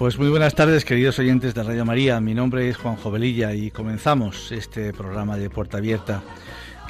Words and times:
Pues 0.00 0.18
muy 0.18 0.30
buenas 0.30 0.54
tardes, 0.54 0.86
queridos 0.86 1.18
oyentes 1.18 1.52
de 1.52 1.62
Radio 1.62 1.84
María. 1.84 2.22
Mi 2.22 2.32
nombre 2.32 2.70
es 2.70 2.78
Juan 2.78 2.96
Jovelilla 2.96 3.52
y 3.52 3.70
comenzamos 3.70 4.50
este 4.50 4.94
programa 4.94 5.36
de 5.36 5.50
Puerta 5.50 5.76
Abierta 5.76 6.22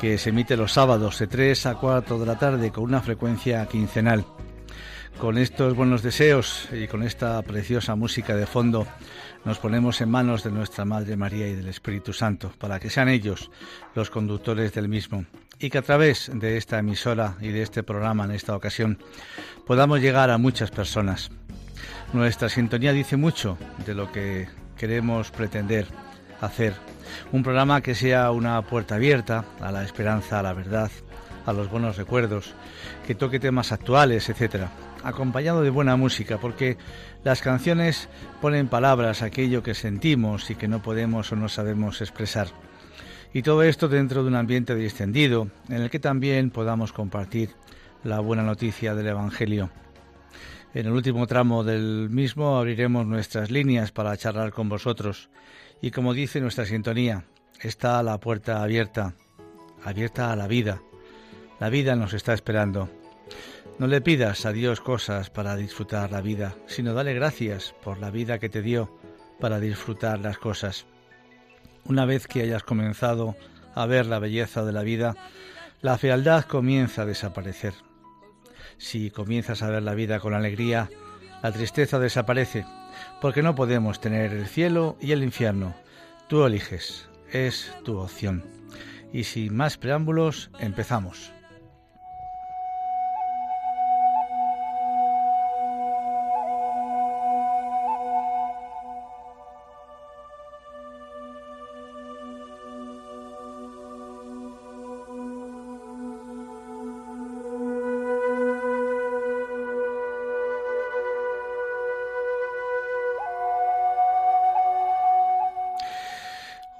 que 0.00 0.16
se 0.16 0.30
emite 0.30 0.56
los 0.56 0.74
sábados 0.74 1.18
de 1.18 1.26
3 1.26 1.66
a 1.66 1.74
4 1.74 2.20
de 2.20 2.26
la 2.26 2.38
tarde 2.38 2.70
con 2.70 2.84
una 2.84 3.02
frecuencia 3.02 3.66
quincenal. 3.66 4.24
Con 5.18 5.38
estos 5.38 5.74
buenos 5.74 6.04
deseos 6.04 6.68
y 6.70 6.86
con 6.86 7.02
esta 7.02 7.42
preciosa 7.42 7.96
música 7.96 8.36
de 8.36 8.46
fondo, 8.46 8.86
nos 9.44 9.58
ponemos 9.58 10.00
en 10.00 10.08
manos 10.08 10.44
de 10.44 10.52
nuestra 10.52 10.84
Madre 10.84 11.16
María 11.16 11.48
y 11.48 11.56
del 11.56 11.66
Espíritu 11.66 12.12
Santo, 12.12 12.52
para 12.58 12.78
que 12.78 12.90
sean 12.90 13.08
ellos 13.08 13.50
los 13.96 14.08
conductores 14.08 14.72
del 14.72 14.88
mismo, 14.88 15.24
y 15.58 15.68
que 15.68 15.78
a 15.78 15.82
través 15.82 16.30
de 16.32 16.56
esta 16.56 16.78
emisora 16.78 17.36
y 17.40 17.48
de 17.48 17.62
este 17.62 17.82
programa 17.82 18.22
en 18.24 18.30
esta 18.30 18.54
ocasión 18.54 18.98
podamos 19.66 20.00
llegar 20.00 20.30
a 20.30 20.38
muchas 20.38 20.70
personas 20.70 21.32
nuestra 22.12 22.48
sintonía 22.48 22.92
dice 22.92 23.16
mucho 23.16 23.56
de 23.86 23.94
lo 23.94 24.10
que 24.10 24.48
queremos 24.76 25.30
pretender 25.30 25.86
hacer. 26.40 26.74
Un 27.32 27.42
programa 27.42 27.80
que 27.80 27.94
sea 27.94 28.30
una 28.30 28.60
puerta 28.62 28.96
abierta 28.96 29.44
a 29.60 29.70
la 29.70 29.84
esperanza, 29.84 30.38
a 30.38 30.42
la 30.42 30.52
verdad, 30.52 30.90
a 31.46 31.52
los 31.52 31.70
buenos 31.70 31.96
recuerdos, 31.96 32.54
que 33.06 33.14
toque 33.14 33.40
temas 33.40 33.72
actuales, 33.72 34.28
etcétera, 34.28 34.70
acompañado 35.02 35.62
de 35.62 35.70
buena 35.70 35.96
música, 35.96 36.38
porque 36.38 36.76
las 37.24 37.42
canciones 37.42 38.08
ponen 38.40 38.68
palabras 38.68 39.22
a 39.22 39.26
aquello 39.26 39.62
que 39.62 39.74
sentimos 39.74 40.50
y 40.50 40.54
que 40.54 40.68
no 40.68 40.82
podemos 40.82 41.30
o 41.32 41.36
no 41.36 41.48
sabemos 41.48 42.00
expresar. 42.00 42.48
Y 43.32 43.42
todo 43.42 43.62
esto 43.62 43.88
dentro 43.88 44.22
de 44.22 44.28
un 44.28 44.36
ambiente 44.36 44.74
distendido, 44.74 45.48
en 45.68 45.82
el 45.82 45.90
que 45.90 46.00
también 46.00 46.50
podamos 46.50 46.92
compartir 46.92 47.50
la 48.02 48.20
buena 48.20 48.42
noticia 48.42 48.94
del 48.94 49.08
Evangelio. 49.08 49.70
En 50.72 50.86
el 50.86 50.92
último 50.92 51.26
tramo 51.26 51.64
del 51.64 52.08
mismo 52.10 52.56
abriremos 52.56 53.04
nuestras 53.04 53.50
líneas 53.50 53.90
para 53.90 54.16
charlar 54.16 54.52
con 54.52 54.68
vosotros 54.68 55.28
y 55.82 55.90
como 55.90 56.14
dice 56.14 56.40
nuestra 56.40 56.64
sintonía, 56.64 57.24
está 57.60 58.00
la 58.04 58.18
puerta 58.18 58.62
abierta, 58.62 59.14
abierta 59.82 60.32
a 60.32 60.36
la 60.36 60.46
vida. 60.46 60.80
La 61.58 61.70
vida 61.70 61.96
nos 61.96 62.14
está 62.14 62.34
esperando. 62.34 62.88
No 63.80 63.88
le 63.88 64.00
pidas 64.00 64.46
a 64.46 64.52
Dios 64.52 64.80
cosas 64.80 65.28
para 65.28 65.56
disfrutar 65.56 66.12
la 66.12 66.20
vida, 66.20 66.54
sino 66.66 66.94
dale 66.94 67.14
gracias 67.14 67.74
por 67.82 67.98
la 67.98 68.12
vida 68.12 68.38
que 68.38 68.48
te 68.48 68.62
dio 68.62 68.96
para 69.40 69.58
disfrutar 69.58 70.20
las 70.20 70.38
cosas. 70.38 70.86
Una 71.84 72.04
vez 72.04 72.28
que 72.28 72.42
hayas 72.42 72.62
comenzado 72.62 73.34
a 73.74 73.86
ver 73.86 74.06
la 74.06 74.20
belleza 74.20 74.64
de 74.64 74.72
la 74.72 74.82
vida, 74.82 75.16
la 75.80 75.98
fealdad 75.98 76.44
comienza 76.44 77.02
a 77.02 77.06
desaparecer. 77.06 77.74
Si 78.80 79.10
comienzas 79.10 79.62
a 79.62 79.68
ver 79.68 79.82
la 79.82 79.92
vida 79.92 80.20
con 80.20 80.32
alegría, 80.32 80.88
la 81.42 81.52
tristeza 81.52 81.98
desaparece, 81.98 82.64
porque 83.20 83.42
no 83.42 83.54
podemos 83.54 84.00
tener 84.00 84.32
el 84.32 84.46
cielo 84.46 84.96
y 85.02 85.12
el 85.12 85.22
infierno. 85.22 85.74
Tú 86.28 86.46
eliges, 86.46 87.06
es 87.30 87.74
tu 87.84 87.98
opción. 87.98 88.42
Y 89.12 89.24
sin 89.24 89.54
más 89.54 89.76
preámbulos, 89.76 90.50
empezamos. 90.60 91.30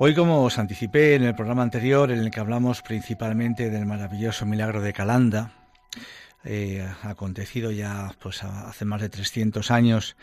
Hoy, 0.02 0.14
como 0.14 0.44
os 0.44 0.58
anticipé 0.58 1.14
en 1.14 1.24
el 1.24 1.34
programa 1.34 1.62
anterior, 1.62 2.10
en 2.10 2.20
el 2.20 2.30
que 2.30 2.40
hablamos 2.40 2.80
principalmente 2.80 3.68
del 3.68 3.84
maravilloso 3.84 4.46
milagro 4.46 4.80
de 4.80 4.94
Calanda, 4.94 5.52
eh, 6.42 6.88
acontecido 7.02 7.70
ya 7.70 8.10
pues 8.18 8.42
hace 8.42 8.86
más 8.86 9.02
de 9.02 9.10
300 9.10 9.70
años, 9.70 10.16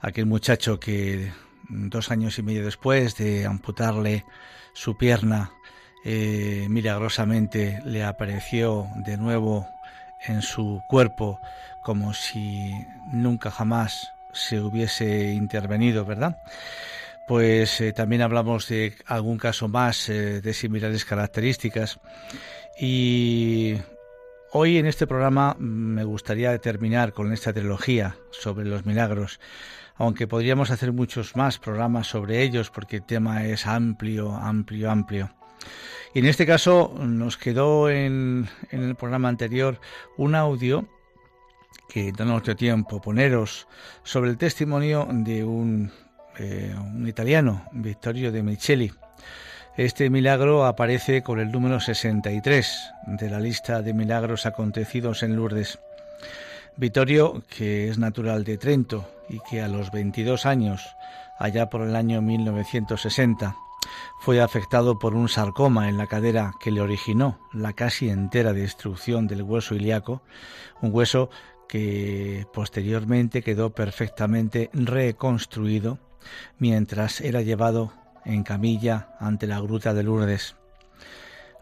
aquel 0.00 0.26
muchacho 0.26 0.80
que 0.80 1.32
dos 1.68 2.10
años 2.10 2.40
y 2.40 2.42
medio 2.42 2.64
después 2.64 3.16
de 3.18 3.46
amputarle 3.46 4.24
su 4.72 4.98
pierna, 4.98 5.52
eh, 6.04 6.66
milagrosamente 6.68 7.80
le 7.84 8.02
apareció 8.02 8.88
de 8.96 9.16
nuevo 9.16 9.68
en 10.26 10.42
su 10.42 10.82
cuerpo 10.88 11.38
como 11.84 12.14
si 12.14 12.72
nunca 13.12 13.52
jamás 13.52 14.10
se 14.32 14.60
hubiese 14.60 15.34
intervenido, 15.34 16.04
¿verdad? 16.04 16.36
Pues 17.30 17.80
eh, 17.80 17.92
también 17.92 18.22
hablamos 18.22 18.66
de 18.66 18.92
algún 19.06 19.38
caso 19.38 19.68
más 19.68 20.08
eh, 20.08 20.40
de 20.40 20.52
similares 20.52 21.04
características. 21.04 22.00
Y 22.76 23.76
hoy 24.50 24.78
en 24.78 24.86
este 24.86 25.06
programa 25.06 25.54
me 25.60 26.02
gustaría 26.02 26.58
terminar 26.58 27.12
con 27.12 27.32
esta 27.32 27.52
trilogía 27.52 28.16
sobre 28.32 28.66
los 28.66 28.84
milagros, 28.84 29.38
aunque 29.94 30.26
podríamos 30.26 30.72
hacer 30.72 30.92
muchos 30.92 31.36
más 31.36 31.60
programas 31.60 32.08
sobre 32.08 32.42
ellos 32.42 32.68
porque 32.68 32.96
el 32.96 33.06
tema 33.06 33.44
es 33.44 33.64
amplio, 33.64 34.32
amplio, 34.32 34.90
amplio. 34.90 35.30
Y 36.12 36.18
en 36.18 36.26
este 36.26 36.46
caso 36.46 36.92
nos 36.98 37.36
quedó 37.36 37.88
en, 37.88 38.48
en 38.72 38.82
el 38.82 38.96
programa 38.96 39.28
anterior 39.28 39.80
un 40.16 40.34
audio 40.34 40.88
que 41.88 42.10
no 42.10 42.24
nos 42.24 42.42
dio 42.42 42.56
tiempo 42.56 43.00
poneros 43.00 43.68
sobre 44.02 44.30
el 44.30 44.36
testimonio 44.36 45.06
de 45.08 45.44
un 45.44 45.92
eh, 46.38 46.74
un 46.78 47.06
italiano, 47.08 47.64
Vittorio 47.72 48.32
de 48.32 48.42
Micheli. 48.42 48.92
Este 49.76 50.10
milagro 50.10 50.66
aparece 50.66 51.22
con 51.22 51.40
el 51.40 51.50
número 51.50 51.80
63 51.80 52.92
de 53.06 53.30
la 53.30 53.40
lista 53.40 53.82
de 53.82 53.94
milagros 53.94 54.46
acontecidos 54.46 55.22
en 55.22 55.36
Lourdes. 55.36 55.78
Vittorio, 56.76 57.42
que 57.48 57.88
es 57.88 57.98
natural 57.98 58.44
de 58.44 58.58
Trento 58.58 59.08
y 59.28 59.38
que 59.48 59.62
a 59.62 59.68
los 59.68 59.90
22 59.90 60.46
años, 60.46 60.96
allá 61.38 61.68
por 61.68 61.82
el 61.82 61.94
año 61.94 62.20
1960, 62.22 63.56
fue 64.20 64.40
afectado 64.40 64.98
por 64.98 65.14
un 65.14 65.28
sarcoma 65.28 65.88
en 65.88 65.96
la 65.96 66.06
cadera 66.06 66.52
que 66.60 66.70
le 66.70 66.80
originó 66.80 67.38
la 67.52 67.72
casi 67.72 68.10
entera 68.10 68.52
destrucción 68.52 69.26
del 69.26 69.42
hueso 69.42 69.74
ilíaco, 69.74 70.22
un 70.80 70.90
hueso 70.92 71.30
que 71.68 72.46
posteriormente 72.52 73.42
quedó 73.42 73.70
perfectamente 73.70 74.68
reconstruido 74.72 75.98
mientras 76.58 77.20
era 77.20 77.42
llevado 77.42 77.92
en 78.24 78.42
camilla 78.42 79.08
ante 79.18 79.46
la 79.46 79.60
gruta 79.60 79.94
de 79.94 80.02
Lourdes, 80.02 80.56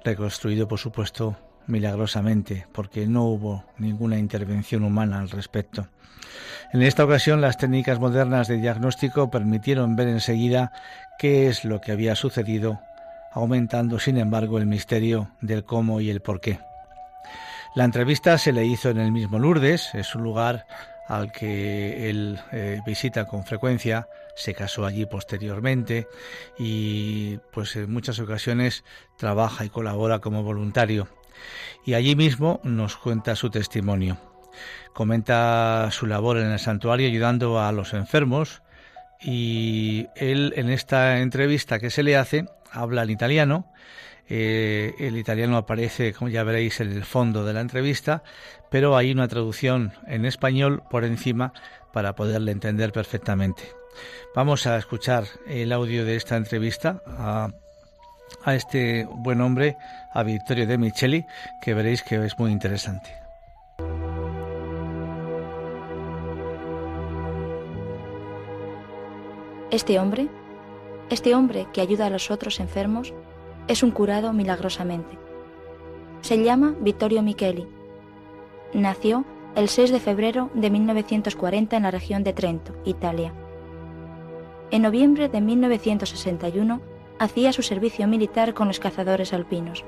reconstruido 0.04 0.68
por 0.68 0.78
supuesto 0.78 1.36
milagrosamente, 1.66 2.66
porque 2.72 3.06
no 3.06 3.24
hubo 3.24 3.64
ninguna 3.76 4.18
intervención 4.18 4.84
humana 4.84 5.20
al 5.20 5.30
respecto. 5.30 5.88
En 6.72 6.82
esta 6.82 7.04
ocasión 7.04 7.40
las 7.40 7.56
técnicas 7.56 7.98
modernas 7.98 8.48
de 8.48 8.58
diagnóstico 8.58 9.30
permitieron 9.30 9.96
ver 9.96 10.08
enseguida 10.08 10.72
qué 11.18 11.48
es 11.48 11.64
lo 11.64 11.80
que 11.80 11.92
había 11.92 12.14
sucedido, 12.14 12.80
aumentando 13.32 13.98
sin 13.98 14.18
embargo 14.18 14.58
el 14.58 14.66
misterio 14.66 15.30
del 15.40 15.64
cómo 15.64 16.00
y 16.00 16.10
el 16.10 16.20
por 16.20 16.40
qué. 16.40 16.58
La 17.74 17.84
entrevista 17.84 18.36
se 18.38 18.52
le 18.52 18.66
hizo 18.66 18.90
en 18.90 18.98
el 18.98 19.12
mismo 19.12 19.38
Lourdes, 19.38 19.94
es 19.94 20.14
un 20.14 20.22
lugar 20.22 20.66
al 21.08 21.32
que 21.32 22.10
él 22.10 22.38
eh, 22.52 22.80
visita 22.86 23.26
con 23.26 23.44
frecuencia, 23.44 24.08
se 24.36 24.54
casó 24.54 24.84
allí 24.84 25.06
posteriormente 25.06 26.06
y 26.58 27.38
pues 27.50 27.74
en 27.76 27.90
muchas 27.90 28.20
ocasiones 28.20 28.84
trabaja 29.16 29.64
y 29.64 29.70
colabora 29.70 30.20
como 30.20 30.42
voluntario. 30.42 31.08
Y 31.84 31.94
allí 31.94 32.14
mismo 32.14 32.60
nos 32.62 32.96
cuenta 32.96 33.36
su 33.36 33.50
testimonio. 33.50 34.18
Comenta 34.92 35.88
su 35.90 36.06
labor 36.06 36.38
en 36.38 36.50
el 36.50 36.58
santuario 36.58 37.06
ayudando 37.06 37.60
a 37.60 37.72
los 37.72 37.94
enfermos 37.94 38.62
y 39.20 40.08
él 40.14 40.52
en 40.56 40.68
esta 40.68 41.20
entrevista 41.20 41.78
que 41.78 41.90
se 41.90 42.02
le 42.02 42.16
hace 42.16 42.46
habla 42.70 43.02
en 43.02 43.10
italiano 43.10 43.72
eh, 44.28 44.94
el 44.98 45.16
italiano 45.16 45.56
aparece, 45.56 46.12
como 46.12 46.28
ya 46.28 46.44
veréis, 46.44 46.80
en 46.80 46.92
el 46.92 47.04
fondo 47.04 47.44
de 47.44 47.54
la 47.54 47.60
entrevista, 47.60 48.22
pero 48.70 48.96
hay 48.96 49.10
una 49.10 49.28
traducción 49.28 49.92
en 50.06 50.24
español 50.24 50.82
por 50.90 51.04
encima 51.04 51.52
para 51.92 52.14
poderle 52.14 52.52
entender 52.52 52.92
perfectamente. 52.92 53.62
Vamos 54.34 54.66
a 54.66 54.76
escuchar 54.76 55.24
el 55.46 55.72
audio 55.72 56.04
de 56.04 56.16
esta 56.16 56.36
entrevista 56.36 57.02
a, 57.06 57.48
a 58.44 58.54
este 58.54 59.06
buen 59.10 59.40
hombre, 59.40 59.76
a 60.12 60.22
Vittorio 60.22 60.66
de 60.66 60.78
Micheli, 60.78 61.24
que 61.62 61.74
veréis 61.74 62.02
que 62.02 62.22
es 62.24 62.38
muy 62.38 62.52
interesante. 62.52 63.10
Este 69.70 69.98
hombre, 69.98 70.28
este 71.10 71.34
hombre 71.34 71.66
que 71.72 71.80
ayuda 71.80 72.06
a 72.06 72.10
los 72.10 72.30
otros 72.30 72.58
enfermos, 72.58 73.12
es 73.68 73.82
un 73.82 73.90
curado 73.90 74.32
milagrosamente. 74.32 75.18
Se 76.22 76.42
llama 76.42 76.74
Vittorio 76.80 77.22
Micheli. 77.22 77.66
Nació 78.72 79.24
el 79.54 79.68
6 79.68 79.92
de 79.92 80.00
febrero 80.00 80.50
de 80.54 80.70
1940 80.70 81.76
en 81.76 81.82
la 81.82 81.90
región 81.90 82.24
de 82.24 82.32
Trento, 82.32 82.74
Italia. 82.84 83.32
En 84.70 84.82
noviembre 84.82 85.28
de 85.28 85.40
1961 85.40 86.80
hacía 87.18 87.52
su 87.52 87.62
servicio 87.62 88.06
militar 88.08 88.54
con 88.54 88.68
los 88.68 88.80
cazadores 88.80 89.32
alpinos. 89.32 89.84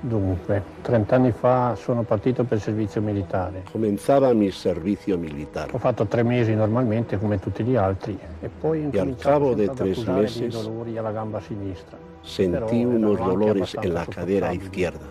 Dunque, 0.00 0.62
30 0.82 1.14
anni 1.14 1.32
fa 1.32 1.74
sono 1.74 2.02
partito 2.02 2.44
per 2.44 2.58
il 2.58 2.62
servizio 2.62 3.00
militare. 3.00 3.64
Comenzaba 3.70 4.32
mi 4.34 4.50
servizio 4.50 5.16
militar. 5.18 5.68
Ho 5.72 5.78
fatto 5.78 6.06
tre 6.06 6.22
mesi 6.22 6.54
normalmente 6.54 7.18
come 7.18 7.38
tutti 7.38 7.64
gli 7.64 7.76
altri 7.76 8.18
e 8.40 8.48
poi 8.48 8.88
y 8.92 8.98
al 8.98 9.16
cabo 9.16 9.54
de 9.54 9.68
tres 9.68 10.04
meses 10.04 10.62
dolori 10.62 10.96
alla 10.98 11.12
gamba 11.12 11.40
sinistra. 11.40 11.96
sentí 12.26 12.84
unos 12.84 13.18
dolores 13.18 13.76
en 13.80 13.94
la 13.94 14.04
cadera 14.04 14.52
izquierda. 14.52 15.06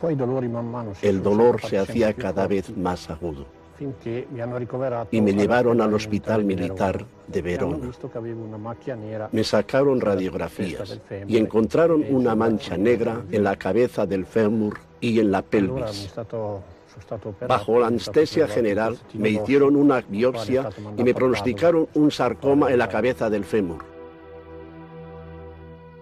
Poi 0.00 0.12
i 0.14 0.16
dolori 0.16 0.48
man 0.48 0.68
mano 0.68 0.94
si 0.94 1.06
El 1.06 1.22
dolor 1.22 1.60
se 1.60 1.78
hacía 1.78 2.14
cada 2.14 2.46
vez 2.46 2.74
más 2.74 3.10
agudo 3.10 3.61
y 5.10 5.20
me 5.20 5.32
llevaron 5.32 5.80
al 5.80 5.94
hospital 5.94 6.44
militar 6.44 7.04
de 7.26 7.42
Verona. 7.42 7.90
Me 9.32 9.44
sacaron 9.44 10.00
radiografías 10.00 11.00
y 11.26 11.36
encontraron 11.36 12.04
una 12.10 12.34
mancha 12.34 12.76
negra 12.76 13.22
en 13.30 13.44
la 13.44 13.56
cabeza 13.56 14.06
del 14.06 14.26
fémur 14.26 14.78
y 15.00 15.20
en 15.20 15.30
la 15.30 15.42
pelvis. 15.42 16.12
Bajo 17.48 17.78
la 17.78 17.86
anestesia 17.86 18.46
general 18.46 18.98
me 19.14 19.30
hicieron 19.30 19.76
una 19.76 20.00
biopsia 20.00 20.68
y 20.96 21.02
me 21.02 21.14
pronosticaron 21.14 21.88
un 21.94 22.10
sarcoma 22.10 22.70
en 22.70 22.78
la 22.78 22.88
cabeza 22.88 23.30
del 23.30 23.44
fémur. 23.44 23.84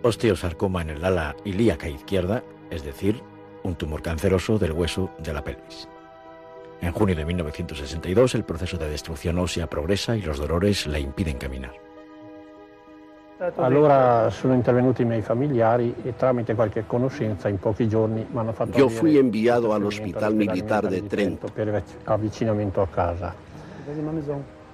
Osteosarcoma 0.03 0.83
en 0.83 0.91
el 0.91 1.05
ala 1.05 1.37
ilíaca 1.45 1.89
izquierda, 1.89 2.43
es 2.71 2.83
decir, 2.85 3.21
un 3.63 3.75
tumor 3.75 4.03
canceroso 4.03 4.59
del 4.59 4.73
hueso 4.73 5.11
de 5.19 5.33
la 5.35 5.45
pelvis. 5.45 5.89
En 6.83 6.93
junio 6.93 7.15
de 7.15 7.25
1962 7.25 8.35
el 8.35 8.45
proceso 8.45 8.79
de 8.79 8.89
destrucción 8.89 9.39
ósea 9.39 9.67
progresa 9.67 10.17
y 10.17 10.23
los 10.23 10.39
dolores 10.39 10.87
le 10.87 11.01
impiden 11.01 11.37
caminar. 11.37 11.73
Allora 13.57 14.29
sono 14.31 14.53
intervenuti 14.53 15.01
i 15.01 15.07
miei 15.07 15.23
familiari 15.23 15.95
e 16.05 16.15
tramite 16.15 16.55
qualche 16.55 16.85
conoscenza 16.87 17.49
in 17.49 17.59
pochi 17.59 17.89
giorni 17.89 18.27
mi 18.31 18.39
hanno 18.39 18.53
fatto 18.53 18.77
Yo 18.77 18.85
avere 18.85 18.99
fui 18.99 19.17
enviado 19.17 19.73
al 19.73 19.83
Hospital 19.85 20.35
Militar 20.35 20.89
de 20.89 21.07
Trento. 21.07 21.49
per 21.53 21.83
avvicinamento 22.05 22.83
a 22.83 22.89
casa 22.89 23.35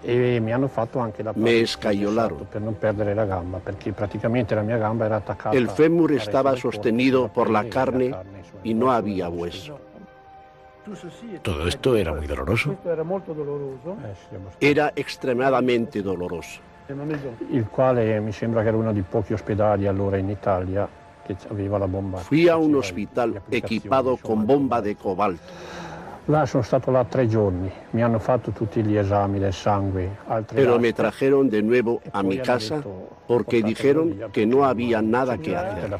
e 0.03 0.41
mi 0.41 0.53
hanno 0.53 0.67
fatto 0.67 0.99
anche 0.99 1.23
la 1.23 1.33
Me 1.37 1.61
escayolaron. 1.61 2.47
per 2.51 2.61
non 2.61 2.77
perdere 2.77 3.15
la 3.15 3.25
gamba 3.25 3.59
perché 3.59 3.93
praticamente 3.93 4.57
la 4.57 4.63
mia 4.63 4.79
gamba 4.79 5.05
era 5.07 5.17
attaccata 5.17 5.57
El 5.57 5.69
fémur 5.69 6.11
estaba 6.13 6.57
sostenido 6.57 7.29
por 7.29 7.51
la 7.51 7.61
pelle, 7.61 7.71
carne 7.73 8.17
y 8.63 8.75
no 8.75 8.91
había 8.91 9.29
hueso. 9.29 9.79
Todo 11.43 11.67
esto 11.67 11.97
era 11.97 12.15
muy 12.15 12.27
doloroso. 12.27 12.77
Eh. 14.61 14.69
Era 14.71 14.93
extremadamente 14.95 16.03
doloroso. 16.03 16.61
il 17.51 17.67
quale 17.69 18.21
mi 18.21 18.33
sembra 18.33 18.63
che 18.63 18.69
era 18.69 18.77
uno 18.77 18.93
dei 18.93 19.03
pochi 19.03 19.33
ospedali 19.33 19.87
allora 19.89 20.19
in 20.19 20.29
Italia 20.29 20.89
che 21.25 21.37
aveva 21.51 21.79
la 21.79 21.89
bomba 21.89 22.19
Fui 22.19 22.47
a 22.47 22.57
un 22.57 22.77
hospital 22.77 23.43
equipado 23.49 24.17
con 24.23 24.45
bomba 24.45 24.81
de 24.81 24.97
cobalto. 24.97 25.85
Là 26.29 26.45
sono 26.45 26.65
stato 26.65 26.91
là 26.91 27.05
tre 27.05 27.29
giorni, 27.29 27.71
mi 27.91 28.03
hanno 28.03 28.19
fatto 28.19 28.51
tutti 28.51 28.83
gli 28.83 28.97
esami 28.97 29.39
del 29.39 29.53
sangue, 29.53 30.17
Pero 30.53 30.77
me 30.77 30.93
trajeron 30.93 31.49
de 31.49 31.63
nuevo 31.63 32.01
e 32.03 32.09
a 32.11 32.23
mi 32.23 32.39
casa 32.39 32.83
porque 33.27 33.61
"Portate 33.61 33.63
dijeron 33.63 34.31
que 34.33 34.45
no 34.45 34.65
había 34.65 35.01
nada 35.01 35.39
que 35.39 35.55
hacer. 35.55 35.89
da 35.89 35.99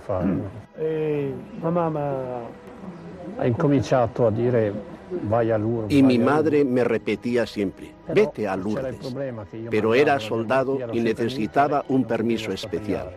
Y 3.43 3.53
mi 3.53 3.79
vai 5.29 5.51
a 5.51 5.59
madre 5.59 6.59
Lourdes". 6.59 6.67
me 6.67 6.85
repetía 6.85 7.47
siempre, 7.47 7.93
vete 8.13 8.49
a 8.49 8.57
Lourdes. 8.57 8.97
Pero 9.71 9.95
era 9.95 10.19
soldado 10.19 10.79
y 10.93 11.01
necesitaba 11.01 11.85
un 11.89 12.05
permiso 12.05 12.53
especial. 12.53 13.11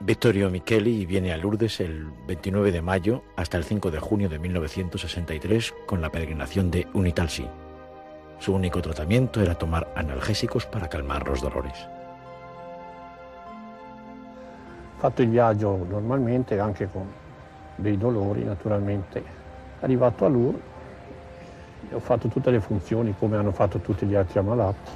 Vittorio 0.00 0.50
Micheli 0.50 1.06
viene 1.06 1.32
a 1.32 1.36
Lourdes 1.36 1.80
el 1.80 2.08
29 2.26 2.72
de 2.72 2.82
mayo 2.82 3.22
hasta 3.36 3.56
el 3.56 3.64
5 3.64 3.90
de 3.90 4.00
junio 4.00 4.28
de 4.28 4.38
1963 4.38 5.74
con 5.86 6.02
la 6.02 6.10
peregrinación 6.10 6.70
de 6.70 6.86
Unitalsi. 6.92 7.46
Su 8.38 8.54
único 8.54 8.82
tratamiento 8.82 9.40
era 9.40 9.54
tomar 9.54 9.92
analgésicos 9.94 10.66
para 10.66 10.88
calmar 10.88 11.26
los 11.26 11.40
dolores. 11.40 11.86
fatto 15.04 15.20
il 15.20 15.28
viaggio 15.28 15.84
normalmente 15.86 16.58
anche 16.58 16.88
con 16.90 17.06
dei 17.76 17.96
dolori 17.96 18.44
naturalmente. 18.44 19.22
Arrivato 19.80 20.24
a 20.24 20.28
Lourdes 20.28 20.72
ho 21.92 22.00
fatto 22.00 22.28
tutte 22.28 22.50
le 22.50 22.60
funzioni 22.60 23.14
come 23.18 23.36
hanno 23.36 23.52
fatto 23.52 23.78
tutti 23.78 24.06
gli 24.06 24.14
altri 24.14 24.38
ammalati. 24.38 24.90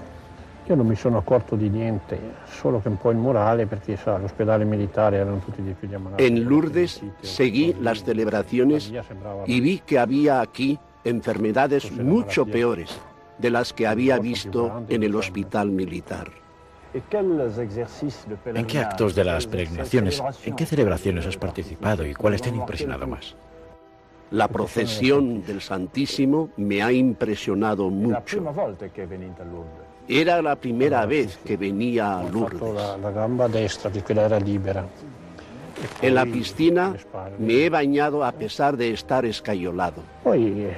Io 0.67 0.75
non 0.75 0.87
mi 0.87 0.97
sono 0.97 1.17
accorto 1.17 1.57
di 1.57 1.71
niente, 1.71 2.19
solo 2.45 2.81
che 2.81 2.89
un 2.89 2.99
po' 2.99 3.11
il 3.11 3.17
morale 3.17 3.67
perché 3.67 3.97
sa, 3.97 4.17
all'ospedale 4.17 4.65
militare 4.65 5.17
erano 5.17 5.39
tutti 5.39 5.63
dei 5.63 5.75
figli 5.79 5.95
ammalati. 5.95 6.25
En 6.25 6.45
Lourdes 6.45 7.03
seguí 7.23 7.75
las 7.81 8.05
celebraciones 8.05 8.93
y 9.47 9.61
vi 9.61 9.81
que 9.85 9.99
había 9.99 10.41
aquí 10.41 10.79
enfermedades 11.05 11.91
mucho 11.93 12.45
peores 12.45 13.01
de 13.39 13.51
las 13.51 13.73
que 13.73 13.87
había 13.87 14.19
visto 14.19 14.85
en 14.89 15.03
el 15.03 15.15
hospital 15.15 15.71
militar. 15.71 16.29
¿En 16.95 18.67
qué 18.67 18.79
actos 18.79 19.15
de 19.15 19.25
las 19.25 19.47
peregrinaciones, 19.47 20.23
en 20.45 20.57
qué 20.57 20.65
celebraciones 20.65 21.27
has 21.27 21.37
participado 21.37 22.07
y 22.07 22.15
cuáles 22.15 22.41
te 22.41 22.49
han 22.49 22.57
impresionado 22.57 23.07
más? 23.07 23.37
La 24.31 24.49
procesión 24.49 25.45
del 25.45 25.61
Santísimo 25.61 26.51
me 26.57 26.83
ha 26.83 26.93
impresionado 26.93 27.89
mucho. 27.91 28.43
Era 30.07 30.41
la 30.41 30.57
primera 30.57 31.05
vez 31.07 31.39
que 31.45 31.57
venía 31.57 32.21
a 32.21 32.23
Lourdes. 32.25 32.61
La, 33.03 33.11
gamba 33.11 33.49
destra, 33.49 33.91
que 33.91 34.13
era 34.13 34.41
libera. 34.41 34.85
En 36.03 36.15
la 36.15 36.25
piscina 36.25 36.95
me 37.39 37.65
he 37.65 37.71
bañado 37.71 38.25
a 38.25 38.33
pesar 38.33 38.77
de 38.77 38.91
estar 38.91 39.25
escayolado. 39.25 40.03
Poi 40.25 40.65
he 40.65 40.75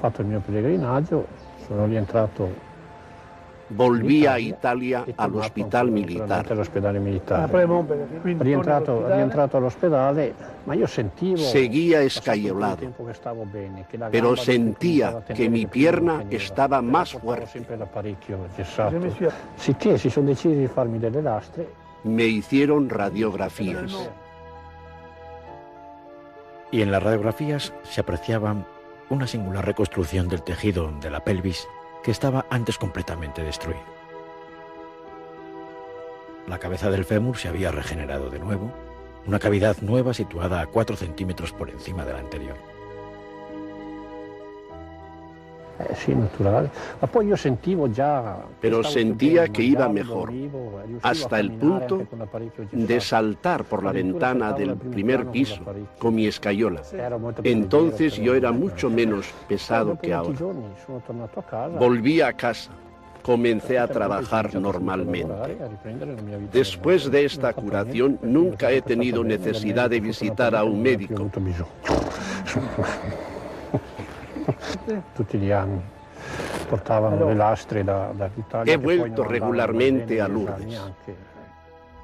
fatto 0.00 0.22
il 0.22 0.28
mio 0.28 0.40
pellegrinaggio, 0.40 1.26
sono 1.68 1.86
rientrato 1.86 2.48
Volví 3.70 4.26
a 4.26 4.38
Italia 4.38 5.04
al 5.16 5.34
hospital 5.36 5.90
militar. 5.90 6.46
Io 10.74 10.86
sentivo... 10.86 11.38
Seguía 11.38 12.02
escayolado, 12.02 12.92
pero 14.10 14.36
sentía 14.36 15.24
que 15.34 15.48
mi 15.48 15.66
pierna 15.66 16.24
estaba 16.30 16.82
más 16.82 17.12
fuerte. 17.12 17.64
Lastre. 21.22 21.68
Me 22.04 22.24
hicieron 22.24 22.90
radiografías. 22.90 24.10
Y 26.70 26.82
en 26.82 26.90
las 26.90 27.02
radiografías 27.02 27.72
se 27.82 28.00
apreciaba 28.00 28.56
una 29.08 29.26
singular 29.26 29.64
reconstrucción 29.64 30.28
del 30.28 30.42
tejido 30.42 30.90
de 31.00 31.10
la 31.10 31.20
pelvis 31.20 31.66
que 32.04 32.10
estaba 32.10 32.46
antes 32.50 32.78
completamente 32.78 33.42
destruido. 33.42 33.82
La 36.46 36.58
cabeza 36.58 36.90
del 36.90 37.06
fémur 37.06 37.38
se 37.38 37.48
había 37.48 37.72
regenerado 37.72 38.28
de 38.28 38.38
nuevo, 38.38 38.70
una 39.26 39.38
cavidad 39.38 39.78
nueva 39.80 40.12
situada 40.12 40.60
a 40.60 40.66
4 40.66 40.96
centímetros 40.96 41.52
por 41.52 41.70
encima 41.70 42.04
de 42.04 42.12
la 42.12 42.18
anterior. 42.18 42.73
Eh, 45.78 45.94
sí, 45.96 46.14
natural. 46.14 46.70
Pero 48.60 48.84
sentía 48.84 49.48
que 49.48 49.62
iba 49.62 49.88
mejor, 49.88 50.32
hasta 51.02 51.40
el 51.40 51.52
punto 51.52 52.06
de 52.70 53.00
saltar 53.00 53.64
por 53.64 53.82
la 53.82 53.92
ventana 53.92 54.52
del 54.52 54.76
primer 54.76 55.26
piso 55.26 55.60
con 55.98 56.14
mi 56.14 56.26
escayola. 56.26 56.82
Entonces 57.42 58.16
yo 58.16 58.34
era 58.34 58.52
mucho 58.52 58.88
menos 58.88 59.26
pesado 59.48 59.98
que 59.98 60.12
ahora. 60.12 60.38
Volví 61.78 62.20
a 62.20 62.32
casa. 62.32 62.70
Comencé 63.22 63.78
a 63.78 63.88
trabajar 63.88 64.54
normalmente. 64.54 65.56
Después 66.52 67.10
de 67.10 67.24
esta 67.24 67.54
curación 67.54 68.18
nunca 68.22 68.70
he 68.70 68.82
tenido 68.82 69.24
necesidad 69.24 69.88
de 69.88 69.98
visitar 69.98 70.54
a 70.54 70.62
un 70.62 70.82
médico. 70.82 71.30
tutti 75.14 75.38
gli 75.38 75.50
anni. 75.50 75.80
Portavano 76.68 77.26
le 77.26 77.34
lastre 77.34 77.84
da, 77.84 78.12
dall'Italia. 78.14 78.72
He 78.72 78.76
vuelto 78.76 79.22
regularmente 79.22 80.20
a 80.20 80.28
Lourdes. 80.28 80.80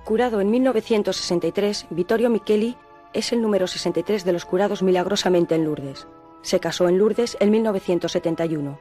Curado 0.05 0.41
en 0.41 0.51
1963, 0.51 1.87
Vittorio 1.91 2.31
Micheli 2.31 2.77
es 3.13 3.33
el 3.33 3.43
número 3.43 3.67
63 3.67 4.25
de 4.25 4.33
los 4.33 4.45
curados 4.45 4.83
milagrosamente 4.83 5.55
en 5.55 5.65
Lourdes. 5.65 6.07
Se 6.43 6.61
casó 6.61 6.89
en 6.89 6.99
Lourdes 6.99 7.37
en 7.41 7.51
1971. 7.51 8.79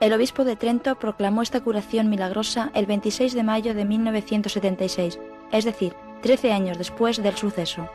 El 0.00 0.12
obispo 0.12 0.44
de 0.44 0.56
Trento 0.56 0.96
proclamó 0.96 1.42
esta 1.42 1.62
curación 1.62 2.10
milagrosa 2.10 2.70
el 2.74 2.86
26 2.86 3.34
de 3.34 3.42
mayo 3.42 3.74
de 3.74 3.84
1976, 3.84 5.18
es 5.52 5.64
decir, 5.64 5.94
13 6.22 6.52
años 6.52 6.78
después 6.78 7.22
del 7.22 7.36
suceso. 7.36 7.88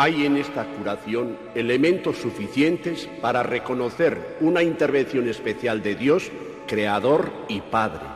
Hay 0.00 0.24
en 0.24 0.36
esta 0.36 0.64
curación 0.76 1.36
elementos 1.56 2.18
suficientes 2.18 3.08
para 3.20 3.42
reconocer 3.42 4.36
una 4.40 4.62
intervención 4.62 5.28
especial 5.28 5.82
de 5.82 5.96
Dios, 5.96 6.30
Creador 6.68 7.32
y 7.48 7.60
Padre. 7.62 8.06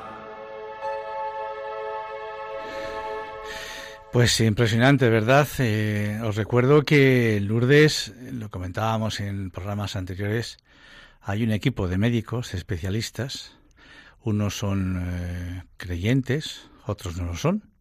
Pues 4.13 4.39
impresionante, 4.39 5.11
¿verdad? 5.11 5.49
Eh, 5.59 6.21
os 6.23 6.37
recuerdo 6.37 6.83
que 6.83 7.41
Lourdes, 7.41 8.15
lo 8.31 8.49
comentábamos 8.49 9.19
en 9.19 9.51
programas 9.51 9.97
anteriores, 9.97 10.59
hay 11.21 11.43
un 11.43 11.51
equipo 11.51 11.89
de 11.89 11.99
médicos 11.99 12.55
especialistas. 12.55 13.59
Unos 14.23 14.57
son 14.57 15.03
eh, 15.05 15.65
creyentes, 15.79 16.71
otros 16.87 17.17
no 17.17 17.25
lo 17.25 17.35
son 17.35 17.72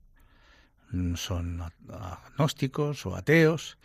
son 1.15 1.61
agnósticos 1.89 3.05
o 3.05 3.15
ateos 3.15 3.77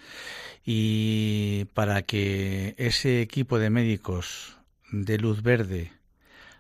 y 0.65 1.67
para 1.75 2.03
que 2.03 2.75
ese 2.79 3.23
equipo 3.23 3.59
de 3.59 3.71
médicos 3.71 4.57
dé 4.91 5.19
luz 5.19 5.43
verde 5.43 5.93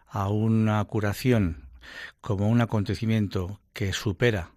a 0.08 0.28
una 0.28 0.84
curación 0.84 1.68
como 2.20 2.48
un 2.48 2.60
acontecimiento 2.60 3.60
que 3.72 3.92
supera 3.92 4.50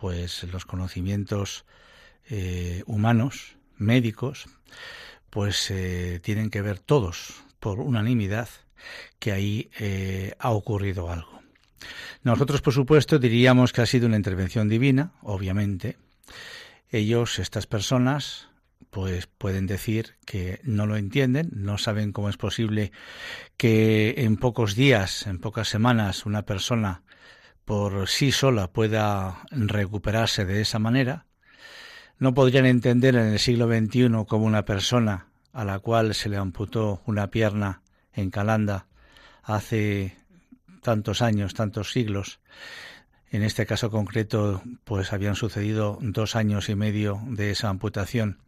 pues 0.00 0.44
los 0.44 0.64
conocimientos 0.64 1.64
eh, 2.28 2.82
humanos 2.86 3.56
médicos 3.76 4.46
pues 5.30 5.70
eh, 5.70 6.20
tienen 6.22 6.50
que 6.50 6.62
ver 6.62 6.78
todos 6.78 7.42
por 7.60 7.80
unanimidad 7.80 8.48
que 9.18 9.32
ahí 9.32 9.70
eh, 9.78 10.34
ha 10.38 10.50
ocurrido 10.50 11.10
algo 11.10 11.37
nosotros, 12.22 12.60
por 12.60 12.72
supuesto, 12.72 13.18
diríamos 13.18 13.72
que 13.72 13.82
ha 13.82 13.86
sido 13.86 14.06
una 14.06 14.16
intervención 14.16 14.68
divina, 14.68 15.12
obviamente. 15.22 15.98
Ellos, 16.90 17.38
estas 17.38 17.66
personas, 17.66 18.48
pues 18.90 19.26
pueden 19.26 19.66
decir 19.66 20.16
que 20.24 20.60
no 20.64 20.86
lo 20.86 20.96
entienden, 20.96 21.50
no 21.52 21.78
saben 21.78 22.12
cómo 22.12 22.28
es 22.28 22.36
posible 22.36 22.92
que 23.56 24.14
en 24.18 24.36
pocos 24.36 24.74
días, 24.74 25.26
en 25.26 25.38
pocas 25.38 25.68
semanas, 25.68 26.26
una 26.26 26.42
persona 26.42 27.02
por 27.64 28.08
sí 28.08 28.32
sola 28.32 28.72
pueda 28.72 29.42
recuperarse 29.50 30.44
de 30.44 30.62
esa 30.62 30.78
manera. 30.78 31.26
No 32.18 32.34
podrían 32.34 32.66
entender 32.66 33.14
en 33.14 33.26
el 33.26 33.38
siglo 33.38 33.68
XXI 33.68 34.24
como 34.26 34.46
una 34.46 34.64
persona 34.64 35.28
a 35.52 35.64
la 35.64 35.78
cual 35.78 36.14
se 36.14 36.28
le 36.28 36.36
amputó 36.36 37.02
una 37.04 37.30
pierna 37.30 37.82
en 38.12 38.30
Calanda 38.30 38.86
hace 39.42 40.17
tantos 40.88 41.20
años, 41.20 41.52
tantos 41.52 41.92
siglos. 41.92 42.40
En 43.30 43.42
este 43.42 43.66
caso 43.66 43.90
concreto, 43.90 44.62
pues 44.84 45.12
habían 45.12 45.34
sucedido 45.34 45.98
dos 46.00 46.34
años 46.34 46.70
y 46.70 46.76
medio 46.76 47.20
de 47.26 47.50
esa 47.50 47.68
amputación 47.68 48.38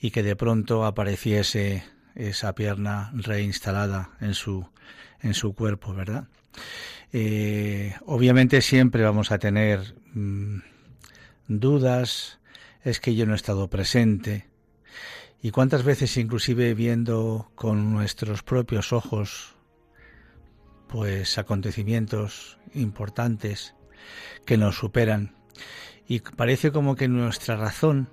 y 0.00 0.10
que 0.10 0.24
de 0.24 0.34
pronto 0.34 0.84
apareciese 0.84 1.84
esa 2.16 2.52
pierna 2.56 3.12
reinstalada 3.14 4.10
en 4.20 4.34
su, 4.34 4.68
en 5.22 5.34
su 5.34 5.54
cuerpo, 5.54 5.94
¿verdad? 5.94 6.26
Eh, 7.12 7.94
obviamente 8.06 8.60
siempre 8.60 9.04
vamos 9.04 9.30
a 9.30 9.38
tener 9.38 9.94
mm, 10.14 10.58
dudas, 11.46 12.40
es 12.82 12.98
que 12.98 13.14
yo 13.14 13.24
no 13.24 13.34
he 13.34 13.36
estado 13.36 13.70
presente. 13.70 14.48
Y 15.40 15.52
cuántas 15.52 15.84
veces 15.84 16.16
inclusive 16.16 16.74
viendo 16.74 17.52
con 17.54 17.92
nuestros 17.92 18.42
propios 18.42 18.92
ojos 18.92 19.54
pues 20.88 21.38
acontecimientos 21.38 22.58
importantes 22.74 23.74
que 24.44 24.56
nos 24.56 24.76
superan 24.76 25.38
y 26.08 26.20
parece 26.20 26.72
como 26.72 26.96
que 26.96 27.06
nuestra 27.06 27.56
razón 27.56 28.08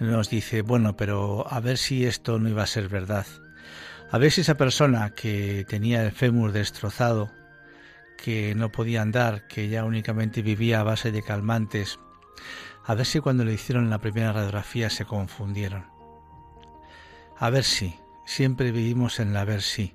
nos 0.00 0.28
dice, 0.28 0.62
bueno, 0.62 0.96
pero 0.96 1.46
a 1.48 1.60
ver 1.60 1.78
si 1.78 2.04
esto 2.04 2.40
no 2.40 2.48
iba 2.48 2.64
a 2.64 2.66
ser 2.66 2.88
verdad. 2.88 3.26
A 4.10 4.18
ver 4.18 4.32
si 4.32 4.40
esa 4.40 4.56
persona 4.56 5.14
que 5.14 5.64
tenía 5.68 6.02
el 6.04 6.10
fémur 6.10 6.50
destrozado, 6.50 7.30
que 8.18 8.56
no 8.56 8.72
podía 8.72 9.02
andar, 9.02 9.46
que 9.46 9.68
ya 9.68 9.84
únicamente 9.84 10.42
vivía 10.42 10.80
a 10.80 10.84
base 10.84 11.12
de 11.12 11.22
calmantes, 11.22 12.00
a 12.84 12.94
ver 12.96 13.06
si 13.06 13.20
cuando 13.20 13.44
le 13.44 13.54
hicieron 13.54 13.88
la 13.88 14.00
primera 14.00 14.32
radiografía 14.32 14.90
se 14.90 15.04
confundieron. 15.04 15.86
A 17.38 17.50
ver 17.50 17.62
si, 17.62 17.94
siempre 18.26 18.72
vivimos 18.72 19.20
en 19.20 19.32
la 19.32 19.44
ver 19.44 19.62
si. 19.62 19.94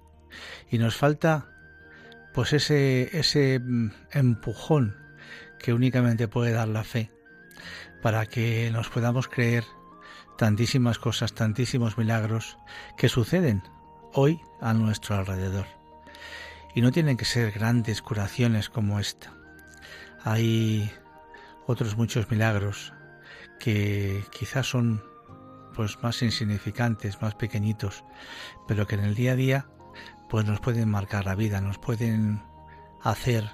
Y 0.71 0.77
nos 0.77 0.95
falta 0.95 1.56
pues 2.37 2.53
ese, 2.53 3.17
ese 3.17 3.59
mm, 3.59 3.89
empujón 4.11 4.95
que 5.57 5.73
únicamente 5.73 6.27
puede 6.27 6.51
dar 6.51 6.67
la 6.67 6.83
fe 6.83 7.09
para 8.03 8.27
que 8.27 8.69
nos 8.71 8.89
podamos 8.89 9.27
creer 9.27 9.63
tantísimas 10.37 10.99
cosas, 10.99 11.33
tantísimos 11.33 11.97
milagros 11.97 12.59
que 12.95 13.09
suceden 13.09 13.63
hoy 14.13 14.39
a 14.61 14.75
nuestro 14.75 15.15
alrededor. 15.15 15.65
Y 16.75 16.81
no 16.81 16.91
tienen 16.91 17.17
que 17.17 17.25
ser 17.25 17.51
grandes 17.51 18.03
curaciones 18.03 18.69
como 18.69 18.99
esta. 18.99 19.33
Hay 20.23 20.91
otros 21.65 21.97
muchos 21.97 22.29
milagros 22.29 22.93
que 23.59 24.23
quizás 24.29 24.69
son 24.69 25.03
pues 25.73 25.97
más 26.03 26.21
insignificantes, 26.21 27.19
más 27.19 27.33
pequeñitos, 27.33 28.03
pero 28.67 28.85
que 28.85 28.93
en 28.93 29.05
el 29.05 29.15
día 29.15 29.31
a 29.31 29.35
día 29.35 29.65
pues 30.29 30.45
nos 30.45 30.59
pueden 30.59 30.89
marcar 30.89 31.25
la 31.25 31.35
vida, 31.35 31.61
nos 31.61 31.77
pueden 31.77 32.43
hacer 33.01 33.49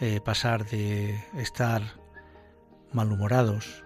eh, 0.00 0.20
pasar 0.20 0.64
de 0.64 1.24
estar 1.34 1.82
malhumorados, 2.92 3.84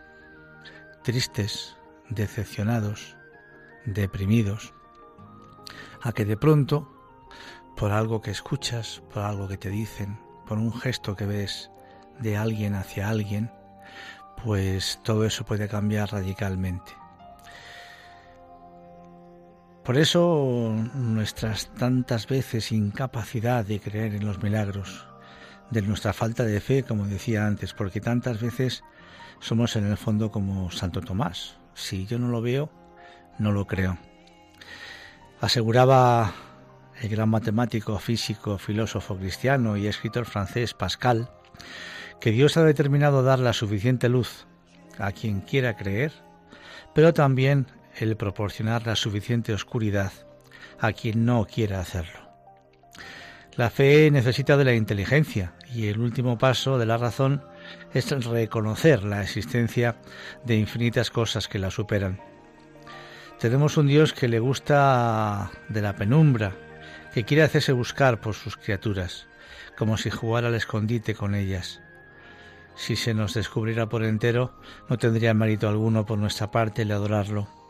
tristes, 1.03 1.77
decepcionados, 2.11 3.17
deprimidos, 3.85 4.75
a 6.03 6.13
que 6.13 6.25
de 6.25 6.37
pronto, 6.37 6.89
por 7.77 7.93
algo 7.93 8.21
que 8.21 8.31
escuchas, 8.31 9.03
por 9.13 9.23
algo 9.23 9.49
que 9.49 9.57
te 9.57 9.71
dicen, 9.71 10.21
por 10.47 10.59
un 10.59 10.73
gesto 10.73 11.17
que 11.17 11.27
ves 11.27 11.71
de 12.21 12.37
alguien 12.37 12.75
hacia 12.75 13.09
alguien, 13.09 13.51
pues 14.45 15.01
todo 15.03 15.25
eso 15.25 15.45
puede 15.45 15.69
cambiar 15.69 16.13
radicalmente. 16.13 17.02
Por 19.85 19.99
eso 19.99 20.73
nuestras 20.95 21.73
tantas 21.75 22.29
veces 22.29 22.71
incapacidad 22.71 23.65
de 23.65 23.81
creer 23.81 24.15
en 24.15 24.25
los 24.25 24.41
milagros, 24.41 25.09
de 25.71 25.83
nuestra 25.83 26.13
falta 26.13 26.45
de 26.45 26.61
fe, 26.61 26.85
como 26.85 27.07
decía 27.07 27.47
antes, 27.47 27.75
porque 27.75 28.01
tantas 28.01 28.41
veces 28.41 28.85
somos 29.41 29.75
en 29.75 29.87
el 29.87 29.97
fondo 29.97 30.31
como 30.31 30.71
Santo 30.71 31.01
Tomás. 31.01 31.57
Si 31.75 32.07
yo 32.07 32.21
no 32.21 32.29
lo 32.29 32.41
veo, 32.41 32.71
no 33.39 33.51
lo 33.51 33.67
creo. 33.67 33.99
Aseguraba 35.41 36.33
el 37.01 37.09
gran 37.09 37.29
matemático, 37.29 37.99
físico, 37.99 38.59
filósofo 38.59 39.17
cristiano 39.17 39.77
y 39.77 39.89
escritor 39.89 40.27
francés 40.27 40.75
Pascal 40.75 41.29
que 42.21 42.31
Dios 42.31 42.57
ha 42.57 42.63
determinado 42.63 43.25
dar 43.25 43.41
la 43.41 43.53
suficiente 43.53 44.09
luz 44.09 44.47
a 44.99 45.11
quien 45.11 45.41
quiera 45.41 45.77
creer, 45.77 46.13
pero 46.95 47.13
también 47.13 47.67
el 47.97 48.17
proporcionar 48.17 48.87
la 48.87 48.97
suficiente 48.97 49.53
oscuridad 49.53 50.13
a 50.79 50.93
quien 50.93 51.25
no 51.25 51.47
quiera 51.47 51.81
hacerlo. 51.81 52.21
La 53.57 53.69
fe 53.69 54.11
necesita 54.11 54.57
de 54.57 54.65
la 54.65 54.75
inteligencia 54.75 55.53
y 55.75 55.89
el 55.89 56.01
último 56.01 56.39
paso 56.39 56.79
de 56.79 56.87
la 56.87 56.97
razón 56.97 57.45
es 57.93 58.09
reconocer 58.25 59.05
la 59.05 59.23
existencia 59.23 59.97
de 60.45 60.57
infinitas 60.57 61.11
cosas 61.11 61.49
que 61.49 61.59
la 61.59 61.71
superan. 61.71 62.19
Tenemos 63.39 63.77
un 63.77 63.89
Dios 63.89 64.15
que 64.15 64.29
le 64.29 64.39
gusta 64.39 65.51
de 65.69 65.83
la 65.83 65.97
penumbra, 65.97 66.57
que 67.13 67.25
quiere 67.25 67.43
hacerse 67.43 67.73
buscar 67.73 68.21
por 68.21 68.35
sus 68.35 68.57
criaturas, 68.57 69.27
como 69.77 69.99
si 69.99 70.11
jugara 70.11 70.49
al 70.49 70.55
escondite 70.55 71.15
con 71.15 71.35
ellas. 71.35 71.83
Si 72.75 72.97
se 72.97 73.13
nos 73.13 73.35
descubriera 73.35 73.89
por 73.89 74.03
entero, 74.03 74.55
no 74.89 74.97
tendría 74.97 75.35
mérito 75.35 75.69
alguno 75.69 76.07
por 76.07 76.19
nuestra 76.19 76.51
parte 76.51 76.83
el 76.83 76.93
adorarlo. 76.93 77.62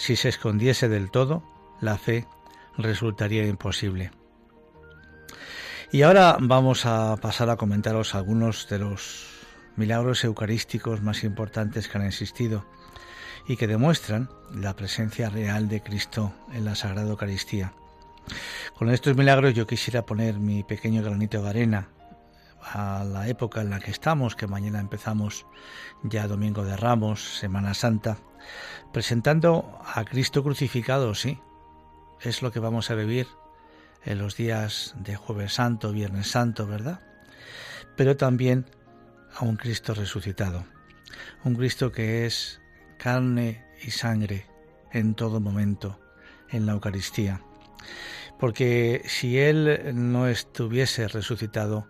Si 0.00 0.16
se 0.16 0.30
escondiese 0.30 0.88
del 0.88 1.10
todo, 1.10 1.42
la 1.82 1.98
fe 1.98 2.26
resultaría 2.78 3.46
imposible. 3.46 4.12
Y 5.92 6.00
ahora 6.00 6.38
vamos 6.40 6.86
a 6.86 7.18
pasar 7.18 7.50
a 7.50 7.56
comentaros 7.56 8.14
algunos 8.14 8.66
de 8.70 8.78
los 8.78 9.28
milagros 9.76 10.24
eucarísticos 10.24 11.02
más 11.02 11.22
importantes 11.22 11.86
que 11.86 11.98
han 11.98 12.06
existido 12.06 12.64
y 13.46 13.58
que 13.58 13.66
demuestran 13.66 14.30
la 14.54 14.74
presencia 14.74 15.28
real 15.28 15.68
de 15.68 15.82
Cristo 15.82 16.32
en 16.50 16.64
la 16.64 16.76
Sagrada 16.76 17.10
Eucaristía. 17.10 17.74
Con 18.78 18.88
estos 18.88 19.14
milagros 19.18 19.52
yo 19.52 19.66
quisiera 19.66 20.06
poner 20.06 20.38
mi 20.38 20.64
pequeño 20.64 21.02
granito 21.02 21.42
de 21.42 21.50
arena 21.50 21.88
a 22.62 23.04
la 23.04 23.28
época 23.28 23.60
en 23.60 23.68
la 23.68 23.80
que 23.80 23.90
estamos, 23.90 24.34
que 24.34 24.46
mañana 24.46 24.80
empezamos 24.80 25.44
ya 26.02 26.26
Domingo 26.26 26.64
de 26.64 26.78
Ramos, 26.78 27.36
Semana 27.38 27.74
Santa, 27.74 28.16
presentando 28.92 29.78
a 29.84 30.04
Cristo 30.04 30.42
crucificado, 30.42 31.14
sí, 31.14 31.38
es 32.20 32.42
lo 32.42 32.52
que 32.52 32.60
vamos 32.60 32.90
a 32.90 32.94
vivir 32.94 33.26
en 34.04 34.18
los 34.18 34.36
días 34.36 34.94
de 34.98 35.16
Jueves 35.16 35.54
Santo, 35.54 35.92
Viernes 35.92 36.28
Santo, 36.28 36.66
¿verdad? 36.66 37.00
Pero 37.96 38.16
también 38.16 38.66
a 39.34 39.44
un 39.44 39.56
Cristo 39.56 39.94
resucitado, 39.94 40.64
un 41.44 41.54
Cristo 41.54 41.92
que 41.92 42.26
es 42.26 42.60
carne 42.98 43.64
y 43.82 43.90
sangre 43.90 44.46
en 44.92 45.14
todo 45.14 45.40
momento 45.40 46.00
en 46.50 46.66
la 46.66 46.72
Eucaristía. 46.72 47.42
Porque 48.38 49.02
si 49.06 49.38
Él 49.38 49.92
no 49.94 50.26
estuviese 50.26 51.08
resucitado, 51.08 51.86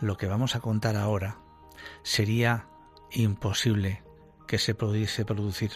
lo 0.00 0.16
que 0.16 0.26
vamos 0.26 0.54
a 0.54 0.60
contar 0.60 0.96
ahora 0.96 1.38
sería 2.02 2.68
imposible 3.10 4.02
que 4.46 4.58
se 4.58 4.74
pudiese 4.74 5.24
producir. 5.24 5.72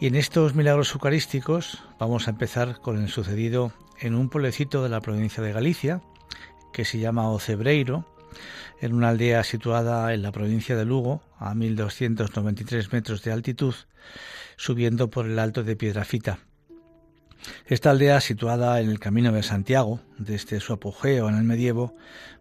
Y 0.00 0.06
en 0.06 0.16
estos 0.16 0.54
milagros 0.54 0.92
eucarísticos 0.92 1.82
vamos 1.98 2.26
a 2.26 2.30
empezar 2.30 2.80
con 2.80 3.02
el 3.02 3.08
sucedido 3.08 3.72
en 4.00 4.14
un 4.14 4.28
pueblecito 4.28 4.82
de 4.82 4.88
la 4.88 5.00
provincia 5.00 5.42
de 5.42 5.52
Galicia, 5.52 6.02
que 6.72 6.84
se 6.84 6.98
llama 6.98 7.30
Ocebreiro, 7.30 8.06
en 8.80 8.92
una 8.92 9.10
aldea 9.10 9.44
situada 9.44 10.12
en 10.12 10.22
la 10.22 10.32
provincia 10.32 10.76
de 10.76 10.84
Lugo, 10.84 11.22
a 11.38 11.54
1293 11.54 12.92
metros 12.92 13.22
de 13.22 13.32
altitud, 13.32 13.74
subiendo 14.56 15.10
por 15.10 15.26
el 15.26 15.38
alto 15.38 15.62
de 15.62 15.76
Piedrafita. 15.76 16.40
Esta 17.66 17.90
aldea, 17.90 18.20
situada 18.20 18.80
en 18.80 18.90
el 18.90 18.98
camino 18.98 19.30
de 19.32 19.42
Santiago, 19.42 20.00
desde 20.18 20.60
su 20.60 20.72
apogeo 20.72 21.28
en 21.28 21.36
el 21.36 21.44
medievo, 21.44 21.94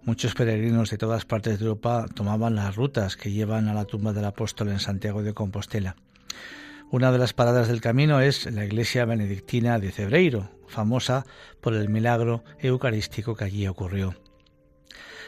muchos 0.03 0.33
peregrinos 0.33 0.89
de 0.89 0.97
todas 0.97 1.25
partes 1.25 1.59
de 1.59 1.65
Europa 1.65 2.05
tomaban 2.13 2.55
las 2.55 2.75
rutas 2.75 3.17
que 3.17 3.31
llevan 3.31 3.67
a 3.67 3.73
la 3.73 3.85
tumba 3.85 4.13
del 4.13 4.25
apóstol 4.25 4.69
en 4.69 4.79
Santiago 4.79 5.21
de 5.21 5.33
Compostela. 5.33 5.95
Una 6.91 7.11
de 7.11 7.17
las 7.17 7.33
paradas 7.33 7.67
del 7.67 7.81
camino 7.81 8.21
es 8.21 8.45
la 8.51 8.65
iglesia 8.65 9.05
benedictina 9.05 9.79
de 9.79 9.91
Cebreiro, 9.91 10.51
famosa 10.67 11.25
por 11.59 11.73
el 11.73 11.89
milagro 11.89 12.43
eucarístico 12.59 13.35
que 13.35 13.45
allí 13.45 13.67
ocurrió. 13.67 14.15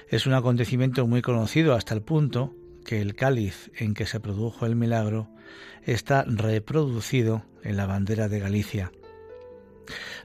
Es 0.10 0.28
un 0.28 0.34
acontecimiento 0.34 1.08
muy 1.08 1.22
conocido 1.22 1.74
hasta 1.74 1.94
el 1.94 2.02
punto 2.02 2.54
que 2.86 3.02
el 3.02 3.16
cáliz 3.16 3.72
en 3.76 3.94
que 3.96 4.06
se 4.06 4.20
produjo 4.20 4.66
el 4.66 4.76
milagro 4.76 5.28
está 5.84 6.24
reproducido 6.28 7.44
en 7.64 7.78
la 7.78 7.88
bandera 7.88 8.28
de 8.28 8.40
Galicia. 8.40 8.92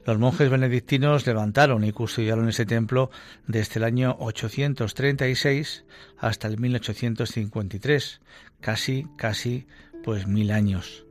Los 0.05 0.17
monjes 0.17 0.49
benedictinos 0.49 1.27
levantaron 1.27 1.83
y 1.83 1.91
custodiaron 1.91 2.49
ese 2.49 2.65
templo 2.65 3.11
desde 3.47 3.79
el 3.79 3.83
año 3.83 4.15
836 4.19 5.85
hasta 6.17 6.47
el 6.47 6.59
1853, 6.59 8.21
casi, 8.59 9.07
casi, 9.17 9.67
pues 10.03 10.27
mil 10.27 10.51
años 10.51 11.05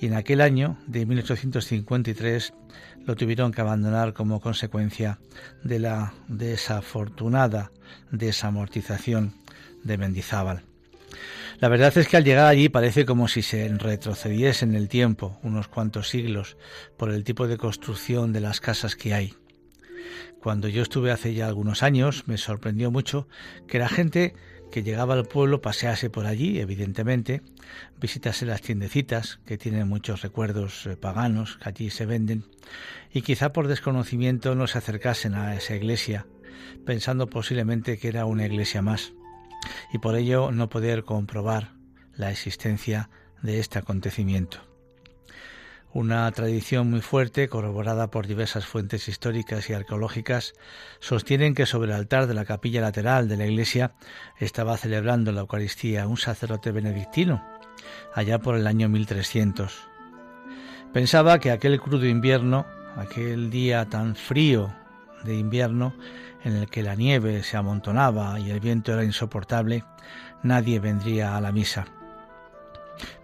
y 0.00 0.06
en 0.06 0.14
aquel 0.14 0.40
año 0.40 0.78
de 0.86 1.04
1853 1.04 2.54
lo 3.04 3.16
tuvieron 3.16 3.52
que 3.52 3.60
abandonar 3.60 4.14
como 4.14 4.40
consecuencia 4.40 5.18
de 5.62 5.78
la 5.78 6.14
desafortunada 6.28 7.70
desamortización 8.10 9.34
de 9.84 9.98
Mendizábal. 9.98 10.64
La 11.58 11.68
verdad 11.68 11.96
es 11.98 12.08
que 12.08 12.16
al 12.16 12.24
llegar 12.24 12.46
allí 12.46 12.70
parece 12.70 13.04
como 13.04 13.28
si 13.28 13.42
se 13.42 13.68
retrocediese 13.68 14.64
en 14.64 14.74
el 14.74 14.88
tiempo 14.88 15.38
unos 15.42 15.68
cuantos 15.68 16.08
siglos 16.08 16.56
por 16.96 17.10
el 17.10 17.22
tipo 17.22 17.46
de 17.46 17.58
construcción 17.58 18.32
de 18.32 18.40
las 18.40 18.60
casas 18.60 18.96
que 18.96 19.12
hay. 19.12 19.34
Cuando 20.40 20.68
yo 20.68 20.82
estuve 20.82 21.10
hace 21.10 21.34
ya 21.34 21.46
algunos 21.46 21.82
años 21.82 22.26
me 22.26 22.38
sorprendió 22.38 22.90
mucho 22.90 23.28
que 23.68 23.78
la 23.78 23.88
gente 23.90 24.34
que 24.70 24.82
llegaba 24.82 25.14
al 25.14 25.26
pueblo 25.26 25.60
pasease 25.60 26.10
por 26.10 26.26
allí, 26.26 26.58
evidentemente, 26.58 27.42
visitase 28.00 28.46
las 28.46 28.62
tiendecitas, 28.62 29.40
que 29.44 29.58
tienen 29.58 29.88
muchos 29.88 30.22
recuerdos 30.22 30.86
eh, 30.86 30.96
paganos 30.96 31.56
que 31.58 31.68
allí 31.68 31.90
se 31.90 32.06
venden, 32.06 32.44
y 33.12 33.22
quizá 33.22 33.52
por 33.52 33.68
desconocimiento 33.68 34.54
no 34.54 34.66
se 34.66 34.78
acercasen 34.78 35.34
a 35.34 35.54
esa 35.54 35.74
iglesia, 35.74 36.26
pensando 36.86 37.28
posiblemente 37.28 37.98
que 37.98 38.08
era 38.08 38.24
una 38.24 38.46
iglesia 38.46 38.82
más, 38.82 39.12
y 39.92 39.98
por 39.98 40.16
ello 40.16 40.52
no 40.52 40.68
poder 40.68 41.04
comprobar 41.04 41.72
la 42.14 42.30
existencia 42.30 43.10
de 43.42 43.58
este 43.58 43.78
acontecimiento. 43.78 44.69
Una 45.92 46.30
tradición 46.30 46.88
muy 46.88 47.00
fuerte, 47.00 47.48
corroborada 47.48 48.12
por 48.12 48.28
diversas 48.28 48.64
fuentes 48.64 49.08
históricas 49.08 49.68
y 49.68 49.72
arqueológicas, 49.72 50.52
sostienen 51.00 51.56
que 51.56 51.66
sobre 51.66 51.90
el 51.90 51.96
altar 51.96 52.28
de 52.28 52.34
la 52.34 52.44
capilla 52.44 52.80
lateral 52.80 53.28
de 53.28 53.36
la 53.36 53.46
iglesia 53.46 53.94
estaba 54.38 54.76
celebrando 54.76 55.32
la 55.32 55.40
Eucaristía 55.40 56.06
un 56.06 56.16
sacerdote 56.16 56.70
benedictino, 56.70 57.44
allá 58.14 58.38
por 58.38 58.54
el 58.54 58.68
año 58.68 58.88
1300. 58.88 59.88
Pensaba 60.92 61.40
que 61.40 61.50
aquel 61.50 61.80
crudo 61.80 62.06
invierno, 62.06 62.66
aquel 62.94 63.50
día 63.50 63.86
tan 63.86 64.14
frío 64.14 64.72
de 65.24 65.34
invierno, 65.34 65.92
en 66.44 66.54
el 66.54 66.70
que 66.70 66.84
la 66.84 66.94
nieve 66.94 67.42
se 67.42 67.56
amontonaba 67.56 68.38
y 68.38 68.52
el 68.52 68.60
viento 68.60 68.92
era 68.92 69.02
insoportable, 69.02 69.82
nadie 70.44 70.78
vendría 70.78 71.36
a 71.36 71.40
la 71.40 71.50
misa. 71.50 71.86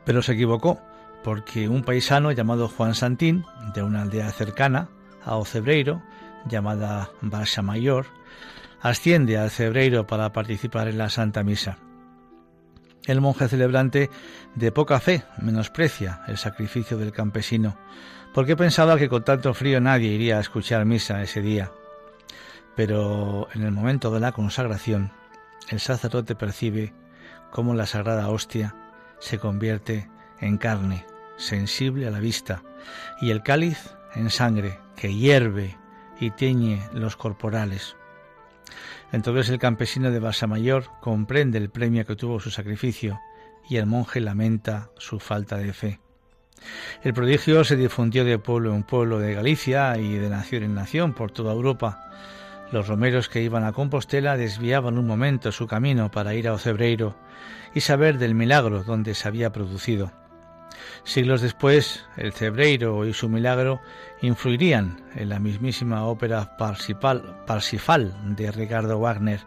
Pero 0.04 0.20
se 0.20 0.32
equivocó 0.32 0.80
porque 1.26 1.68
un 1.68 1.82
paisano 1.82 2.30
llamado 2.30 2.68
Juan 2.68 2.94
Santín, 2.94 3.44
de 3.74 3.82
una 3.82 4.02
aldea 4.02 4.30
cercana 4.30 4.90
a 5.24 5.34
Ocebreiro, 5.34 6.00
llamada 6.48 7.10
Barsa 7.20 7.62
Mayor, 7.62 8.06
asciende 8.80 9.36
al 9.36 9.50
Cebreiro 9.50 10.06
para 10.06 10.32
participar 10.32 10.86
en 10.86 10.98
la 10.98 11.10
Santa 11.10 11.42
Misa. 11.42 11.78
El 13.06 13.20
monje 13.20 13.48
celebrante, 13.48 14.08
de 14.54 14.70
poca 14.70 15.00
fe, 15.00 15.24
menosprecia 15.42 16.20
el 16.28 16.36
sacrificio 16.38 16.96
del 16.96 17.10
campesino, 17.10 17.76
porque 18.32 18.54
pensaba 18.54 18.96
que 18.96 19.08
con 19.08 19.24
tanto 19.24 19.52
frío 19.52 19.80
nadie 19.80 20.12
iría 20.12 20.36
a 20.36 20.42
escuchar 20.42 20.84
misa 20.84 21.22
ese 21.22 21.42
día. 21.42 21.72
Pero 22.76 23.48
en 23.52 23.64
el 23.64 23.72
momento 23.72 24.12
de 24.12 24.20
la 24.20 24.30
consagración, 24.30 25.10
el 25.70 25.80
sacerdote 25.80 26.36
percibe 26.36 26.94
cómo 27.50 27.74
la 27.74 27.86
sagrada 27.86 28.28
hostia 28.28 28.76
se 29.18 29.40
convierte 29.40 30.08
en 30.40 30.58
carne, 30.58 31.04
sensible 31.36 32.06
a 32.06 32.10
la 32.10 32.20
vista, 32.20 32.62
y 33.20 33.30
el 33.30 33.42
cáliz 33.42 33.96
en 34.14 34.30
sangre, 34.30 34.78
que 34.96 35.14
hierve 35.14 35.76
y 36.18 36.30
teñe 36.30 36.82
los 36.92 37.16
corporales. 37.16 37.96
Entonces 39.12 39.50
el 39.50 39.58
campesino 39.58 40.10
de 40.10 40.18
Basamayor 40.18 40.86
comprende 41.00 41.58
el 41.58 41.70
premio 41.70 42.04
que 42.04 42.16
tuvo 42.16 42.40
su 42.40 42.50
sacrificio 42.50 43.20
y 43.68 43.76
el 43.76 43.86
monje 43.86 44.20
lamenta 44.20 44.90
su 44.98 45.20
falta 45.20 45.58
de 45.58 45.72
fe. 45.72 46.00
El 47.02 47.12
prodigio 47.14 47.62
se 47.64 47.76
difundió 47.76 48.24
de 48.24 48.38
pueblo 48.38 48.74
en 48.74 48.82
pueblo 48.82 49.18
de 49.18 49.34
Galicia 49.34 49.96
y 49.98 50.14
de 50.14 50.30
nación 50.30 50.62
en 50.64 50.74
nación 50.74 51.12
por 51.12 51.30
toda 51.30 51.52
Europa. 51.52 52.10
Los 52.72 52.88
romeros 52.88 53.28
que 53.28 53.42
iban 53.42 53.64
a 53.64 53.72
Compostela 53.72 54.36
desviaban 54.36 54.98
un 54.98 55.06
momento 55.06 55.52
su 55.52 55.66
camino 55.66 56.10
para 56.10 56.34
ir 56.34 56.48
a 56.48 56.54
Ocebreiro 56.54 57.16
y 57.74 57.80
saber 57.80 58.18
del 58.18 58.34
milagro 58.34 58.82
donde 58.82 59.14
se 59.14 59.28
había 59.28 59.52
producido. 59.52 60.10
Siglos 61.06 61.40
después, 61.40 62.04
el 62.16 62.32
Cebreiro 62.32 63.06
y 63.06 63.14
su 63.14 63.28
milagro 63.28 63.80
influirían 64.22 65.00
en 65.14 65.28
la 65.28 65.38
mismísima 65.38 66.04
ópera 66.04 66.56
Parsifal 66.56 68.34
de 68.34 68.50
Ricardo 68.50 68.98
Wagner, 68.98 69.40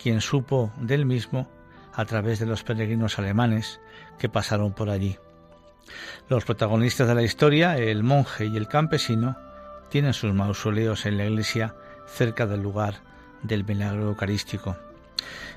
quien 0.00 0.20
supo 0.20 0.70
del 0.76 1.06
mismo 1.06 1.50
a 1.94 2.04
través 2.04 2.38
de 2.38 2.44
los 2.44 2.64
peregrinos 2.64 3.18
alemanes 3.18 3.80
que 4.18 4.28
pasaron 4.28 4.74
por 4.74 4.90
allí. 4.90 5.16
Los 6.28 6.44
protagonistas 6.44 7.08
de 7.08 7.14
la 7.14 7.22
historia, 7.22 7.78
el 7.78 8.02
monje 8.02 8.44
y 8.44 8.58
el 8.58 8.68
campesino, 8.68 9.38
tienen 9.88 10.12
sus 10.12 10.34
mausoleos 10.34 11.06
en 11.06 11.16
la 11.16 11.24
iglesia 11.24 11.74
cerca 12.06 12.46
del 12.46 12.60
lugar 12.60 12.96
del 13.42 13.64
milagro 13.64 14.02
eucarístico. 14.08 14.76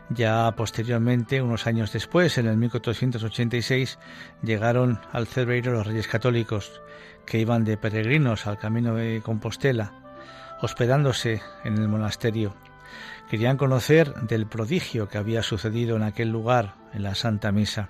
Ya 0.09 0.51
posteriormente, 0.55 1.41
unos 1.41 1.65
años 1.65 1.91
después, 1.91 2.37
en 2.37 2.47
el 2.47 2.57
1486, 2.57 3.97
llegaron 4.43 4.99
al 5.11 5.27
Cerveiro 5.27 5.71
los 5.71 5.87
reyes 5.87 6.07
católicos, 6.07 6.81
que 7.25 7.39
iban 7.39 7.63
de 7.63 7.77
peregrinos 7.77 8.45
al 8.45 8.57
camino 8.57 8.95
de 8.95 9.21
Compostela, 9.23 9.93
hospedándose 10.61 11.41
en 11.63 11.77
el 11.77 11.87
monasterio. 11.87 12.55
Querían 13.29 13.57
conocer 13.57 14.13
del 14.13 14.45
prodigio 14.45 15.07
que 15.07 15.17
había 15.17 15.41
sucedido 15.41 15.95
en 15.95 16.03
aquel 16.03 16.29
lugar, 16.29 16.75
en 16.93 17.03
la 17.03 17.15
Santa 17.15 17.51
Misa. 17.51 17.89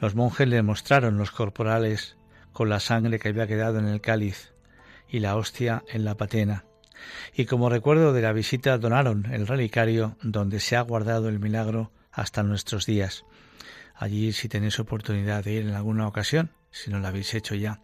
Los 0.00 0.14
monjes 0.14 0.48
le 0.48 0.62
mostraron 0.62 1.18
los 1.18 1.30
corporales 1.30 2.16
con 2.52 2.68
la 2.68 2.80
sangre 2.80 3.18
que 3.18 3.28
había 3.28 3.46
quedado 3.46 3.78
en 3.78 3.86
el 3.86 4.00
cáliz 4.00 4.52
y 5.08 5.20
la 5.20 5.36
hostia 5.36 5.84
en 5.88 6.04
la 6.04 6.16
patena 6.16 6.64
y 7.34 7.46
como 7.46 7.68
recuerdo 7.68 8.12
de 8.12 8.22
la 8.22 8.32
visita 8.32 8.78
donaron 8.78 9.26
el 9.32 9.46
relicario 9.46 10.16
donde 10.22 10.60
se 10.60 10.76
ha 10.76 10.80
guardado 10.82 11.28
el 11.28 11.40
milagro 11.40 11.92
hasta 12.12 12.42
nuestros 12.42 12.86
días. 12.86 13.24
Allí 13.94 14.32
si 14.32 14.48
tenéis 14.48 14.78
oportunidad 14.78 15.44
de 15.44 15.52
ir 15.52 15.62
en 15.62 15.74
alguna 15.74 16.08
ocasión, 16.08 16.50
si 16.70 16.90
no 16.90 16.98
lo 16.98 17.06
habéis 17.06 17.34
hecho 17.34 17.54
ya, 17.54 17.80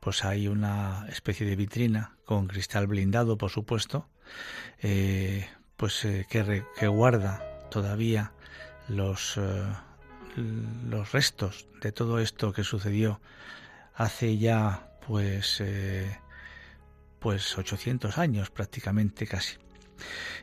pues 0.00 0.24
hay 0.24 0.48
una 0.48 1.06
especie 1.08 1.46
de 1.46 1.56
vitrina 1.56 2.16
con 2.24 2.46
cristal 2.46 2.86
blindado, 2.86 3.36
por 3.36 3.50
supuesto, 3.50 4.08
eh, 4.82 5.48
pues 5.76 6.04
eh, 6.04 6.26
que, 6.28 6.64
que, 6.78 6.88
guarda 6.88 7.42
todavía 7.70 8.32
los, 8.88 9.36
eh, 9.36 9.64
los 10.88 11.12
restos 11.12 11.66
de 11.82 11.92
todo 11.92 12.18
esto 12.18 12.52
que 12.52 12.64
sucedió 12.64 13.20
hace 13.94 14.38
ya 14.38 14.88
pues 15.06 15.62
pues 17.24 17.56
800 17.56 18.18
años 18.18 18.50
prácticamente 18.50 19.26
casi. 19.26 19.56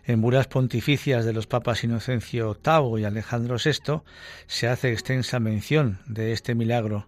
En 0.03 0.19
bulas 0.19 0.47
pontificias 0.47 1.25
de 1.25 1.31
los 1.31 1.45
papas 1.45 1.83
Inocencio 1.83 2.57
VIII 2.65 2.99
y 2.99 3.05
Alejandro 3.05 3.57
VI 3.63 4.01
se 4.47 4.67
hace 4.67 4.91
extensa 4.91 5.39
mención 5.39 5.99
de 6.07 6.31
este 6.31 6.55
milagro. 6.55 7.07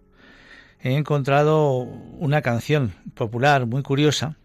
He 0.80 0.94
encontrado 0.94 1.78
una 1.78 2.40
canción 2.40 2.94
popular 3.14 3.66
muy 3.66 3.82
curiosa 3.82 4.36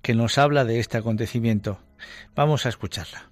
que 0.00 0.14
nos 0.14 0.38
habla 0.38 0.64
de 0.64 0.78
este 0.78 0.96
acontecimiento. 0.96 1.80
Vamos 2.36 2.64
a 2.64 2.68
escucharla. 2.68 3.27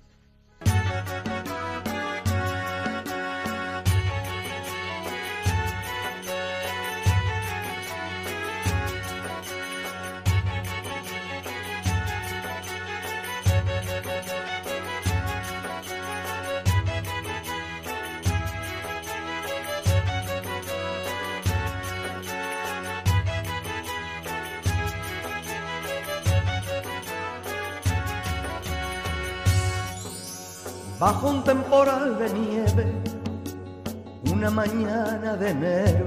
Mañana 34.56 35.36
de 35.36 35.50
enero, 35.50 36.06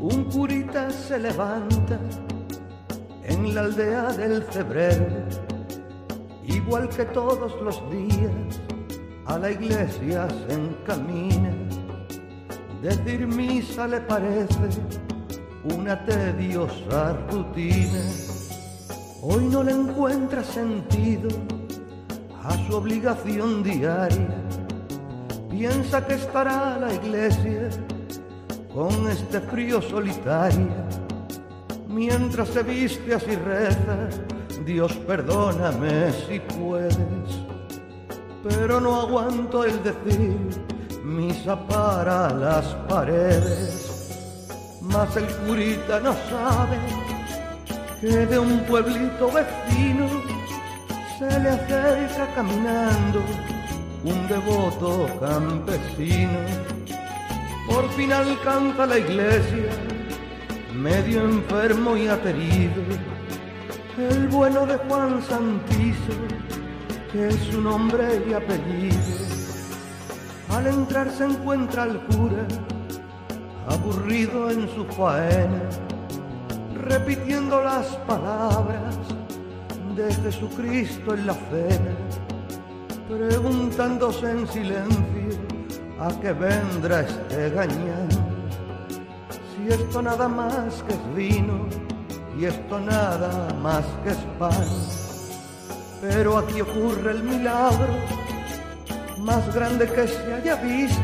un 0.00 0.24
curita 0.32 0.90
se 0.90 1.18
levanta 1.18 2.00
en 3.24 3.54
la 3.54 3.60
aldea 3.60 4.04
del 4.14 4.42
febrero, 4.44 5.04
igual 6.44 6.88
que 6.88 7.04
todos 7.04 7.60
los 7.60 7.78
días, 7.90 8.32
a 9.26 9.38
la 9.38 9.50
iglesia 9.50 10.26
se 10.30 10.54
encamina. 10.54 11.52
Decir 12.80 13.26
misa 13.26 13.86
le 13.86 14.00
parece 14.00 14.70
una 15.64 16.02
tediosa 16.06 17.12
rutina. 17.30 18.02
Hoy 19.20 19.44
no 19.44 19.62
le 19.62 19.72
encuentra 19.72 20.42
sentido 20.42 21.28
a 22.42 22.56
su 22.66 22.76
obligación 22.76 23.62
diaria. 23.62 24.49
Piensa 25.60 26.02
que 26.06 26.14
estará 26.14 26.78
la 26.78 26.90
iglesia 26.94 27.68
con 28.72 29.10
este 29.10 29.40
frío 29.40 29.82
solitario. 29.82 30.72
Mientras 31.86 32.48
se 32.48 32.62
viste 32.62 33.14
así 33.14 33.36
reza, 33.36 34.08
Dios 34.64 34.94
perdóname 35.06 36.12
si 36.12 36.40
puedes, 36.40 36.96
pero 38.42 38.80
no 38.80 39.02
aguanto 39.02 39.62
el 39.62 39.82
decir 39.82 40.34
misa 41.04 41.54
para 41.68 42.30
las 42.30 42.64
paredes. 42.88 44.16
Mas 44.80 45.14
el 45.14 45.26
curita 45.46 46.00
no 46.00 46.14
sabe 46.30 46.78
que 48.00 48.24
de 48.24 48.38
un 48.38 48.60
pueblito 48.60 49.30
vecino 49.30 50.08
se 51.18 51.38
le 51.38 51.50
acerca 51.50 52.34
caminando 52.34 53.20
un 54.04 54.28
devoto 54.28 55.06
campesino. 55.20 56.38
Por 57.66 57.88
fin 57.90 58.12
alcanza 58.12 58.86
la 58.86 58.98
iglesia, 58.98 59.70
medio 60.74 61.24
enfermo 61.24 61.96
y 61.96 62.08
aterido, 62.08 62.82
el 63.98 64.28
bueno 64.28 64.66
de 64.66 64.76
Juan 64.76 65.22
Santizo, 65.22 66.14
que 67.12 67.28
es 67.28 67.36
su 67.50 67.60
nombre 67.60 68.22
y 68.28 68.32
apellido. 68.32 68.98
Al 70.50 70.66
entrar 70.66 71.10
se 71.10 71.24
encuentra 71.24 71.84
al 71.84 72.04
cura, 72.06 72.46
aburrido 73.68 74.50
en 74.50 74.68
su 74.74 74.84
faena, 74.86 75.62
repitiendo 76.74 77.62
las 77.62 77.86
palabras 78.08 78.96
de 79.94 80.12
Jesucristo 80.14 81.14
en 81.14 81.26
la 81.26 81.34
cena, 81.34 82.09
preguntándose 83.10 84.30
en 84.30 84.46
silencio 84.46 85.30
a 85.98 86.08
qué 86.20 86.32
vendrá 86.32 87.00
este 87.00 87.50
gañán. 87.50 88.08
Si 89.50 89.72
esto 89.72 90.00
nada 90.00 90.28
más 90.28 90.82
que 90.84 90.94
es 90.94 91.14
vino 91.14 91.66
y 92.38 92.44
esto 92.44 92.78
nada 92.78 93.52
más 93.54 93.84
que 94.04 94.10
es 94.10 94.18
pan. 94.38 94.68
Pero 96.00 96.38
aquí 96.38 96.60
ocurre 96.60 97.10
el 97.10 97.24
milagro 97.24 97.94
más 99.18 99.54
grande 99.54 99.86
que 99.86 100.06
se 100.06 100.32
haya 100.32 100.54
visto. 100.56 101.02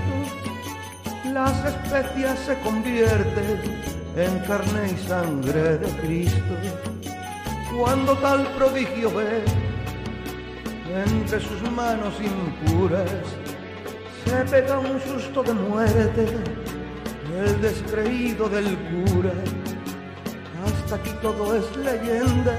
Las 1.33 1.57
especias 1.66 2.38
se 2.47 2.59
convierten 2.61 3.61
en 4.16 4.38
carne 4.47 4.92
y 4.95 5.09
sangre 5.09 5.79
de 5.79 5.88
Cristo 6.01 6.55
cuando 7.77 8.16
tal 8.19 8.47
prodigio 8.57 9.14
ve 9.14 9.66
entre 11.05 11.41
sus 11.41 11.71
manos 11.71 12.15
impuras 12.21 13.11
se 14.25 14.37
pega 14.51 14.79
un 14.79 15.01
susto 15.01 15.43
de 15.43 15.53
muerte 15.53 16.27
el 17.37 17.61
descreído 17.61 18.49
del 18.49 18.77
cura 18.89 19.33
hasta 20.65 20.97
aquí 20.97 21.11
todo 21.23 21.57
es 21.57 21.77
leyenda 21.77 22.57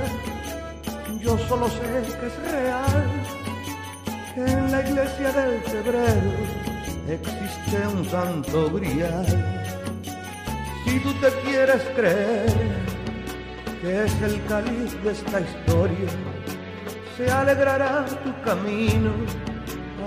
yo 1.20 1.38
solo 1.50 1.68
sé 1.68 1.82
que 2.20 2.28
es 2.28 2.52
real 2.52 3.24
que 4.34 4.42
en 4.42 4.72
la 4.72 4.88
iglesia 4.88 5.32
del 5.32 5.62
febrero 5.62 6.32
existe 7.10 7.88
un 7.88 8.06
santo 8.06 8.70
grial. 8.72 9.26
Si 10.86 11.00
tú 11.00 11.14
te 11.22 11.30
quieres 11.44 11.82
creer 11.96 12.54
que 13.82 14.04
es 14.06 14.22
el 14.22 14.44
cáliz 14.46 15.04
de 15.04 15.12
esta 15.12 15.42
historia, 15.42 16.10
se 17.18 17.32
alegrará 17.32 18.06
tu 18.24 18.42
camino 18.44 19.12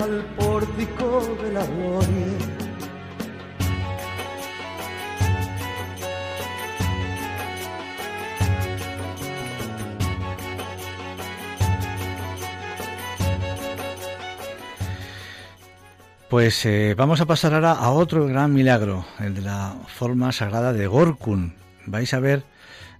al 0.00 0.24
pórtico 0.36 1.36
de 1.42 1.52
la 1.52 1.66
gloria 1.66 2.60
Pues 16.28 16.64
eh, 16.64 16.94
vamos 16.96 17.20
a 17.20 17.26
pasar 17.26 17.54
ahora 17.54 17.72
a 17.72 17.90
otro 17.90 18.24
gran 18.28 18.52
milagro, 18.52 19.04
el 19.18 19.34
de 19.34 19.40
la 19.40 19.74
forma 19.88 20.30
sagrada 20.30 20.72
de 20.72 20.86
Gorkun. 20.86 21.54
Vais 21.86 22.14
a 22.14 22.20
ver, 22.20 22.44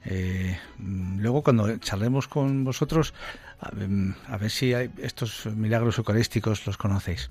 eh, 0.04 0.58
luego 0.78 1.44
cuando 1.44 1.78
charlemos 1.78 2.26
con 2.26 2.64
vosotros, 2.64 3.14
a, 3.60 4.36
ver 4.38 4.50
si 4.50 4.72
estos 4.72 5.46
milagros 5.46 5.98
eucarísticos 5.98 6.66
los 6.66 6.76
conocéis. 6.76 7.30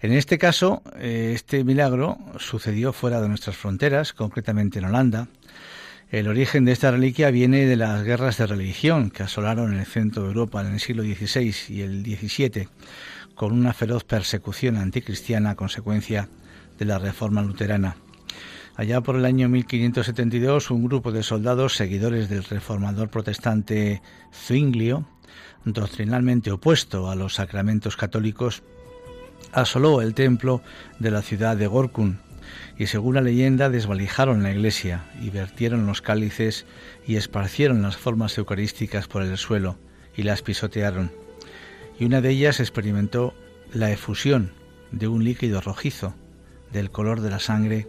En 0.00 0.12
este 0.12 0.38
caso, 0.38 0.82
eh, 0.96 1.32
este 1.34 1.62
milagro 1.64 2.18
sucedió 2.38 2.92
fuera 2.92 3.20
de 3.20 3.28
nuestras 3.28 3.56
fronteras, 3.56 4.12
concretamente 4.12 4.80
en 4.80 4.86
Holanda. 4.86 5.28
El 6.10 6.28
origen 6.28 6.64
de 6.64 6.72
esta 6.72 6.90
reliquia 6.90 7.30
viene 7.30 7.64
de 7.64 7.76
las 7.76 8.02
guerras 8.02 8.36
de 8.36 8.46
religión 8.46 9.10
que 9.10 9.22
asolaron 9.22 9.72
el 9.72 9.86
centro 9.86 10.24
de 10.24 10.28
Europa 10.28 10.60
en 10.60 10.74
el 10.74 10.80
siglo 10.80 11.02
XVI 11.04 11.54
y 11.68 11.80
el 11.82 12.04
XVII 12.04 12.68
con 13.34 13.52
una 13.52 13.72
feroz 13.72 14.04
persecución 14.04 14.76
anticristiana 14.76 15.50
a 15.50 15.54
consecuencia 15.54 16.28
de 16.78 16.84
la 16.84 16.98
reforma 16.98 17.42
luterana. 17.42 17.96
Allá 18.74 19.00
por 19.00 19.16
el 19.16 19.24
año 19.24 19.48
1572, 19.48 20.70
un 20.70 20.84
grupo 20.84 21.12
de 21.12 21.22
soldados 21.22 21.76
seguidores 21.76 22.28
del 22.28 22.44
reformador 22.44 23.08
protestante 23.10 24.02
Zwinglio, 24.32 25.06
doctrinalmente 25.64 26.50
opuesto 26.50 27.10
a 27.10 27.14
los 27.14 27.34
sacramentos 27.34 27.96
católicos, 27.96 28.62
asoló 29.52 30.02
el 30.02 30.14
templo 30.14 30.62
de 30.98 31.10
la 31.10 31.22
ciudad 31.22 31.56
de 31.56 31.66
Gorkun 31.66 32.20
y 32.76 32.86
según 32.86 33.14
la 33.14 33.20
leyenda 33.20 33.70
desvalijaron 33.70 34.42
la 34.42 34.50
iglesia 34.50 35.04
y 35.20 35.30
vertieron 35.30 35.86
los 35.86 36.02
cálices 36.02 36.66
y 37.06 37.16
esparcieron 37.16 37.82
las 37.82 37.96
formas 37.96 38.36
eucarísticas 38.38 39.08
por 39.08 39.22
el 39.22 39.36
suelo 39.38 39.78
y 40.16 40.22
las 40.22 40.42
pisotearon 40.42 41.12
y 41.98 42.04
una 42.04 42.20
de 42.20 42.30
ellas 42.30 42.60
experimentó 42.60 43.34
la 43.72 43.90
efusión 43.90 44.52
de 44.90 45.08
un 45.08 45.24
líquido 45.24 45.60
rojizo 45.60 46.14
del 46.72 46.90
color 46.90 47.20
de 47.20 47.30
la 47.30 47.38
sangre 47.38 47.88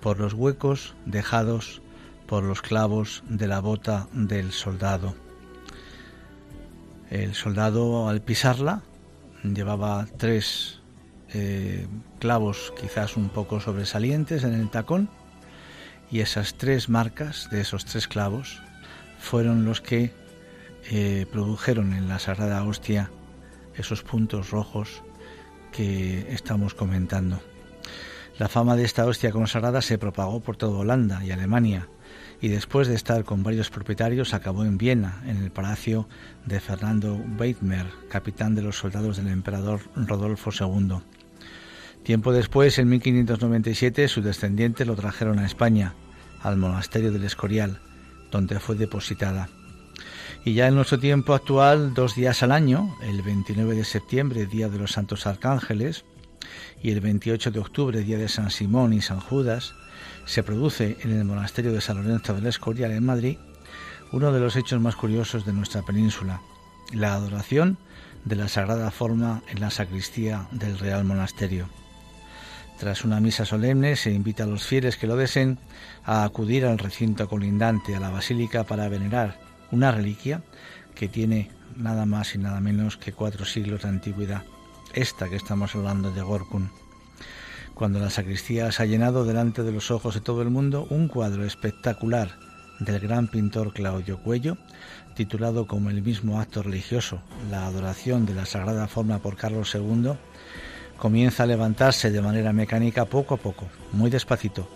por 0.00 0.18
los 0.18 0.34
huecos 0.34 0.94
dejados 1.06 1.82
por 2.26 2.44
los 2.44 2.62
clavos 2.62 3.22
de 3.28 3.46
la 3.46 3.60
bota 3.60 4.08
del 4.12 4.52
soldado. 4.52 5.14
El 7.12 7.34
soldado 7.34 8.08
al 8.08 8.22
pisarla 8.22 8.80
llevaba 9.44 10.06
tres 10.16 10.80
eh, 11.34 11.86
clavos 12.18 12.72
quizás 12.80 13.18
un 13.18 13.28
poco 13.28 13.60
sobresalientes 13.60 14.44
en 14.44 14.54
el 14.54 14.70
tacón 14.70 15.10
y 16.10 16.20
esas 16.20 16.54
tres 16.54 16.88
marcas 16.88 17.50
de 17.50 17.60
esos 17.60 17.84
tres 17.84 18.08
clavos 18.08 18.62
fueron 19.18 19.66
los 19.66 19.82
que 19.82 20.14
eh, 20.90 21.26
produjeron 21.30 21.92
en 21.92 22.08
la 22.08 22.18
Sagrada 22.18 22.64
Hostia 22.64 23.10
esos 23.74 24.02
puntos 24.02 24.50
rojos 24.50 25.02
que 25.70 26.32
estamos 26.32 26.72
comentando. 26.72 27.42
La 28.38 28.48
fama 28.48 28.74
de 28.74 28.84
esta 28.84 29.04
hostia 29.04 29.32
consagrada 29.32 29.82
se 29.82 29.98
propagó 29.98 30.40
por 30.40 30.56
toda 30.56 30.78
Holanda 30.78 31.22
y 31.22 31.30
Alemania 31.30 31.90
y 32.42 32.48
después 32.48 32.88
de 32.88 32.96
estar 32.96 33.24
con 33.24 33.44
varios 33.44 33.70
propietarios 33.70 34.34
acabó 34.34 34.64
en 34.64 34.76
Viena, 34.76 35.22
en 35.26 35.36
el 35.36 35.52
palacio 35.52 36.08
de 36.44 36.58
Fernando 36.58 37.14
Weidmer, 37.38 37.86
capitán 38.10 38.56
de 38.56 38.62
los 38.62 38.76
soldados 38.76 39.16
del 39.16 39.28
emperador 39.28 39.80
Rodolfo 39.94 40.50
II. 40.50 40.96
Tiempo 42.02 42.32
después, 42.32 42.80
en 42.80 42.88
1597, 42.88 44.08
sus 44.08 44.24
descendientes 44.24 44.88
lo 44.88 44.96
trajeron 44.96 45.38
a 45.38 45.46
España, 45.46 45.94
al 46.42 46.56
monasterio 46.56 47.12
del 47.12 47.22
Escorial, 47.22 47.78
donde 48.32 48.58
fue 48.58 48.74
depositada. 48.74 49.48
Y 50.44 50.54
ya 50.54 50.66
en 50.66 50.74
nuestro 50.74 50.98
tiempo 50.98 51.34
actual, 51.34 51.94
dos 51.94 52.16
días 52.16 52.42
al 52.42 52.50
año, 52.50 52.96
el 53.04 53.22
29 53.22 53.76
de 53.76 53.84
septiembre, 53.84 54.46
Día 54.46 54.68
de 54.68 54.78
los 54.78 54.90
Santos 54.90 55.28
Arcángeles, 55.28 56.04
y 56.82 56.90
el 56.90 57.00
28 57.00 57.52
de 57.52 57.60
octubre, 57.60 58.00
Día 58.00 58.18
de 58.18 58.28
San 58.28 58.50
Simón 58.50 58.92
y 58.94 59.00
San 59.00 59.20
Judas, 59.20 59.74
se 60.24 60.42
produce 60.42 60.96
en 61.02 61.12
el 61.12 61.24
monasterio 61.24 61.72
de 61.72 61.80
San 61.80 61.96
Lorenzo 62.02 62.34
del 62.34 62.46
Escorial 62.46 62.92
en 62.92 63.04
Madrid 63.04 63.38
uno 64.12 64.30
de 64.30 64.40
los 64.40 64.56
hechos 64.56 64.80
más 64.80 64.94
curiosos 64.94 65.46
de 65.46 65.54
nuestra 65.54 65.82
península, 65.82 66.42
la 66.92 67.14
adoración 67.14 67.78
de 68.24 68.36
la 68.36 68.48
Sagrada 68.48 68.90
Forma 68.90 69.42
en 69.48 69.60
la 69.60 69.70
sacristía 69.70 70.46
del 70.52 70.78
Real 70.78 71.04
Monasterio. 71.04 71.68
Tras 72.78 73.04
una 73.04 73.20
misa 73.20 73.44
solemne 73.44 73.96
se 73.96 74.12
invita 74.12 74.44
a 74.44 74.46
los 74.46 74.64
fieles 74.64 74.96
que 74.96 75.06
lo 75.06 75.16
deseen 75.16 75.58
a 76.04 76.24
acudir 76.24 76.66
al 76.66 76.78
recinto 76.78 77.28
colindante, 77.28 77.96
a 77.96 78.00
la 78.00 78.10
basílica, 78.10 78.64
para 78.64 78.88
venerar 78.88 79.40
una 79.70 79.92
reliquia 79.92 80.42
que 80.94 81.08
tiene 81.08 81.50
nada 81.76 82.04
más 82.04 82.34
y 82.34 82.38
nada 82.38 82.60
menos 82.60 82.98
que 82.98 83.12
cuatro 83.12 83.46
siglos 83.46 83.82
de 83.82 83.88
antigüedad, 83.88 84.42
esta 84.92 85.28
que 85.28 85.36
estamos 85.36 85.74
hablando 85.74 86.10
de 86.10 86.20
Gorkun. 86.20 86.81
Cuando 87.82 87.98
la 87.98 88.10
sacristía 88.10 88.70
se 88.70 88.84
ha 88.84 88.86
llenado 88.86 89.24
delante 89.24 89.64
de 89.64 89.72
los 89.72 89.90
ojos 89.90 90.14
de 90.14 90.20
todo 90.20 90.40
el 90.40 90.50
mundo 90.50 90.86
un 90.88 91.08
cuadro 91.08 91.44
espectacular 91.44 92.38
del 92.78 93.00
gran 93.00 93.26
pintor 93.26 93.72
Claudio 93.72 94.18
Cuello, 94.18 94.56
titulado 95.16 95.66
como 95.66 95.90
el 95.90 96.00
mismo 96.00 96.40
acto 96.40 96.62
religioso, 96.62 97.20
La 97.50 97.66
adoración 97.66 98.24
de 98.24 98.34
la 98.34 98.46
Sagrada 98.46 98.86
Forma 98.86 99.18
por 99.18 99.34
Carlos 99.34 99.74
II, 99.74 100.12
comienza 100.96 101.42
a 101.42 101.46
levantarse 101.46 102.12
de 102.12 102.22
manera 102.22 102.52
mecánica 102.52 103.04
poco 103.06 103.34
a 103.34 103.38
poco, 103.38 103.66
muy 103.90 104.10
despacito, 104.10 104.68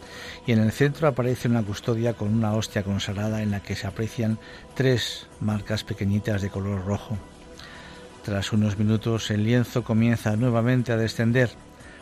y 0.45 0.51
en 0.51 0.59
el 0.59 0.73
centro 0.73 1.07
aparece 1.07 1.47
una 1.47 1.63
custodia 1.63 2.15
con 2.15 2.35
una 2.35 2.55
hostia 2.55 2.83
consagrada 2.83 3.41
en 3.41 3.53
la 3.53 3.61
que 3.61 3.77
se 3.77 3.87
aprecian 3.87 4.41
tres 4.75 5.29
marcas 5.39 5.85
pequeñitas 5.85 6.43
de 6.43 6.51
color 6.51 6.85
rojo. 6.85 7.17
Tras 8.25 8.53
unos 8.53 8.77
minutos 8.77 9.31
el 9.31 9.45
lienzo 9.45 9.85
comienza 9.85 10.35
nuevamente 10.35 10.91
a 10.91 10.97
descender, 10.97 11.51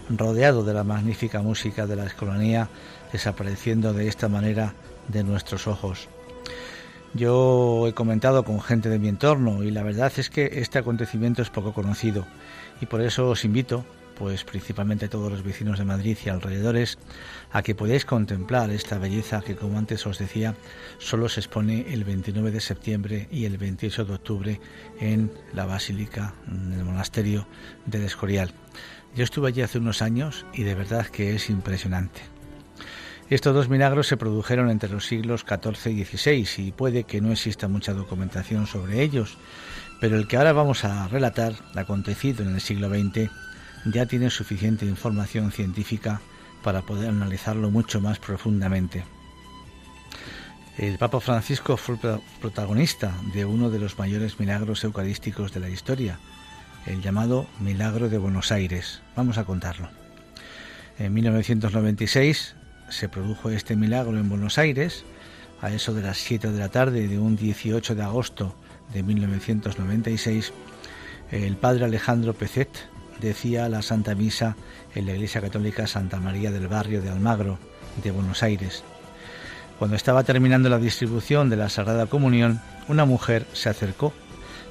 rodeado 0.08 0.64
de 0.64 0.74
la 0.74 0.84
magnífica 0.84 1.40
música 1.42 1.86
de 1.86 1.96
la 1.96 2.04
escolanía, 2.04 2.68
desapareciendo 3.12 3.92
de 3.92 4.08
esta 4.08 4.28
manera 4.28 4.74
de 5.08 5.24
nuestros 5.24 5.66
ojos. 5.66 6.08
Yo 7.14 7.86
he 7.86 7.92
comentado 7.92 8.44
con 8.44 8.60
gente 8.60 8.88
de 8.88 8.98
mi 8.98 9.08
entorno 9.08 9.62
y 9.62 9.70
la 9.70 9.82
verdad 9.82 10.12
es 10.16 10.30
que 10.30 10.50
este 10.54 10.78
acontecimiento 10.78 11.42
es 11.42 11.50
poco 11.50 11.72
conocido 11.72 12.26
y 12.80 12.86
por 12.86 13.00
eso 13.00 13.28
os 13.28 13.44
invito 13.44 13.84
pues 14.16 14.44
principalmente 14.44 15.08
todos 15.08 15.30
los 15.30 15.42
vecinos 15.42 15.78
de 15.78 15.84
Madrid 15.84 16.16
y 16.24 16.28
alrededores, 16.28 16.98
a 17.52 17.62
que 17.62 17.74
podáis 17.74 18.04
contemplar 18.04 18.70
esta 18.70 18.98
belleza 18.98 19.40
que, 19.40 19.56
como 19.56 19.78
antes 19.78 20.06
os 20.06 20.18
decía, 20.18 20.54
solo 20.98 21.28
se 21.28 21.40
expone 21.40 21.92
el 21.92 22.04
29 22.04 22.50
de 22.50 22.60
septiembre 22.60 23.28
y 23.30 23.44
el 23.44 23.58
28 23.58 24.04
de 24.04 24.14
octubre 24.14 24.60
en 25.00 25.30
la 25.52 25.66
Basílica, 25.66 26.34
en 26.48 26.72
el 26.72 26.84
monasterio 26.84 27.46
del 27.86 28.02
Escorial. 28.02 28.52
Yo 29.14 29.22
estuve 29.22 29.48
allí 29.48 29.62
hace 29.62 29.78
unos 29.78 30.02
años 30.02 30.44
y 30.52 30.64
de 30.64 30.74
verdad 30.74 31.06
que 31.06 31.34
es 31.34 31.48
impresionante. 31.48 32.22
Estos 33.30 33.54
dos 33.54 33.68
milagros 33.70 34.06
se 34.06 34.18
produjeron 34.18 34.70
entre 34.70 34.90
los 34.90 35.06
siglos 35.06 35.46
XIV 35.48 35.92
y 35.92 36.04
XVI 36.04 36.46
y 36.58 36.72
puede 36.72 37.04
que 37.04 37.22
no 37.22 37.32
exista 37.32 37.68
mucha 37.68 37.94
documentación 37.94 38.66
sobre 38.66 39.02
ellos, 39.02 39.38
pero 39.98 40.16
el 40.16 40.28
que 40.28 40.36
ahora 40.36 40.52
vamos 40.52 40.84
a 40.84 41.08
relatar, 41.08 41.54
acontecido 41.74 42.42
en 42.42 42.54
el 42.54 42.60
siglo 42.60 42.90
XX, 42.90 43.30
ya 43.84 44.06
tiene 44.06 44.30
suficiente 44.30 44.86
información 44.86 45.52
científica 45.52 46.20
para 46.62 46.82
poder 46.82 47.10
analizarlo 47.10 47.70
mucho 47.70 48.00
más 48.00 48.18
profundamente. 48.18 49.04
El 50.78 50.98
Papa 50.98 51.20
Francisco 51.20 51.76
fue 51.76 51.96
protagonista 52.40 53.14
de 53.32 53.44
uno 53.44 53.70
de 53.70 53.78
los 53.78 53.98
mayores 53.98 54.40
milagros 54.40 54.82
eucarísticos 54.82 55.52
de 55.52 55.60
la 55.60 55.68
historia, 55.68 56.18
el 56.86 57.00
llamado 57.00 57.46
Milagro 57.60 58.08
de 58.08 58.18
Buenos 58.18 58.50
Aires. 58.50 59.00
Vamos 59.14 59.38
a 59.38 59.44
contarlo. 59.44 59.88
En 60.98 61.14
1996 61.14 62.56
se 62.88 63.08
produjo 63.08 63.50
este 63.50 63.76
milagro 63.76 64.18
en 64.18 64.28
Buenos 64.28 64.58
Aires, 64.58 65.04
a 65.60 65.70
eso 65.70 65.94
de 65.94 66.02
las 66.02 66.18
7 66.18 66.50
de 66.50 66.58
la 66.58 66.68
tarde 66.68 67.08
de 67.08 67.18
un 67.18 67.36
18 67.36 67.94
de 67.94 68.02
agosto 68.02 68.56
de 68.92 69.02
1996. 69.02 70.52
El 71.30 71.56
padre 71.56 71.84
Alejandro 71.84 72.34
Pecet, 72.34 72.68
decía 73.20 73.68
la 73.68 73.82
Santa 73.82 74.14
Misa 74.14 74.56
en 74.94 75.06
la 75.06 75.12
Iglesia 75.12 75.40
Católica 75.40 75.86
Santa 75.86 76.20
María 76.20 76.50
del 76.50 76.68
Barrio 76.68 77.02
de 77.02 77.10
Almagro, 77.10 77.58
de 78.02 78.10
Buenos 78.10 78.42
Aires. 78.42 78.82
Cuando 79.78 79.96
estaba 79.96 80.22
terminando 80.22 80.68
la 80.68 80.78
distribución 80.78 81.50
de 81.50 81.56
la 81.56 81.68
Sagrada 81.68 82.06
Comunión, 82.06 82.60
una 82.88 83.04
mujer 83.04 83.46
se 83.52 83.68
acercó 83.68 84.12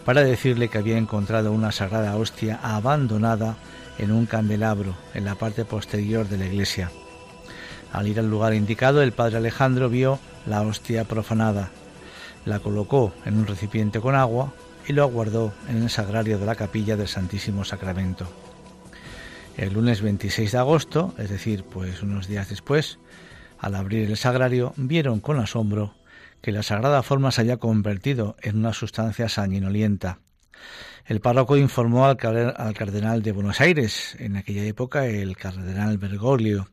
para 0.05 0.23
decirle 0.23 0.69
que 0.69 0.77
había 0.77 0.97
encontrado 0.97 1.51
una 1.51 1.71
sagrada 1.71 2.15
hostia 2.17 2.59
abandonada 2.61 3.55
en 3.97 4.11
un 4.11 4.25
candelabro 4.25 4.95
en 5.13 5.25
la 5.25 5.35
parte 5.35 5.65
posterior 5.65 6.27
de 6.27 6.37
la 6.37 6.45
iglesia. 6.45 6.91
Al 7.91 8.07
ir 8.07 8.19
al 8.19 8.29
lugar 8.29 8.53
indicado, 8.53 9.01
el 9.01 9.11
padre 9.11 9.37
Alejandro 9.37 9.89
vio 9.89 10.19
la 10.45 10.61
hostia 10.61 11.05
profanada, 11.05 11.69
la 12.45 12.59
colocó 12.59 13.13
en 13.25 13.37
un 13.37 13.47
recipiente 13.47 13.99
con 14.01 14.15
agua 14.15 14.51
y 14.87 14.93
lo 14.93 15.07
guardó 15.07 15.53
en 15.69 15.83
el 15.83 15.89
sagrario 15.89 16.37
de 16.37 16.45
la 16.45 16.55
capilla 16.55 16.95
del 16.97 17.07
Santísimo 17.07 17.63
Sacramento. 17.63 18.27
El 19.57 19.73
lunes 19.73 20.01
26 20.01 20.51
de 20.51 20.57
agosto, 20.57 21.13
es 21.17 21.29
decir, 21.29 21.63
pues 21.63 22.01
unos 22.01 22.27
días 22.27 22.49
después, 22.49 22.99
al 23.59 23.75
abrir 23.75 24.09
el 24.09 24.17
sagrario, 24.17 24.73
vieron 24.75 25.19
con 25.19 25.39
asombro 25.39 25.93
que 26.41 26.51
la 26.51 26.63
sagrada 26.63 27.03
forma 27.03 27.31
se 27.31 27.41
había 27.41 27.57
convertido 27.57 28.35
en 28.41 28.57
una 28.57 28.73
sustancia 28.73 29.29
sanguinolienta. 29.29 30.19
El 31.05 31.21
párroco 31.21 31.57
informó 31.57 32.05
al, 32.05 32.17
cardenal 32.17 33.21
de 33.21 33.31
Buenos 33.31 33.61
Aires, 33.61 34.15
en 34.19 34.37
aquella 34.37 34.63
época 34.63 35.05
el 35.05 35.37
cardenal 35.37 35.97
Bergoglio, 35.97 36.69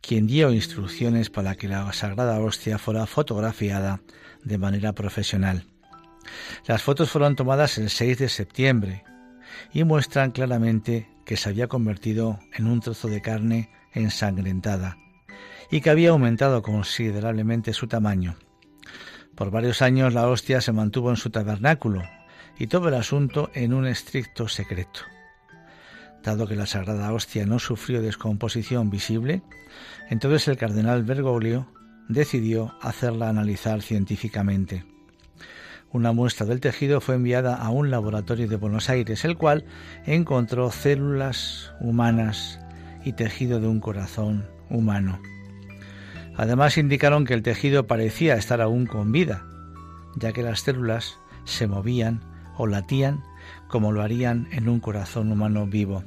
quien 0.00 0.26
dio 0.26 0.52
instrucciones 0.52 1.30
para 1.30 1.54
que 1.54 1.68
la 1.68 1.92
sagrada 1.92 2.38
hostia 2.40 2.78
fuera 2.78 3.06
fotografiada 3.06 4.00
de 4.42 4.58
manera 4.58 4.92
profesional. 4.92 5.66
Las 6.66 6.82
fotos 6.82 7.10
fueron 7.10 7.36
tomadas 7.36 7.78
el 7.78 7.90
6 7.90 8.18
de 8.18 8.28
septiembre 8.28 9.04
y 9.72 9.84
muestran 9.84 10.30
claramente 10.30 11.08
que 11.24 11.36
se 11.36 11.48
había 11.48 11.68
convertido 11.68 12.38
en 12.54 12.66
un 12.66 12.80
trozo 12.80 13.08
de 13.08 13.22
carne 13.22 13.70
ensangrentada 13.92 14.98
y 15.70 15.80
que 15.80 15.90
había 15.90 16.10
aumentado 16.10 16.62
considerablemente 16.62 17.72
su 17.72 17.86
tamaño. 17.86 18.36
Por 19.34 19.50
varios 19.50 19.82
años 19.82 20.12
la 20.12 20.28
hostia 20.28 20.60
se 20.60 20.72
mantuvo 20.72 21.10
en 21.10 21.16
su 21.16 21.30
tabernáculo 21.30 22.02
y 22.58 22.66
todo 22.66 22.88
el 22.88 22.94
asunto 22.94 23.50
en 23.54 23.72
un 23.72 23.86
estricto 23.86 24.48
secreto. 24.48 25.00
Dado 26.22 26.46
que 26.46 26.56
la 26.56 26.66
sagrada 26.66 27.12
hostia 27.12 27.46
no 27.46 27.58
sufrió 27.58 28.02
descomposición 28.02 28.90
visible, 28.90 29.42
entonces 30.10 30.48
el 30.48 30.58
cardenal 30.58 31.04
Bergoglio 31.04 31.72
decidió 32.08 32.74
hacerla 32.82 33.28
analizar 33.28 33.80
científicamente. 33.80 34.84
Una 35.92 36.12
muestra 36.12 36.46
del 36.46 36.60
tejido 36.60 37.00
fue 37.00 37.16
enviada 37.16 37.56
a 37.56 37.70
un 37.70 37.90
laboratorio 37.90 38.46
de 38.46 38.54
Buenos 38.54 38.88
Aires, 38.90 39.24
el 39.24 39.36
cual 39.36 39.64
encontró 40.06 40.70
células 40.70 41.72
humanas 41.80 42.60
y 43.04 43.14
tejido 43.14 43.58
de 43.58 43.66
un 43.66 43.80
corazón 43.80 44.46
humano. 44.68 45.20
Además 46.36 46.78
indicaron 46.78 47.24
que 47.24 47.34
el 47.34 47.42
tejido 47.42 47.88
parecía 47.88 48.36
estar 48.36 48.60
aún 48.60 48.86
con 48.86 49.10
vida, 49.10 49.44
ya 50.14 50.32
que 50.32 50.42
las 50.42 50.60
células 50.60 51.18
se 51.44 51.66
movían 51.66 52.20
o 52.56 52.68
latían 52.68 53.24
como 53.66 53.90
lo 53.90 54.02
harían 54.02 54.46
en 54.52 54.68
un 54.68 54.78
corazón 54.78 55.32
humano 55.32 55.66
vivo. 55.66 56.04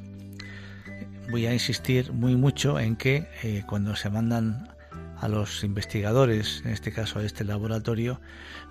Voy 1.30 1.46
a 1.46 1.54
insistir 1.54 2.14
muy 2.14 2.36
mucho 2.38 2.80
en 2.80 2.96
que 2.96 3.28
eh, 3.44 3.64
cuando 3.68 3.96
se 3.96 4.10
mandan 4.10 4.73
a 5.24 5.30
los 5.30 5.64
investigadores, 5.64 6.62
en 6.66 6.72
este 6.72 6.92
caso 6.92 7.20
a 7.20 7.24
este 7.24 7.46
laboratorio, 7.46 8.20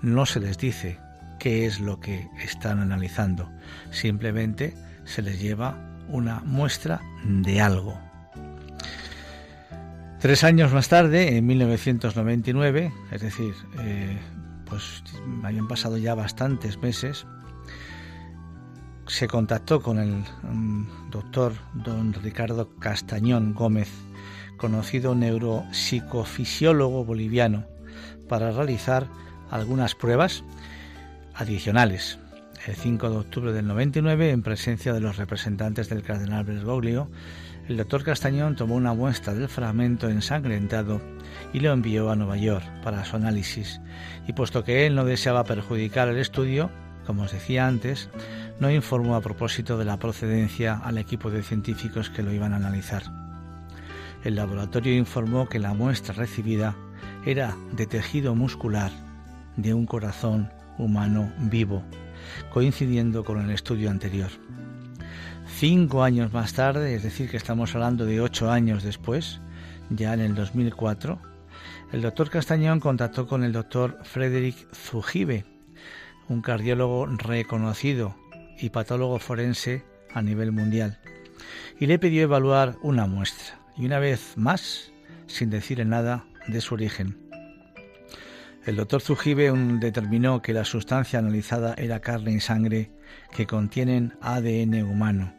no 0.03 0.27
se 0.27 0.39
les 0.39 0.59
dice 0.59 0.99
qué 1.39 1.65
es 1.65 1.81
lo 1.81 1.99
que 1.99 2.29
están 2.45 2.79
analizando, 2.79 3.51
simplemente 3.91 4.75
se 5.05 5.23
les 5.23 5.41
lleva 5.41 5.79
una 6.09 6.41
muestra 6.41 7.01
de 7.25 7.63
algo. 7.63 7.99
Tres 10.21 10.45
años 10.45 10.75
más 10.75 10.91
tarde, 10.91 11.39
en 11.39 11.47
1999, 11.47 12.93
es 13.11 13.23
decir, 13.23 13.55
eh, 13.81 14.19
pues 14.67 15.03
habían 15.43 15.69
pasado 15.69 15.97
ya 15.97 16.15
bastantes 16.15 16.77
meses, 16.83 17.27
se 19.07 19.27
contactó 19.27 19.81
con 19.81 19.99
el 19.99 20.23
mm, 20.43 21.11
doctor 21.11 21.55
don 21.73 22.13
Ricardo 22.13 22.77
Castañón 22.79 23.55
Gómez, 23.55 23.91
conocido 24.57 25.15
neuropsicofisiólogo 25.15 27.05
boliviano, 27.05 27.67
para 28.29 28.51
realizar 28.51 29.09
algunas 29.51 29.95
pruebas 29.95 30.45
adicionales. 31.35 32.19
El 32.67 32.77
5 32.77 33.11
de 33.11 33.17
octubre 33.17 33.53
del 33.53 33.67
99, 33.67 34.31
en 34.31 34.43
presencia 34.43 34.93
de 34.93 35.01
los 35.01 35.17
representantes 35.17 35.89
del 35.89 36.03
cardenal 36.03 36.45
Bergoglio, 36.45 37.11
el 37.69 37.77
doctor 37.77 38.05
Castañón 38.05 38.57
tomó 38.57 38.75
una 38.75 38.95
muestra 38.95 39.35
del 39.35 39.49
fragmento 39.49 40.09
ensangrentado 40.09 41.01
y 41.53 41.61
lo 41.61 41.73
envió 41.73 42.11
a 42.11 42.17
Nueva 42.17 42.37
York 42.37 42.65
para 42.83 43.05
su 43.05 43.17
análisis. 43.17 43.81
Y 44.27 44.33
puesto 44.33 44.65
que 44.65 44.87
él 44.87 44.95
no 44.95 45.05
deseaba 45.05 45.45
perjudicar 45.45 46.09
el 46.09 46.19
estudio, 46.19 46.71
como 47.07 47.25
os 47.25 47.33
decía 47.33 47.67
antes, 47.67 48.11
no 48.61 48.71
informó 48.71 49.17
a 49.17 49.21
propósito 49.21 49.77
de 49.79 49.85
la 49.85 49.99
procedencia 49.99 50.81
al 50.83 50.99
equipo 50.99 51.31
de 51.31 51.43
científicos 51.43 52.11
que 52.11 52.23
lo 52.23 52.33
iban 52.33 52.53
a 52.53 52.57
analizar. 52.57 53.32
El 54.25 54.37
laboratorio 54.37 54.97
informó 54.97 55.49
que 55.49 55.59
la 55.59 55.75
muestra 55.75 56.15
recibida 56.15 56.77
era 57.27 57.57
de 57.73 57.87
tejido 57.87 58.35
muscular 58.35 58.93
de 59.57 59.75
un 59.75 59.87
corazón 59.87 60.51
humano 60.79 61.33
vivo, 61.39 61.83
coincidiendo 62.51 63.25
con 63.25 63.41
el 63.41 63.51
estudio 63.51 63.91
anterior. 63.91 64.31
Cinco 65.47 66.03
años 66.03 66.33
más 66.33 66.55
tarde, 66.55 66.95
es 66.95 67.03
decir, 67.03 67.31
que 67.31 67.37
estamos 67.37 67.75
hablando 67.75 68.05
de 68.05 68.21
ocho 68.21 68.51
años 68.51 68.83
después, 68.83 69.41
ya 69.91 70.15
en 70.15 70.21
el 70.21 70.35
2004, 70.35 71.21
el 71.93 72.03
doctor 72.03 72.31
Castañón 72.31 72.81
contactó 72.81 73.27
con 73.27 73.45
el 73.45 73.53
doctor 73.53 73.99
Frederick 74.03 74.57
Zugibe, 74.75 75.45
un 76.29 76.41
cardiólogo 76.41 77.07
reconocido 77.07 78.17
y 78.59 78.71
patólogo 78.71 79.19
forense 79.19 79.85
a 80.15 80.23
nivel 80.23 80.53
mundial, 80.53 80.99
y 81.79 81.87
le 81.87 81.99
pidió 81.99 82.23
evaluar 82.23 82.77
una 82.83 83.07
muestra, 83.07 83.59
y 83.77 83.87
una 83.87 83.99
vez 83.99 84.37
más, 84.37 84.93
sin 85.27 85.51
decirle 85.51 85.85
nada 85.85 86.27
de 86.49 86.61
su 86.61 86.75
origen. 86.75 87.19
El 88.65 88.77
doctor 88.77 89.01
Zujibe 89.01 89.51
determinó 89.81 90.41
que 90.41 90.53
la 90.53 90.65
sustancia 90.65 91.19
analizada 91.19 91.75
era 91.75 92.01
carne 92.01 92.33
y 92.33 92.41
sangre 92.41 92.93
que 93.35 93.47
contienen 93.47 94.15
ADN 94.21 94.83
humano, 94.83 95.35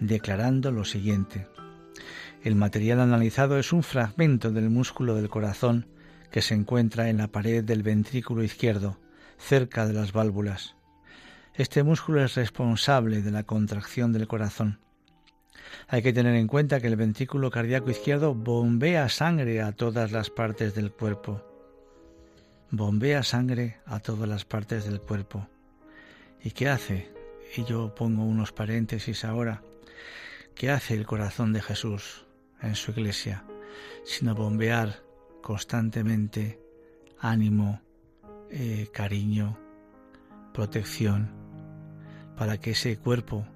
declarando 0.00 0.70
lo 0.70 0.84
siguiente. 0.84 1.46
El 2.44 2.56
material 2.56 3.00
analizado 3.00 3.58
es 3.58 3.72
un 3.72 3.82
fragmento 3.82 4.52
del 4.52 4.68
músculo 4.68 5.14
del 5.14 5.30
corazón 5.30 5.88
que 6.30 6.42
se 6.42 6.54
encuentra 6.54 7.08
en 7.08 7.16
la 7.16 7.28
pared 7.28 7.64
del 7.64 7.82
ventrículo 7.82 8.42
izquierdo, 8.42 9.00
cerca 9.38 9.86
de 9.86 9.94
las 9.94 10.12
válvulas. 10.12 10.76
Este 11.54 11.82
músculo 11.82 12.22
es 12.22 12.34
responsable 12.34 13.22
de 13.22 13.30
la 13.30 13.44
contracción 13.44 14.12
del 14.12 14.28
corazón. 14.28 14.78
Hay 15.88 16.02
que 16.02 16.12
tener 16.12 16.34
en 16.34 16.46
cuenta 16.46 16.80
que 16.80 16.86
el 16.86 16.96
ventrículo 16.96 17.50
cardíaco 17.50 17.90
izquierdo 17.90 18.34
bombea 18.34 19.08
sangre 19.08 19.62
a 19.62 19.72
todas 19.72 20.12
las 20.12 20.30
partes 20.30 20.74
del 20.74 20.92
cuerpo. 20.92 21.42
Bombea 22.70 23.22
sangre 23.22 23.78
a 23.86 24.00
todas 24.00 24.28
las 24.28 24.44
partes 24.44 24.84
del 24.84 25.00
cuerpo. 25.00 25.48
¿Y 26.42 26.50
qué 26.50 26.68
hace? 26.68 27.12
Y 27.56 27.64
yo 27.64 27.94
pongo 27.94 28.24
unos 28.24 28.52
paréntesis 28.52 29.24
ahora. 29.24 29.62
¿Qué 30.54 30.70
hace 30.70 30.94
el 30.94 31.06
corazón 31.06 31.52
de 31.52 31.62
Jesús 31.62 32.26
en 32.60 32.74
su 32.74 32.90
iglesia? 32.90 33.44
Sino 34.04 34.34
bombear 34.34 35.02
constantemente 35.42 36.60
ánimo, 37.20 37.80
eh, 38.50 38.88
cariño, 38.92 39.58
protección, 40.52 41.30
para 42.36 42.58
que 42.58 42.72
ese 42.72 42.98
cuerpo, 42.98 43.46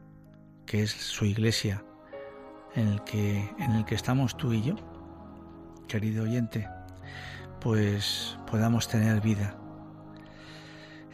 que 0.66 0.82
es 0.82 0.90
su 0.90 1.24
iglesia, 1.24 1.84
en 2.74 2.88
el 2.88 3.02
que, 3.04 3.50
en 3.58 3.72
el 3.72 3.84
que 3.84 3.94
estamos 3.94 4.36
tú 4.36 4.52
y 4.52 4.62
yo, 4.62 4.76
querido 5.88 6.24
oyente, 6.24 6.68
pues 7.60 8.38
podamos 8.50 8.88
tener 8.88 9.20
vida. 9.20 9.56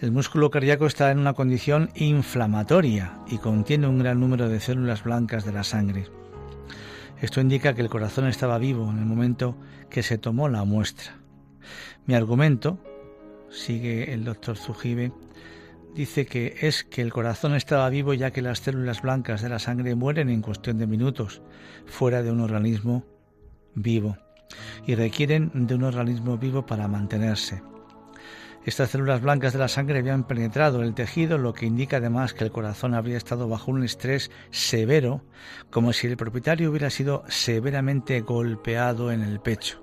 El 0.01 0.13
músculo 0.13 0.51
cardíaco 0.51 0.87
está 0.87 1.11
en 1.11 1.19
una 1.19 1.33
condición 1.33 1.91
inflamatoria 1.97 3.19
y 3.27 3.39
contiene 3.39 3.89
un 3.89 3.99
gran 3.99 4.21
número 4.21 4.49
de 4.49 4.61
células 4.61 5.03
blancas 5.03 5.45
de 5.45 5.53
la 5.53 5.65
sangre. 5.65 6.07
Esto 7.21 7.41
indica 7.41 7.75
que 7.75 7.83
el 7.83 7.89
corazón 7.89 8.29
estaba 8.29 8.59
vivo 8.59 8.89
en 8.91 8.99
el 8.99 9.07
momento 9.07 9.57
que 9.91 10.05
se 10.05 10.17
tomó 10.17 10.49
la 10.49 10.65
muestra. 10.65 11.17
Mi 12.07 12.15
argumento, 12.15 12.79
sigue 13.51 14.13
el 14.13 14.25
doctor 14.25 14.57
Zujibe, 14.57 15.13
dice 15.95 16.27
que 16.27 16.57
es 16.61 16.85
que 16.85 17.03
el 17.03 17.13
corazón 17.13 17.55
estaba 17.55 17.89
vivo 17.89 18.15
ya 18.15 18.31
que 18.31 18.43
las 18.43 18.61
células 18.61 19.03
blancas 19.03 19.43
de 19.43 19.49
la 19.49 19.59
sangre 19.59 19.95
mueren 19.95 20.29
en 20.29 20.43
cuestión 20.43 20.79
de 20.79 20.87
minutos 20.87 21.43
fuera 21.87 22.23
de 22.23 22.31
un 22.31 22.41
organismo 22.41 23.05
vivo 23.75 24.17
y 24.87 24.95
requieren 24.95 25.51
de 25.55 25.75
un 25.75 25.85
organismo 25.85 26.39
vivo 26.39 26.65
para 26.65 26.89
mantenerse. 26.89 27.63
Estas 28.65 28.91
células 28.91 29.23
blancas 29.23 29.55
de 29.55 29.61
la 29.61 29.69
sangre 29.69 30.01
habían 30.01 30.25
penetrado 30.25 30.83
el 30.83 30.95
tejido, 30.95 31.39
lo 31.39 31.55
que 31.55 31.65
indica 31.65 31.99
además 31.99 32.35
que 32.35 32.45
el 32.45 32.51
corazón 32.51 32.95
habría 32.95 33.17
estado 33.17 33.49
bajo 33.49 33.71
un 33.71 33.83
estrés 33.83 34.31
severo, 34.51 35.25
como 35.71 35.93
si 35.93 36.07
el 36.07 36.17
propietario 36.17 36.71
hubiera 36.71 36.91
sido 36.91 37.25
severamente 37.29 38.21
golpeado 38.21 39.11
en 39.11 39.23
el 39.23 39.41
pecho. 39.41 39.83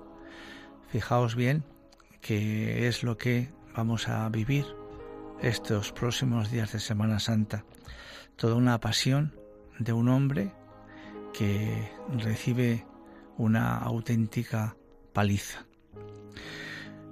Fijaos 0.88 1.34
bien 1.34 1.64
que 2.20 2.86
es 2.86 3.02
lo 3.02 3.16
que 3.16 3.50
vamos 3.74 4.08
a 4.08 4.28
vivir 4.28 4.66
estos 5.42 5.92
próximos 5.92 6.50
días 6.50 6.72
de 6.72 6.80
Semana 6.80 7.18
Santa. 7.18 7.64
Toda 8.36 8.54
una 8.54 8.80
pasión 8.80 9.34
de 9.78 9.92
un 9.92 10.08
hombre 10.08 10.52
que 11.32 11.90
recibe 12.18 12.86
una 13.36 13.76
auténtica 13.78 14.76
paliza. 15.12 15.66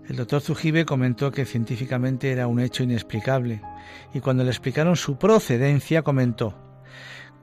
El 0.08 0.16
doctor 0.16 0.40
Zujibe 0.40 0.84
comentó 0.84 1.30
que 1.30 1.46
científicamente 1.46 2.30
era 2.30 2.46
un 2.46 2.60
hecho 2.60 2.82
inexplicable 2.82 3.62
y 4.12 4.20
cuando 4.20 4.44
le 4.44 4.50
explicaron 4.50 4.96
su 4.96 5.18
procedencia 5.18 6.02
comentó 6.02 6.64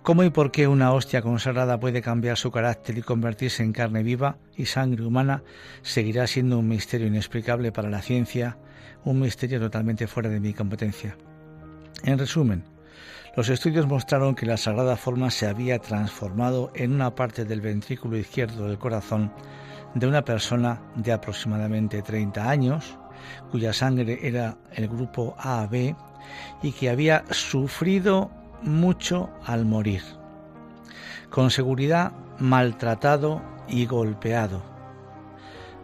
¿Cómo 0.04 0.24
y 0.24 0.32
por 0.32 0.50
qué 0.50 0.68
una 0.68 0.94
hostia 0.94 1.22
consagrada 1.22 1.80
puede 1.80 2.02
cambiar 2.02 2.36
su 2.36 2.50
carácter 2.50 2.98
y 2.98 3.04
convertirse 3.04 3.62
en 3.62 3.72
carne 3.72 4.02
viva 4.02 4.40
y 4.56 4.66
sangre 4.66 5.06
humana 5.06 5.44
seguirá 5.84 6.26
siendo 6.26 6.58
un 6.58 6.68
misterio 6.68 7.06
inexplicable 7.06 7.72
para 7.72 7.92
la 7.92 8.02
ciencia, 8.02 8.58
un 9.06 9.20
misterio 9.20 9.60
totalmente 9.60 10.08
fuera 10.08 10.30
de 10.30 10.40
mi 10.40 10.54
competencia? 10.54 11.18
En 12.04 12.18
resumen, 12.18 12.64
los 13.36 13.48
estudios 13.50 13.88
mostraron 13.88 14.36
que 14.36 14.46
la 14.46 14.58
sagrada 14.58 14.98
forma 14.98 15.32
se 15.32 15.48
había 15.48 15.80
transformado 15.80 16.72
en 16.76 16.94
una 16.94 17.16
parte 17.16 17.46
del 17.46 17.62
ventrículo 17.62 18.18
izquierdo 18.18 18.68
del 18.68 18.78
corazón 18.78 19.32
de 19.96 20.08
una 20.08 20.24
persona 20.24 20.82
de 20.96 21.12
aproximadamente 21.14 22.02
30 22.02 22.50
años, 22.50 22.98
cuya 23.52 23.72
sangre 23.72 24.20
era 24.22 24.58
el 24.74 24.88
grupo 24.88 25.36
AB 25.38 25.96
y 26.62 26.72
que 26.72 26.90
había 26.90 27.24
sufrido 27.32 28.32
mucho 28.64 29.30
al 29.46 29.66
morir. 29.66 30.02
Con 31.30 31.52
seguridad 31.52 32.12
maltratado 32.40 33.42
y 33.68 33.86
golpeado. 33.86 34.71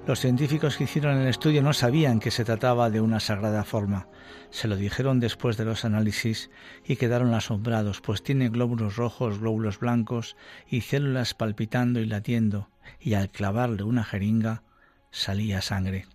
Los 0.08 0.22
científicos 0.22 0.78
que 0.78 0.86
hicieron 0.86 1.18
el 1.18 1.28
estudio 1.28 1.62
no 1.62 1.74
sabían 1.74 2.22
que 2.22 2.32
se 2.32 2.46
trataba 2.46 2.90
de 2.90 3.02
una 3.02 3.20
sagrada 3.20 3.66
forma. 3.66 4.08
Se 4.52 4.70
lo 4.70 4.78
dijeron 4.78 5.20
después 5.20 5.58
de 5.58 5.66
los 5.66 5.84
análisis 5.84 6.50
y 6.86 6.96
quedaron 6.96 7.34
asombrados, 7.34 8.00
pues 8.00 8.24
tiene 8.24 8.48
glóbulos 8.48 8.96
rojos, 8.96 9.40
glóbulos 9.40 9.80
blancos 9.80 10.38
y 10.66 10.80
células 10.80 11.34
palpitando 11.34 12.00
y 12.00 12.06
latiendo, 12.06 12.70
y 13.02 13.16
al 13.16 13.30
clavarle 13.30 13.84
una 13.84 14.06
jeringa 14.06 14.64
salía 15.12 15.62
sangre. 15.62 16.06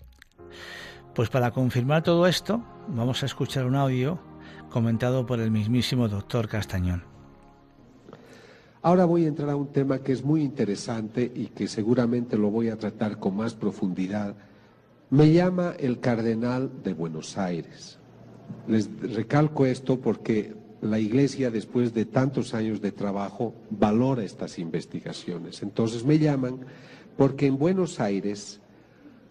Pues 1.14 1.28
para 1.28 1.50
confirmar 1.50 2.02
todo 2.02 2.26
esto, 2.26 2.64
vamos 2.88 3.22
a 3.22 3.26
escuchar 3.26 3.66
un 3.66 3.76
audio 3.76 4.22
comentado 4.70 5.26
por 5.26 5.38
el 5.38 5.50
mismísimo 5.50 6.08
doctor 6.08 6.48
Castañón. 6.48 7.11
Ahora 8.84 9.04
voy 9.04 9.24
a 9.24 9.28
entrar 9.28 9.48
a 9.50 9.54
un 9.54 9.68
tema 9.68 10.00
que 10.00 10.10
es 10.10 10.24
muy 10.24 10.42
interesante 10.42 11.30
y 11.32 11.46
que 11.46 11.68
seguramente 11.68 12.36
lo 12.36 12.50
voy 12.50 12.68
a 12.68 12.76
tratar 12.76 13.20
con 13.20 13.36
más 13.36 13.54
profundidad. 13.54 14.34
Me 15.08 15.32
llama 15.32 15.74
el 15.78 16.00
cardenal 16.00 16.82
de 16.82 16.92
Buenos 16.92 17.38
Aires. 17.38 18.00
Les 18.66 18.90
recalco 19.14 19.66
esto 19.66 20.00
porque 20.00 20.56
la 20.80 20.98
Iglesia, 20.98 21.52
después 21.52 21.94
de 21.94 22.06
tantos 22.06 22.54
años 22.54 22.80
de 22.80 22.90
trabajo, 22.90 23.54
valora 23.70 24.24
estas 24.24 24.58
investigaciones. 24.58 25.62
Entonces 25.62 26.04
me 26.04 26.18
llaman 26.18 26.66
porque 27.16 27.46
en 27.46 27.58
Buenos 27.58 28.00
Aires 28.00 28.60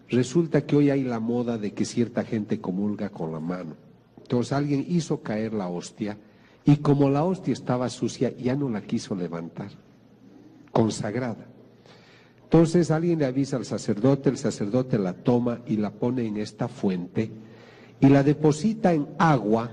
resulta 0.08 0.64
que 0.64 0.76
hoy 0.76 0.88
hay 0.88 1.04
la 1.04 1.20
moda 1.20 1.58
de 1.58 1.74
que 1.74 1.84
cierta 1.84 2.24
gente 2.24 2.58
comulga 2.58 3.10
con 3.10 3.32
la 3.32 3.40
mano. 3.40 3.76
Entonces 4.16 4.54
alguien 4.54 4.86
hizo 4.88 5.20
caer 5.20 5.52
la 5.52 5.68
hostia 5.68 6.16
y 6.64 6.76
como 6.76 7.10
la 7.10 7.24
hostia 7.24 7.52
estaba 7.52 7.88
sucia, 7.88 8.34
ya 8.36 8.54
no 8.54 8.68
la 8.68 8.82
quiso 8.82 9.14
levantar, 9.14 9.70
consagrada. 10.70 11.46
Entonces 12.44 12.90
alguien 12.90 13.18
le 13.18 13.24
avisa 13.24 13.56
al 13.56 13.64
sacerdote, 13.64 14.28
el 14.28 14.36
sacerdote 14.36 14.98
la 14.98 15.14
toma 15.14 15.60
y 15.66 15.76
la 15.76 15.90
pone 15.90 16.26
en 16.26 16.36
esta 16.36 16.68
fuente 16.68 17.30
y 17.98 18.08
la 18.08 18.22
deposita 18.22 18.92
en 18.92 19.08
agua 19.18 19.70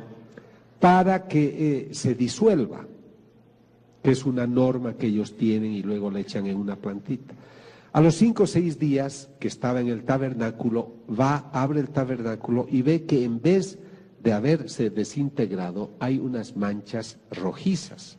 para 0.80 1.28
que 1.28 1.90
eh, 1.90 1.94
se 1.94 2.16
disuelva, 2.16 2.86
que 4.02 4.12
es 4.12 4.26
una 4.26 4.48
norma 4.48 4.94
que 4.94 5.08
ellos 5.08 5.36
tienen 5.36 5.74
y 5.74 5.84
luego 5.84 6.10
la 6.10 6.22
echan 6.22 6.48
en 6.48 6.56
una 6.56 6.78
plantita. 6.78 7.34
A 7.92 8.02
los 8.02 8.16
cinco 8.16 8.44
o 8.44 8.48
seis 8.48 8.80
días 8.80 9.30
que 9.40 9.48
estaba 9.48 9.82
en 9.82 9.88
el 9.88 10.04
tabernáculo, 10.04 10.94
va, 11.10 11.50
abre 11.52 11.82
el 11.82 11.90
tabernáculo 11.90 12.68
y 12.70 12.82
ve 12.82 13.04
que 13.04 13.24
en 13.24 13.42
vez 13.42 13.80
de 14.24 14.34
haberse 14.34 14.90
desintegrado 14.90 15.92
hay 16.00 16.18
unas 16.18 16.56
manchas 16.56 17.18
rojizas. 17.32 18.18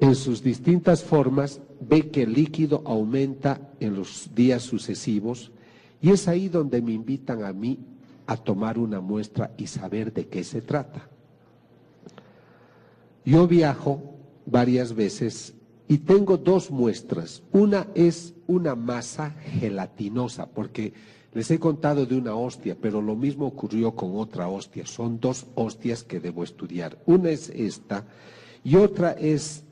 En 0.00 0.14
sus 0.14 0.42
distintas 0.42 1.02
formas 1.02 1.60
ve 1.80 2.10
que 2.10 2.22
el 2.22 2.32
líquido 2.32 2.82
aumenta 2.84 3.72
en 3.80 3.94
los 3.94 4.34
días 4.34 4.62
sucesivos 4.62 5.52
y 6.00 6.10
es 6.10 6.28
ahí 6.28 6.48
donde 6.48 6.82
me 6.82 6.92
invitan 6.92 7.44
a 7.44 7.52
mí 7.52 7.78
a 8.26 8.36
tomar 8.36 8.78
una 8.78 9.00
muestra 9.00 9.52
y 9.56 9.66
saber 9.66 10.12
de 10.12 10.28
qué 10.28 10.44
se 10.44 10.60
trata. 10.60 11.08
Yo 13.24 13.46
viajo 13.46 14.14
varias 14.46 14.94
veces 14.94 15.54
y 15.88 15.98
tengo 15.98 16.36
dos 16.36 16.70
muestras. 16.70 17.42
Una 17.52 17.88
es 17.94 18.34
una 18.46 18.74
masa 18.74 19.30
gelatinosa, 19.30 20.46
porque 20.46 20.92
les 21.34 21.50
he 21.50 21.58
contado 21.58 22.06
de 22.06 22.16
una 22.16 22.34
hostia, 22.34 22.76
pero 22.80 23.02
lo 23.02 23.16
mismo 23.16 23.46
ocurrió 23.46 23.92
con 23.92 24.16
otra 24.16 24.48
hostia. 24.48 24.86
Son 24.86 25.18
dos 25.18 25.46
hostias 25.56 26.04
que 26.04 26.20
debo 26.20 26.44
estudiar. 26.44 26.96
Una 27.06 27.30
es 27.30 27.50
esta 27.50 28.04
y 28.62 28.76
otra 28.76 29.12
es 29.12 29.64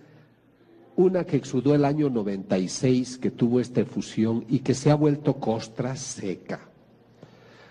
una 0.97 1.25
que 1.25 1.37
exudó 1.37 1.75
el 1.75 1.85
año 1.85 2.11
96, 2.11 3.17
que 3.19 3.31
tuvo 3.31 3.61
esta 3.61 3.81
efusión 3.81 4.45
y 4.49 4.59
que 4.59 4.75
se 4.75 4.91
ha 4.91 4.95
vuelto 4.95 5.35
costra 5.35 5.97
seca. 5.97 6.69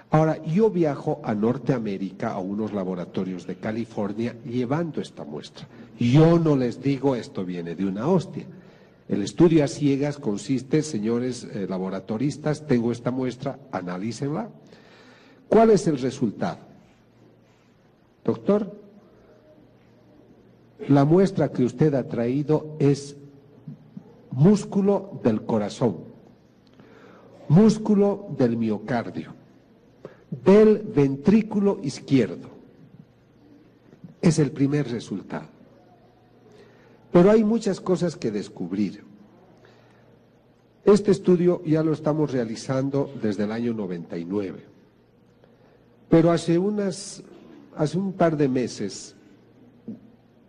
Ahora, 0.10 0.44
yo 0.44 0.70
viajo 0.70 1.22
a 1.24 1.34
Norteamérica, 1.34 2.32
a 2.34 2.40
unos 2.40 2.74
laboratorios 2.74 3.46
de 3.46 3.56
California, 3.56 4.36
llevando 4.44 5.00
esta 5.00 5.24
muestra. 5.24 5.68
Yo 6.00 6.40
no 6.40 6.56
les 6.56 6.82
digo 6.82 7.16
esto 7.16 7.46
viene 7.46 7.76
de 7.76 7.86
una 7.86 8.08
hostia. 8.08 8.46
El 9.12 9.24
estudio 9.24 9.66
a 9.66 9.68
ciegas 9.68 10.18
consiste, 10.18 10.82
señores 10.82 11.44
eh, 11.44 11.68
laboratoristas, 11.68 12.66
tengo 12.66 12.94
esta 12.94 13.12
muestra, 13.12 13.60
analícenla. 13.70 14.50
¿Cuál 15.50 15.72
es 15.72 15.86
el 15.88 16.00
resultado? 16.00 16.60
Doctor, 18.24 18.74
la 20.88 21.04
muestra 21.04 21.52
que 21.52 21.66
usted 21.66 21.94
ha 21.94 22.08
traído 22.08 22.78
es 22.80 23.18
músculo 24.32 25.20
del 25.22 25.44
corazón, 25.44 25.98
músculo 27.50 28.28
del 28.38 28.56
miocardio, 28.56 29.34
del 30.30 30.78
ventrículo 30.78 31.82
izquierdo. 31.84 32.48
Es 34.22 34.40
el 34.40 34.52
primer 34.52 34.90
resultado. 34.90 35.61
Pero 37.12 37.32
hay 37.32 37.44
muchas 37.44 37.82
cosas 37.82 38.16
que 38.16 38.32
descubrir. 38.32 39.04
Este 40.86 41.12
estudio 41.12 41.62
ya 41.66 41.84
lo 41.84 41.94
estamos 41.94 42.32
realizando 42.32 43.12
desde 43.22 43.44
el 43.44 43.52
año 43.52 43.74
99. 43.74 44.60
Pero 46.10 46.32
hace, 46.32 46.58
unas, 46.58 47.24
hace 47.76 47.98
un 47.98 48.14
par 48.14 48.36
de 48.36 48.48
meses 48.48 49.16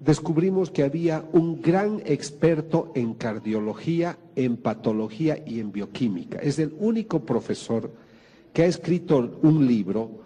descubrimos 0.01 0.71
que 0.71 0.83
había 0.83 1.25
un 1.33 1.63
gran 1.63 2.03
experto 2.05 2.91
en 2.95 3.15
cardiología, 3.15 4.19
en 4.35 4.57
patología 4.57 5.43
y 5.47 5.61
en 5.61 5.71
bioquímica. 5.71 6.39
Es 6.39 6.59
el 6.59 6.75
único 6.79 7.21
profesor 7.21 7.91
que 8.53 8.63
ha 8.63 8.67
escrito 8.67 9.39
un 9.43 9.67
libro 9.67 10.22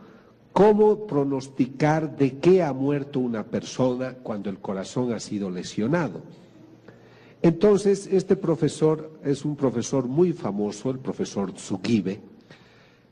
cómo 0.56 1.06
pronosticar 1.06 2.16
de 2.16 2.38
qué 2.38 2.62
ha 2.62 2.72
muerto 2.72 3.20
una 3.20 3.44
persona 3.44 4.14
cuando 4.22 4.48
el 4.48 4.58
corazón 4.58 5.12
ha 5.12 5.20
sido 5.20 5.50
lesionado. 5.50 6.22
Entonces, 7.42 8.08
este 8.10 8.36
profesor 8.36 9.20
es 9.22 9.44
un 9.44 9.54
profesor 9.54 10.06
muy 10.06 10.32
famoso, 10.32 10.88
el 10.88 10.98
profesor 10.98 11.52
Tsukibe. 11.52 12.20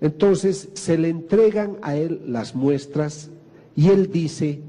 Entonces, 0.00 0.70
se 0.72 0.96
le 0.96 1.10
entregan 1.10 1.76
a 1.82 1.96
él 1.96 2.22
las 2.28 2.54
muestras 2.54 3.28
y 3.76 3.90
él 3.90 4.10
dice, 4.10 4.62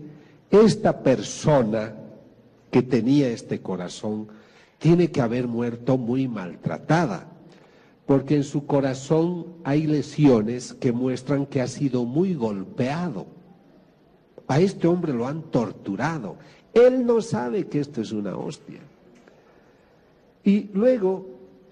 esta 0.51 1.01
persona 1.01 1.95
que 2.71 2.81
tenía 2.81 3.29
este 3.29 3.61
corazón 3.61 4.27
tiene 4.79 5.11
que 5.11 5.21
haber 5.21 5.47
muerto 5.47 5.97
muy 5.97 6.27
maltratada 6.27 7.34
porque 8.05 8.35
en 8.35 8.43
su 8.43 8.65
corazón 8.65 9.47
hay 9.63 9.87
lesiones 9.87 10.73
que 10.73 10.91
muestran 10.91 11.45
que 11.45 11.61
ha 11.61 11.67
sido 11.67 12.05
muy 12.05 12.35
golpeado. 12.35 13.25
A 14.47 14.59
este 14.59 14.87
hombre 14.87 15.11
lo 15.11 15.27
han 15.27 15.43
torturado. 15.43 16.35
Él 16.73 17.05
no 17.05 17.21
sabe 17.21 17.67
que 17.67 17.79
esto 17.79 18.01
es 18.01 18.11
una 18.11 18.37
hostia. 18.37 18.79
Y 20.43 20.69
luego, 20.73 21.25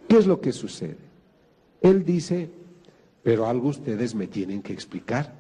¿qué 0.08 0.18
es 0.18 0.26
lo 0.26 0.42
que 0.42 0.52
sucede? 0.52 0.98
Él 1.82 2.04
dice, 2.04 2.50
pero 3.22 3.46
algo 3.46 3.68
ustedes 3.70 4.16
me 4.16 4.26
tienen 4.26 4.64
que 4.64 4.74
explicar. 4.74 5.36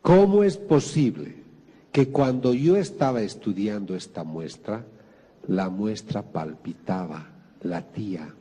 ¿Cómo 0.00 0.42
es 0.42 0.56
posible 0.56 1.34
que 1.92 2.08
cuando 2.08 2.54
yo 2.54 2.76
estaba 2.76 3.20
estudiando 3.20 3.94
esta 3.94 4.24
muestra, 4.24 4.86
la 5.46 5.68
muestra 5.68 6.22
palpitaba, 6.22 7.26
latía? 7.60 8.34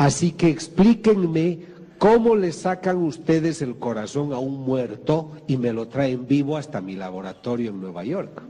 Así 0.00 0.32
que 0.32 0.48
explíquenme 0.48 1.58
cómo 1.98 2.34
le 2.34 2.52
sacan 2.52 2.96
ustedes 2.96 3.60
el 3.60 3.76
corazón 3.76 4.32
a 4.32 4.38
un 4.38 4.62
muerto 4.62 5.32
y 5.46 5.58
me 5.58 5.74
lo 5.74 5.88
traen 5.88 6.26
vivo 6.26 6.56
hasta 6.56 6.80
mi 6.80 6.96
laboratorio 6.96 7.68
en 7.68 7.82
Nueva 7.82 8.02
York. 8.04 8.40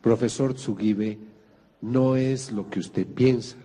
profesor 0.00 0.54
Tsugibe, 0.54 1.18
no 1.80 2.14
es 2.14 2.52
lo 2.52 2.70
que 2.70 2.78
usted 2.78 3.04
piensa. 3.04 3.56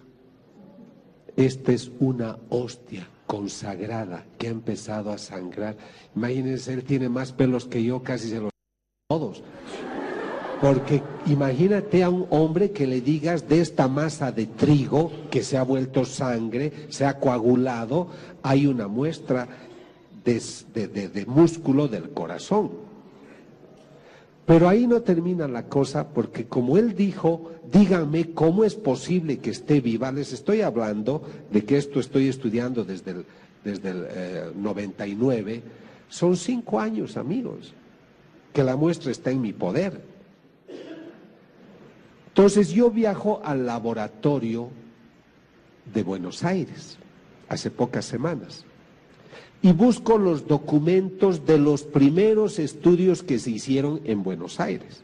Esta 1.36 1.74
es 1.74 1.92
una 2.00 2.40
hostia 2.50 3.08
consagrada 3.28 4.26
que 4.40 4.48
ha 4.48 4.50
empezado 4.50 5.12
a 5.12 5.20
sangrar. 5.20 5.78
Imagínense, 6.16 6.74
él 6.74 6.86
tiene 6.86 7.08
más 7.08 7.34
pelos 7.34 7.66
que 7.66 7.84
yo, 7.84 8.02
casi 8.02 8.30
se 8.30 8.40
los 8.40 8.52
todos. 9.08 9.44
Porque 10.62 11.02
imagínate 11.28 12.04
a 12.04 12.10
un 12.10 12.28
hombre 12.30 12.72
que 12.72 12.86
le 12.86 13.00
digas 13.00 13.48
de 13.48 13.62
esta 13.62 13.88
masa 13.88 14.32
de 14.32 14.46
trigo 14.46 15.12
que 15.32 15.42
se 15.42 15.58
ha 15.58 15.64
vuelto 15.64 16.04
sangre, 16.04 16.88
se 16.90 17.06
ha 17.06 17.18
coagulado, 17.18 18.08
hay 18.44 18.68
una 18.68 18.88
muestra 18.90 19.48
de, 20.26 21.26
músculo 21.28 21.88
del 21.88 22.10
corazón. 22.10 22.72
Pero 24.46 24.68
ahí 24.68 24.86
no 24.86 25.02
termina 25.02 25.48
la 25.48 25.68
cosa 25.68 26.10
porque 26.10 26.46
como 26.46 26.78
él 26.78 26.96
dijo, 26.96 27.52
díganme 27.72 28.34
cómo 28.34 28.64
es 28.64 28.76
posible 28.76 29.38
que 29.38 29.52
esté 29.52 29.80
viva. 29.80 30.12
Les 30.12 30.34
estoy 30.34 30.62
hablando 30.62 31.22
de 31.52 31.64
que 31.64 31.78
esto 31.78 32.00
estoy 32.00 32.28
estudiando 32.28 32.84
desde 32.84 33.12
el, 33.12 33.26
desde 33.64 33.92
el 33.92 34.62
99. 34.62 35.54
Eh, 35.54 35.64
Son 36.10 36.36
cinco 36.36 36.80
años, 36.80 37.16
amigos, 37.16 37.74
que 38.52 38.64
la 38.64 38.76
muestra 38.76 39.12
está 39.12 39.30
en 39.32 39.42
mi 39.42 39.54
poder. 39.54 40.19
Entonces 42.40 42.70
yo 42.70 42.90
viajo 42.90 43.42
al 43.44 43.66
laboratorio 43.66 44.70
de 45.94 46.04
Buenos 46.04 46.46
Aires 46.46 46.98
hace 47.50 47.70
pocas 47.70 48.06
semanas 48.06 48.64
y 49.62 49.74
busco 49.74 50.18
los 50.18 50.48
documentos 50.48 51.46
de 51.46 51.58
los 51.58 51.84
primeros 51.84 52.58
estudios 52.58 53.24
que 53.24 53.40
se 53.40 53.52
hicieron 53.52 54.00
en 54.06 54.24
Buenos 54.24 54.62
Aires. 54.62 55.02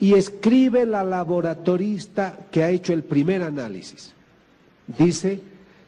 Y 0.00 0.14
escribe 0.14 0.86
la 0.86 1.04
laboratorista 1.04 2.38
que 2.50 2.64
ha 2.64 2.70
hecho 2.70 2.94
el 2.94 3.04
primer 3.04 3.42
análisis. 3.42 4.14
Dice, 4.86 5.42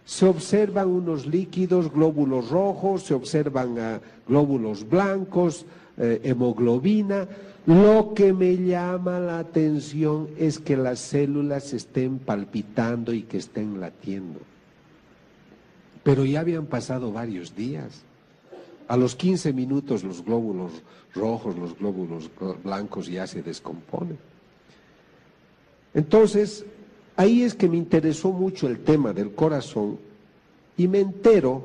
se 0.05 0.27
observan 0.27 0.89
unos 0.89 1.25
líquidos, 1.25 1.91
glóbulos 1.91 2.51
rojos, 2.51 3.05
se 3.05 3.15
observan 3.15 3.79
ah, 3.79 4.01
glóbulos 4.29 4.87
blancos, 4.87 5.65
eh, 5.97 6.21
hemoglobina. 6.25 7.27
Lo 7.69 8.15
que 8.15 8.33
me 8.33 8.57
llama 8.57 9.21
la 9.21 9.41
atención 9.41 10.31
es 10.39 10.59
que 10.59 10.75
las 10.75 11.01
células 11.01 11.75
estén 11.75 12.19
palpitando 12.19 13.13
y 13.13 13.25
que 13.25 13.37
estén 13.37 13.79
latiendo. 13.79 14.41
Pero 16.03 16.25
ya 16.25 16.41
habían 16.41 16.65
pasado 16.65 17.13
varios 17.13 17.55
días. 17.55 18.05
A 18.89 18.97
los 18.97 19.15
15 19.15 19.53
minutos 19.53 20.03
los 20.03 20.25
glóbulos 20.25 20.83
rojos, 21.15 21.59
los 21.59 21.79
glóbulos 21.79 22.31
blancos 22.65 23.07
ya 23.07 23.27
se 23.27 23.43
descomponen. 23.43 24.17
Entonces, 25.93 26.65
ahí 27.17 27.43
es 27.43 27.55
que 27.55 27.69
me 27.69 27.77
interesó 27.77 28.33
mucho 28.33 28.67
el 28.67 28.79
tema 28.79 29.13
del 29.13 29.33
corazón 29.33 29.99
y 30.79 30.89
me 30.89 31.01
entero 31.01 31.65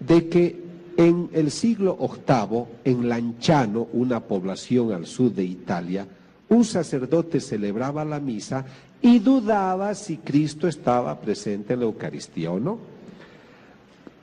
de 0.00 0.28
que 0.28 0.59
en 1.00 1.30
el 1.32 1.50
siglo 1.50 1.96
VIII, 1.96 2.64
en 2.84 3.08
Lanciano, 3.08 3.88
una 3.94 4.20
población 4.20 4.92
al 4.92 5.06
sur 5.06 5.32
de 5.32 5.42
Italia, 5.42 6.06
un 6.50 6.62
sacerdote 6.62 7.40
celebraba 7.40 8.04
la 8.04 8.20
misa 8.20 8.66
y 9.00 9.18
dudaba 9.18 9.94
si 9.94 10.18
Cristo 10.18 10.68
estaba 10.68 11.18
presente 11.18 11.72
en 11.72 11.80
la 11.80 11.86
Eucaristía 11.86 12.50
o 12.50 12.60
no. 12.60 12.78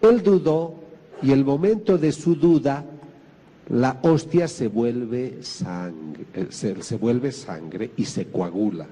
Él 0.02 0.22
dudó 0.22 0.76
y 1.24 1.32
el 1.32 1.44
momento 1.44 1.98
de 1.98 2.12
su 2.12 2.36
duda, 2.36 2.86
la 3.70 3.98
hostia 4.04 4.48
se 4.48 4.68
vuelve 4.68 5.40
sangre, 5.42 6.28
eh, 6.36 6.48
se, 6.52 6.96
vuelve 6.96 7.32
sangre 7.32 7.90
y 7.98 8.06
se 8.06 8.28
coagula. 8.28 8.86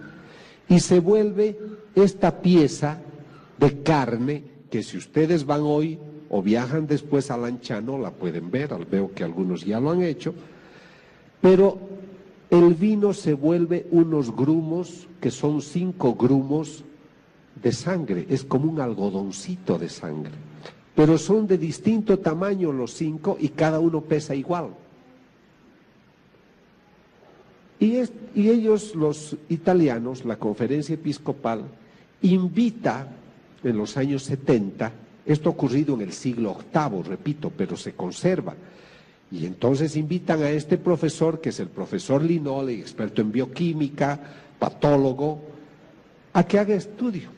Y 0.67 0.79
se 0.79 0.99
vuelve 0.99 1.55
esta 1.93 2.41
pieza 2.41 2.97
de 3.59 3.83
carne 3.83 4.43
que 4.71 4.81
si 4.81 4.97
ustedes 4.97 5.45
van 5.45 5.61
hoy 5.61 5.99
o 6.29 6.41
viajan 6.41 6.87
después 6.87 7.31
a 7.31 7.37
Lanchano 7.37 7.97
la 7.97 8.11
pueden 8.11 8.51
ver, 8.51 8.73
veo 8.89 9.13
que 9.13 9.23
algunos 9.23 9.63
ya 9.63 9.79
lo 9.79 9.91
han 9.91 10.01
hecho, 10.01 10.33
pero 11.41 11.77
el 12.49 12.73
vino 12.73 13.13
se 13.13 13.33
vuelve 13.33 13.87
unos 13.91 14.35
grumos 14.35 15.07
que 15.19 15.31
son 15.31 15.61
cinco 15.61 16.15
grumos 16.15 16.83
de 17.61 17.71
sangre, 17.71 18.25
es 18.29 18.43
como 18.43 18.71
un 18.71 18.79
algodoncito 18.79 19.77
de 19.77 19.89
sangre 19.89 20.31
pero 20.95 21.17
son 21.17 21.45
de 21.45 21.57
distinto 21.57 22.17
tamaño 22.19 22.71
los 22.71 22.93
cinco 22.93 23.37
y 23.39 23.49
cada 23.49 23.79
uno 23.79 24.01
pesa 24.01 24.33
igual. 24.33 24.69
Y, 27.77 27.97
ellos, 28.35 28.95
los 28.95 29.35
italianos, 29.49 30.23
la 30.23 30.37
conferencia 30.37 30.95
episcopal, 30.95 31.65
invita 32.21 33.09
en 33.63 33.77
los 33.77 33.97
años 33.97 34.23
70, 34.23 34.91
esto 35.25 35.49
ocurrido 35.49 35.95
en 35.95 36.01
el 36.01 36.13
siglo 36.13 36.57
VIII, 36.73 37.03
repito, 37.03 37.51
pero 37.55 37.75
se 37.75 37.93
conserva, 37.93 38.55
y 39.31 39.45
entonces 39.45 39.95
invitan 39.95 40.43
a 40.43 40.49
este 40.49 40.77
profesor, 40.77 41.41
que 41.41 41.49
es 41.49 41.59
el 41.59 41.67
profesor 41.67 42.23
Linole, 42.23 42.79
experto 42.79 43.21
en 43.21 43.31
bioquímica, 43.31 44.19
patólogo, 44.59 45.41
a 46.33 46.45
que 46.45 46.59
haga 46.59 46.75
estudio. 46.75 47.29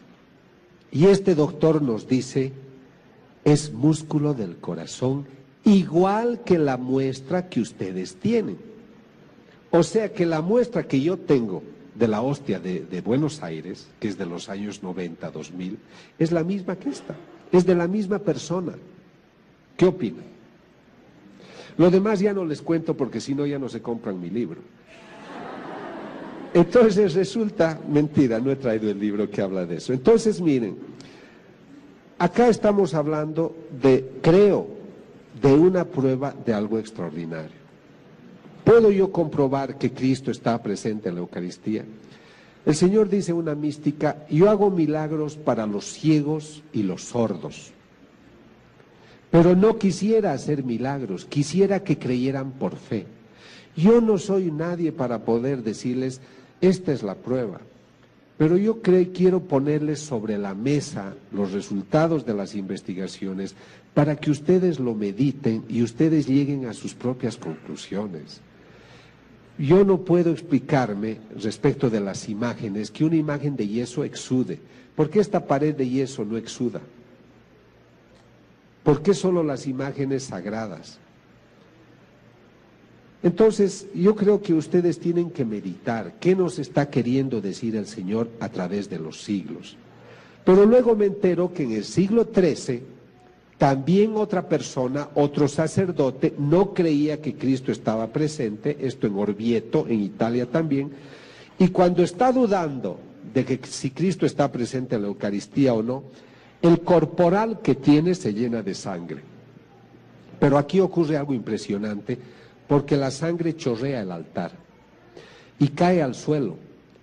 Y 0.92 1.06
este 1.06 1.36
doctor 1.36 1.82
nos 1.82 2.08
dice, 2.08 2.52
es 3.44 3.72
músculo 3.72 4.34
del 4.34 4.58
corazón, 4.58 5.26
igual 5.64 6.42
que 6.44 6.58
la 6.58 6.78
muestra 6.78 7.50
que 7.50 7.62
ustedes 7.62 8.16
tienen. 8.16 8.58
O 9.72 9.84
sea 9.84 10.12
que 10.12 10.26
la 10.26 10.42
muestra 10.42 10.88
que 10.88 11.02
yo 11.02 11.18
tengo 11.18 11.64
de 11.96 12.08
la 12.08 12.22
hostia 12.22 12.60
de, 12.60 13.02
Buenos 13.02 13.42
Aires, 13.42 13.88
que 14.00 14.08
es 14.08 14.18
de 14.18 14.26
los 14.26 14.50
años 14.50 14.84
90, 14.84 15.32
2000, 15.32 15.78
es 16.20 16.32
la 16.32 16.44
misma 16.44 16.76
que 16.76 16.90
esta, 16.90 17.16
es 17.52 17.66
de 17.66 17.76
la 17.76 17.88
misma 17.88 18.20
persona. 18.20 18.74
¿Qué 19.76 19.86
opinan? 19.86 20.26
Lo 21.78 21.92
demás 21.92 22.20
ya 22.20 22.34
no 22.34 22.44
les 22.46 22.62
cuento 22.62 22.96
porque 22.96 23.22
si 23.22 23.36
no 23.36 23.46
ya 23.46 23.60
no 23.60 23.70
se 23.70 23.82
compran 23.82 24.20
mi 24.20 24.30
libro. 24.30 24.62
Entonces 26.54 27.14
resulta 27.14 27.80
mentira, 27.88 28.40
no 28.40 28.50
he 28.50 28.56
traído 28.56 28.90
el 28.90 29.00
libro 29.00 29.30
que 29.30 29.42
habla 29.42 29.66
de 29.66 29.78
eso. 29.78 29.94
Entonces 29.94 30.42
miren, 30.42 30.76
Acá 32.20 32.48
estamos 32.48 32.96
hablando 32.96 33.56
de, 33.80 34.14
creo, 34.22 34.68
de 35.40 35.54
una 35.54 35.86
prueba 35.86 36.34
de 36.46 36.52
algo 36.52 36.80
extraordinario. 36.80 37.58
¿Puedo 38.64 38.90
yo 38.90 39.12
comprobar 39.12 39.78
que 39.78 39.92
Cristo 39.92 40.32
está 40.32 40.62
presente 40.62 41.10
en 41.10 41.16
la 41.16 41.22
Eucaristía? 41.22 41.86
El 42.68 42.76
Señor 42.76 43.08
dice 43.08 43.32
una 43.32 43.56
mística, 43.56 44.26
yo 44.30 44.50
hago 44.50 44.70
milagros 44.70 45.38
para 45.38 45.66
los 45.66 45.86
ciegos 45.86 46.64
y 46.74 46.84
los 46.84 47.02
sordos. 47.02 47.72
Pero 49.32 49.56
no 49.56 49.78
quisiera 49.78 50.34
hacer 50.34 50.66
milagros, 50.66 51.24
quisiera 51.24 51.86
que 51.86 51.98
creyeran 51.98 52.52
por 52.52 52.76
fe. 52.76 53.06
Yo 53.78 54.02
no 54.02 54.18
soy 54.18 54.52
nadie 54.52 54.92
para 54.92 55.24
poder 55.24 55.64
decirles, 55.64 56.20
esta 56.60 56.92
es 56.92 57.04
la 57.04 57.16
prueba. 57.16 57.62
Pero 58.38 58.58
yo 58.58 58.82
creo, 58.82 59.14
quiero 59.14 59.44
ponerles 59.44 60.00
sobre 60.02 60.38
la 60.38 60.54
mesa 60.54 61.14
los 61.32 61.54
resultados 61.54 62.26
de 62.26 62.34
las 62.34 62.54
investigaciones 62.54 63.56
para 63.94 64.18
que 64.18 64.30
ustedes 64.30 64.78
lo 64.78 64.94
mediten 64.94 65.64
y 65.70 65.84
ustedes 65.84 66.28
lleguen 66.28 66.66
a 66.66 66.74
sus 66.74 66.94
propias 66.94 67.38
conclusiones. 67.38 68.42
Yo 69.58 69.84
no 69.84 70.02
puedo 70.02 70.32
explicarme 70.32 71.18
respecto 71.42 71.90
de 71.90 72.00
las 72.00 72.30
imágenes 72.30 72.92
que 72.92 73.04
una 73.04 73.16
imagen 73.16 73.56
de 73.56 73.68
yeso 73.68 74.04
exude. 74.04 74.60
¿Por 74.96 75.10
qué 75.10 75.20
esta 75.20 75.46
pared 75.46 75.76
de 75.76 75.90
yeso 75.90 76.24
no 76.24 76.38
exuda? 76.38 76.82
¿Por 78.84 79.02
qué 79.02 79.14
solo 79.14 79.44
las 79.44 79.66
imágenes 79.66 80.24
sagradas? 80.24 81.00
Entonces, 83.24 83.88
yo 83.96 84.16
creo 84.16 84.42
que 84.42 84.54
ustedes 84.54 85.00
tienen 85.00 85.32
que 85.32 85.44
meditar 85.44 86.14
qué 86.20 86.36
nos 86.36 86.60
está 86.60 86.90
queriendo 86.90 87.42
decir 87.42 87.76
el 87.76 87.88
Señor 87.88 88.30
a 88.40 88.50
través 88.50 88.90
de 88.90 89.00
los 89.00 89.24
siglos. 89.24 89.76
Pero 90.46 90.66
luego 90.66 90.96
me 90.96 91.08
entero 91.08 91.52
que 91.52 91.64
en 91.64 91.72
el 91.72 91.84
siglo 91.84 92.28
XIII, 92.34 92.84
también 93.58 94.16
otra 94.16 94.48
persona, 94.48 95.10
otro 95.16 95.48
sacerdote, 95.48 96.34
no 96.38 96.74
creía 96.74 97.22
que 97.22 97.36
Cristo 97.36 97.72
estaba 97.72 98.08
presente, 98.08 98.78
esto 98.82 99.08
en 99.08 99.18
Orvieto, 99.18 99.86
en 99.88 100.02
Italia 100.02 100.46
también, 100.46 100.92
y 101.58 101.70
cuando 101.70 102.04
está 102.04 102.32
dudando 102.32 103.00
de 103.34 103.46
que 103.46 103.60
si 103.68 103.92
Cristo 103.92 104.26
está 104.26 104.52
presente 104.52 104.96
en 104.96 105.02
la 105.02 105.08
Eucaristía 105.08 105.74
o 105.74 105.82
no, 105.82 106.04
el 106.62 106.82
corporal 106.82 107.62
que 107.62 107.76
tiene 107.76 108.16
se 108.16 108.34
llena 108.34 108.62
de 108.62 108.76
sangre. 108.76 109.22
Pero 110.40 110.58
aquí 110.58 110.80
ocurre 110.80 111.18
algo 111.18 111.34
impresionante 111.34 112.18
porque 112.68 112.96
la 112.96 113.12
sangre 113.12 113.56
chorrea 113.56 114.02
el 114.02 114.12
altar 114.12 114.52
y 115.60 115.70
cae 115.70 116.02
al 116.02 116.14
suelo 116.14 116.58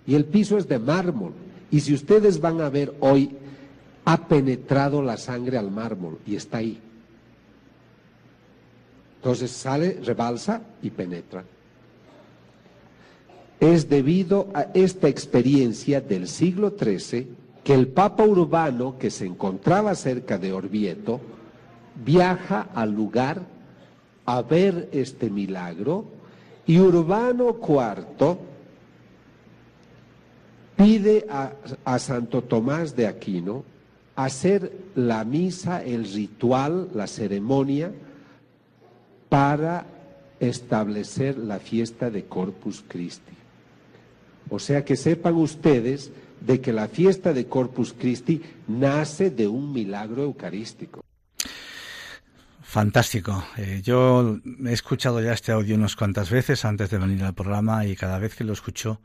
y 0.07 0.15
el 0.15 0.25
piso 0.25 0.57
es 0.57 0.67
de 0.67 0.79
mármol. 0.79 1.33
Y 1.71 1.81
si 1.81 1.93
ustedes 1.93 2.39
van 2.39 2.61
a 2.61 2.69
ver 2.69 2.93
hoy, 2.99 3.31
ha 4.05 4.27
penetrado 4.27 5.01
la 5.01 5.17
sangre 5.17 5.57
al 5.57 5.71
mármol 5.71 6.19
y 6.25 6.35
está 6.35 6.59
ahí. 6.59 6.79
Entonces 9.17 9.51
sale, 9.51 9.99
rebalsa 10.03 10.61
y 10.81 10.91
penetra. 10.91 11.43
es 13.59 13.89
debido 13.89 14.49
a 14.53 14.67
esta 14.73 15.07
experiencia 15.07 16.01
del 16.01 16.27
siglo 16.27 16.75
XIII 16.77 17.27
que 17.63 17.73
el 17.73 17.87
Papa 17.87 18.23
Urbano, 18.23 18.99
que 18.99 19.09
se 19.09 19.25
encontraba 19.25 19.95
cerca 19.95 20.37
de 20.37 20.53
Orvieto, 20.53 21.19
viaja 22.03 22.69
al 22.75 22.91
lugar 22.91 23.41
a 24.25 24.41
ver 24.43 24.89
este 24.91 25.31
milagro 25.31 26.05
y 26.67 26.79
Urbano 26.79 27.57
IV 27.59 28.37
pide 30.75 31.25
a, 31.29 31.99
Santo 31.99 32.43
Tomás 32.43 32.95
de 32.95 33.07
Aquino 33.07 33.63
hacer 34.15 34.71
la 34.95 35.23
misa, 35.25 35.83
el 35.83 36.05
ritual, 36.05 36.89
la 36.93 37.07
ceremonia 37.07 37.91
para 39.29 39.85
establecer 40.39 41.37
la 41.37 41.59
fiesta 41.59 42.09
de 42.09 42.25
Corpus 42.25 42.83
Christi. 42.87 43.33
O 44.49 44.59
sea 44.59 44.85
que 44.85 44.95
sepan 44.95 45.35
ustedes 45.35 46.11
de 46.39 46.61
que 46.61 46.71
la 46.71 46.87
fiesta 46.87 47.33
de 47.33 47.47
Corpus 47.47 47.93
Christi 47.93 48.41
nace 48.67 49.31
de 49.31 49.47
un 49.47 49.73
milagro 49.73 50.23
eucarístico. 50.23 51.01
Fantástico. 52.61 53.43
Eh, 53.57 53.81
yo 53.83 54.39
he 54.65 54.73
escuchado 54.73 55.21
ya 55.21 55.31
este 55.31 55.51
audio 55.51 55.75
unas 55.75 55.95
cuantas 55.95 56.29
veces 56.29 56.65
antes 56.65 56.89
de 56.89 56.97
venir 56.97 57.23
al 57.23 57.33
programa 57.33 57.85
y 57.85 57.95
cada 57.95 58.19
vez 58.19 58.35
que 58.35 58.43
lo 58.43 58.53
escucho 58.53 58.99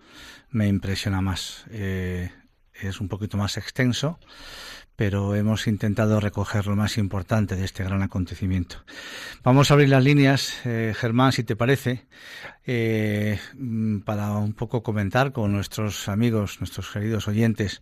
me 0.51 0.67
impresiona 0.67 1.21
más. 1.21 1.65
Eh, 1.71 2.31
es 2.89 3.01
un 3.01 3.09
poquito 3.09 3.37
más 3.37 3.57
extenso, 3.57 4.19
pero 5.01 5.35
hemos 5.35 5.67
intentado 5.67 6.21
recoger 6.21 6.67
lo 6.67 6.77
más 6.77 6.99
importante 6.99 7.57
de 7.57 7.65
este 7.65 7.83
gran 7.85 8.03
acontecimiento. 8.03 8.85
Vamos 9.43 9.71
a 9.71 9.75
abrir 9.75 9.89
las 9.89 10.05
líneas, 10.05 10.61
eh, 10.67 10.93
Germán, 10.95 11.33
si 11.33 11.43
te 11.43 11.57
parece, 11.57 12.07
eh, 12.67 13.39
mm, 13.55 14.01
para 14.01 14.33
un 14.33 14.53
poco 14.53 14.83
comentar 14.83 15.33
con 15.33 15.53
nuestros 15.53 16.07
amigos, 16.11 16.61
nuestros 16.61 16.91
queridos 16.91 17.29
oyentes, 17.29 17.81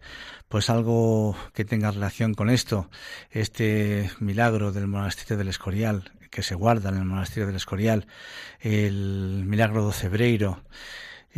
pues 0.48 0.70
algo 0.70 1.36
que 1.54 1.64
tenga 1.64 1.90
relación 1.90 2.34
con 2.34 2.50
esto, 2.50 2.88
este 3.32 4.12
milagro 4.20 4.70
del 4.70 4.86
monasterio 4.86 5.38
del 5.38 5.48
Escorial, 5.48 6.12
que 6.30 6.44
se 6.44 6.54
guarda 6.54 6.90
en 6.90 6.98
el 6.98 7.04
monasterio 7.04 7.48
del 7.48 7.56
Escorial, 7.56 8.06
el 8.60 9.42
milagro 9.44 9.88
de 9.88 9.92
Cebreiro, 9.92 10.62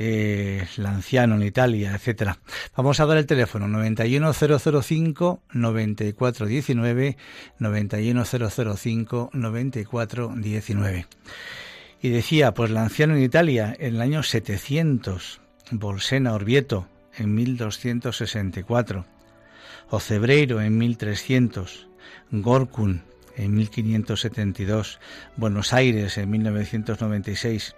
eh, 0.02 0.66
el 0.78 0.86
anciano 0.86 1.34
en 1.34 1.42
Italia, 1.42 1.94
etcétera. 1.94 2.38
Vamos 2.74 3.00
a 3.00 3.06
dar 3.06 3.18
el 3.18 3.26
teléfono 3.26 3.68
91005 3.68 5.42
9419 5.52 7.18
91005 7.58 9.30
9419. 9.34 11.06
Y 12.00 12.08
decía, 12.08 12.54
pues 12.54 12.70
el 12.70 12.78
anciano 12.78 13.14
en 13.14 13.22
Italia 13.22 13.76
en 13.78 13.96
el 13.96 14.00
año 14.00 14.22
700, 14.22 15.42
Bolsena 15.70 16.32
Orvieto 16.32 16.88
en 17.18 17.34
1264, 17.34 19.04
Ocebreiro 19.90 20.62
en 20.62 20.78
1300, 20.78 21.88
Gorkun 22.30 23.02
en 23.36 23.54
1572, 23.54 25.00
Buenos 25.36 25.72
Aires 25.72 26.18
en 26.18 26.30
1996 26.30 27.76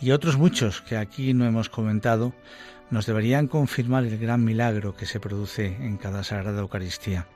y 0.00 0.10
otros 0.10 0.38
muchos 0.38 0.80
que 0.82 0.96
aquí 0.96 1.34
no 1.34 1.46
hemos 1.46 1.68
comentado, 1.68 2.34
nos 2.90 3.06
deberían 3.06 3.46
confirmar 3.46 4.04
el 4.04 4.18
gran 4.18 4.44
milagro 4.44 4.96
que 4.96 5.06
se 5.06 5.20
produce 5.20 5.66
en 5.66 5.96
cada 5.96 6.24
Sagrada 6.24 6.60
Eucaristía. 6.60 7.26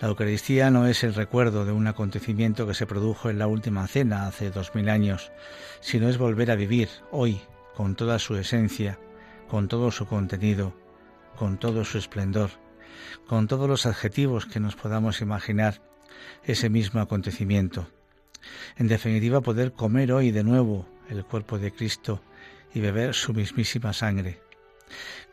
La 0.00 0.08
Eucaristía 0.08 0.70
no 0.70 0.86
es 0.86 1.02
el 1.02 1.14
recuerdo 1.14 1.64
de 1.64 1.72
un 1.72 1.86
acontecimiento 1.88 2.66
que 2.66 2.74
se 2.74 2.86
produjo 2.86 3.30
en 3.30 3.38
la 3.38 3.48
última 3.48 3.86
cena 3.88 4.28
hace 4.28 4.50
dos 4.50 4.74
mil 4.74 4.88
años, 4.88 5.32
sino 5.80 6.08
es 6.08 6.18
volver 6.18 6.50
a 6.50 6.56
vivir 6.56 6.88
hoy 7.10 7.40
con 7.74 7.96
toda 7.96 8.18
su 8.18 8.36
esencia, 8.36 8.98
con 9.48 9.66
todo 9.66 9.90
su 9.90 10.06
contenido, 10.06 10.72
con 11.36 11.58
todo 11.58 11.84
su 11.84 11.98
esplendor, 11.98 12.50
con 13.26 13.48
todos 13.48 13.68
los 13.68 13.86
adjetivos 13.86 14.46
que 14.46 14.60
nos 14.60 14.76
podamos 14.76 15.20
imaginar 15.20 15.80
ese 16.44 16.68
mismo 16.68 17.00
acontecimiento. 17.00 17.88
En 18.76 18.88
definitiva, 18.88 19.40
poder 19.40 19.72
comer 19.72 20.12
hoy 20.12 20.30
de 20.30 20.44
nuevo 20.44 20.88
el 21.08 21.24
cuerpo 21.24 21.58
de 21.58 21.72
Cristo 21.72 22.22
y 22.74 22.80
beber 22.80 23.14
su 23.14 23.32
mismísima 23.32 23.92
sangre. 23.92 24.40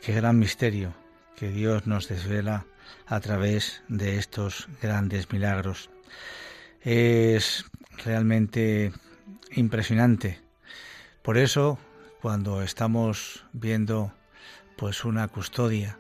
Qué 0.01 0.13
gran 0.13 0.39
misterio 0.39 0.93
que 1.35 1.49
Dios 1.49 1.85
nos 1.85 2.07
desvela 2.07 2.65
a 3.05 3.19
través 3.19 3.83
de 3.87 4.17
estos 4.17 4.67
grandes 4.81 5.31
milagros. 5.31 5.89
Es 6.81 7.65
realmente 8.03 8.93
impresionante. 9.51 10.39
Por 11.21 11.37
eso, 11.37 11.79
cuando 12.21 12.61
estamos 12.61 13.45
viendo 13.53 14.13
pues 14.77 15.05
una 15.05 15.27
custodia 15.27 15.97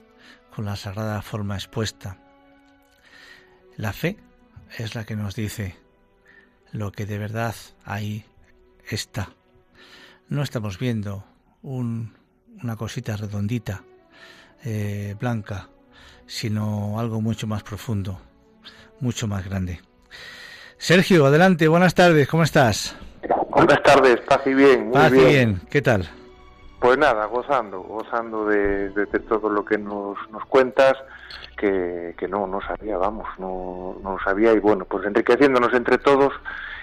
con 0.53 0.65
la 0.65 0.75
sagrada 0.75 1.21
forma 1.21 1.55
expuesta, 1.55 2.17
la 3.77 3.93
fe 3.93 4.17
es 4.77 4.95
la 4.95 5.05
que 5.05 5.15
nos 5.15 5.35
dice 5.35 5.75
lo 6.71 6.91
que 6.91 7.05
de 7.05 7.17
verdad 7.17 7.55
ahí 7.85 8.25
está. 8.89 9.29
No 10.27 10.43
estamos 10.43 10.79
viendo 10.79 11.23
una 11.61 12.75
cosita 12.77 13.15
redondita, 13.15 13.83
eh, 14.63 15.15
blanca, 15.19 15.69
sino 16.25 16.99
algo 16.99 17.21
mucho 17.21 17.47
más 17.47 17.63
profundo, 17.63 18.19
mucho 18.99 19.27
más 19.27 19.45
grande. 19.45 19.79
Sergio, 20.77 21.25
adelante, 21.25 21.67
buenas 21.67 21.95
tardes, 21.95 22.27
¿cómo 22.27 22.43
estás? 22.43 22.95
Buenas 23.49 23.81
tardes, 23.83 24.19
paz 24.21 24.41
y 24.45 24.53
bien. 24.53 24.89
Muy 24.89 25.09
bien. 25.11 25.61
¿qué 25.69 25.81
tal? 25.81 26.09
Pues 26.85 26.99
nada, 26.99 27.25
gozando, 27.25 27.81
gozando 27.81 28.45
de, 28.45 28.91
todo 29.27 29.49
lo 29.49 29.65
que 29.65 29.75
nos, 29.75 30.17
nos 30.29 30.45
cuentas, 30.45 30.93
que, 31.57 32.13
que, 32.15 32.27
no, 32.27 32.45
no 32.45 32.61
sabía, 32.61 32.95
vamos, 32.95 33.27
no, 33.39 33.97
no 34.03 34.17
sabía, 34.23 34.53
y 34.53 34.59
bueno, 34.59 34.85
pues 34.85 35.03
enriqueciéndonos 35.07 35.73
entre 35.73 35.97
todos, 35.97 36.31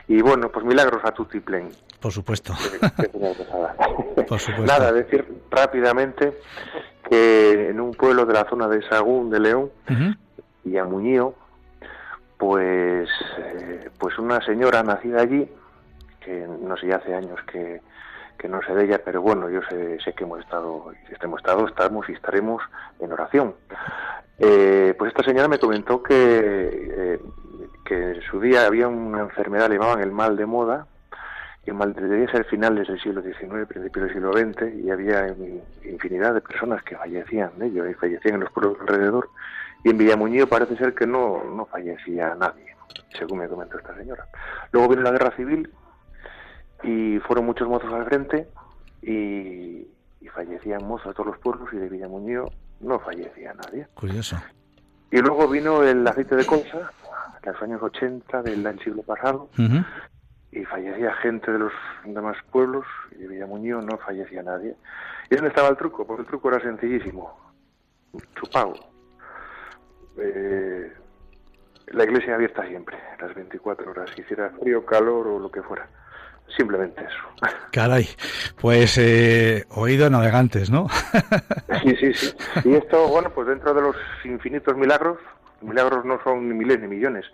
y 0.08 0.20
bueno, 0.20 0.48
pues 0.48 0.66
milagros 0.66 1.02
a 1.04 1.12
tu 1.12 1.24
plen. 1.26 1.68
Por 2.00 2.10
supuesto. 2.10 2.52
Por 4.28 4.40
supuesto. 4.40 4.66
Nada, 4.66 4.90
decir 4.90 5.24
rápidamente 5.48 6.36
que 7.08 7.68
en 7.68 7.80
un 7.80 7.92
pueblo 7.92 8.26
de 8.26 8.34
la 8.34 8.44
zona 8.50 8.66
de 8.66 8.82
Sagún 8.88 9.30
de 9.30 9.38
León, 9.38 9.70
y 10.64 10.78
a 10.78 10.84
Muñío, 10.84 11.36
pues, 12.38 13.08
eh, 13.38 13.88
pues 14.00 14.18
una 14.18 14.44
señora 14.44 14.82
nacida 14.82 15.20
allí, 15.20 15.48
que 16.18 16.44
no 16.60 16.76
sé, 16.76 16.88
ya 16.88 16.96
hace 16.96 17.14
años 17.14 17.38
que, 17.52 17.80
que 18.42 18.48
no 18.48 18.60
sé 18.62 18.74
de 18.74 18.84
ella, 18.84 19.00
pero 19.04 19.22
bueno, 19.22 19.48
yo 19.48 19.60
sé, 19.70 20.00
sé 20.00 20.12
que 20.14 20.24
hemos 20.24 20.40
estado, 20.40 20.92
hemos 21.20 21.40
estado, 21.40 21.68
estamos 21.68 22.08
y 22.08 22.12
estaremos 22.12 22.60
en 22.98 23.12
oración. 23.12 23.54
Eh, 24.36 24.94
pues 24.98 25.10
esta 25.10 25.22
señora 25.22 25.46
me 25.46 25.60
comentó 25.60 26.02
que, 26.02 26.12
eh, 26.16 27.20
que 27.84 27.94
en 27.94 28.22
su 28.22 28.40
día 28.40 28.66
había 28.66 28.88
una 28.88 29.20
enfermedad, 29.20 29.68
le 29.68 29.76
llamaban 29.76 30.02
el 30.02 30.10
mal 30.10 30.36
de 30.36 30.44
moda, 30.44 30.88
y 31.64 31.70
el 31.70 31.76
mal 31.76 31.94
debía 31.94 32.28
ser 32.32 32.44
finales 32.46 32.88
del 32.88 33.00
siglo 33.00 33.22
XIX, 33.22 33.68
principios 33.68 34.06
del 34.06 34.14
siglo 34.14 34.32
XX, 34.32 34.74
y 34.74 34.90
había 34.90 35.28
infinidad 35.84 36.34
de 36.34 36.40
personas 36.40 36.82
que 36.82 36.96
fallecían 36.96 37.52
de 37.58 37.66
ello, 37.66 37.88
y 37.88 37.94
fallecían 37.94 38.34
en 38.34 38.40
los 38.40 38.50
pueblos 38.50 38.76
alrededor, 38.80 39.30
y 39.84 39.90
en 39.90 39.98
Villamuñío 39.98 40.48
parece 40.48 40.76
ser 40.76 40.94
que 40.94 41.06
no, 41.06 41.44
no 41.44 41.64
fallecía 41.66 42.34
nadie, 42.34 42.74
según 43.16 43.38
me 43.38 43.48
comentó 43.48 43.78
esta 43.78 43.96
señora. 43.96 44.26
Luego 44.72 44.88
vino 44.88 45.02
la 45.02 45.12
guerra 45.12 45.30
civil, 45.36 45.70
y 46.82 47.18
fueron 47.20 47.46
muchos 47.46 47.68
mozos 47.68 47.92
al 47.92 48.04
frente 48.06 48.48
y, 49.02 49.88
fallecían 50.34 50.82
mozos 50.86 51.08
de 51.08 51.12
todos 51.12 51.26
los 51.26 51.38
pueblos 51.40 51.68
y 51.74 51.76
de 51.76 51.90
Villamuñío 51.90 52.46
no 52.80 52.98
fallecía 53.00 53.52
nadie. 53.52 53.86
Curioso. 53.92 54.36
Y 55.10 55.18
luego 55.18 55.46
vino 55.46 55.82
el 55.82 56.08
aceite 56.08 56.36
de 56.36 56.46
colza, 56.46 56.90
en 57.42 57.52
los 57.52 57.62
años 57.62 57.82
80 57.82 58.42
del 58.42 58.80
siglo 58.82 59.02
pasado, 59.02 59.50
y 60.50 60.64
fallecía 60.64 61.12
gente 61.16 61.52
de 61.52 61.58
los 61.58 61.72
demás 62.06 62.38
pueblos 62.50 62.86
y 63.10 63.16
de 63.16 63.28
Villamuñío 63.28 63.82
no 63.82 63.98
fallecía 63.98 64.42
nadie. 64.42 64.74
¿Y 65.28 65.34
dónde 65.34 65.50
estaba 65.50 65.68
el 65.68 65.76
truco? 65.76 66.06
Porque 66.06 66.22
el 66.22 66.28
truco 66.28 66.48
era 66.48 66.60
sencillísimo, 66.60 67.38
chupado. 68.34 68.72
Eh, 70.16 70.92
la 71.88 72.04
iglesia 72.04 72.36
abierta 72.36 72.66
siempre, 72.66 72.96
las 73.20 73.34
24 73.34 73.90
horas, 73.90 74.18
hiciera 74.18 74.48
frío, 74.58 74.86
calor 74.86 75.26
o 75.26 75.38
lo 75.38 75.50
que 75.50 75.62
fuera. 75.62 75.86
Simplemente 76.56 77.02
eso. 77.02 77.50
Caray, 77.72 78.06
pues 78.60 78.98
eh, 78.98 79.64
oído 79.70 80.10
navegantes, 80.10 80.70
¿no? 80.70 80.86
sí, 81.82 81.96
sí, 81.96 82.14
sí. 82.14 82.34
Y 82.64 82.74
esto, 82.74 83.08
bueno, 83.08 83.30
pues 83.30 83.48
dentro 83.48 83.72
de 83.72 83.80
los 83.80 83.96
infinitos 84.24 84.76
milagros, 84.76 85.18
milagros 85.62 86.04
no 86.04 86.20
son 86.22 86.48
ni 86.48 86.54
miles 86.54 86.80
ni 86.80 86.88
millones, 86.88 87.24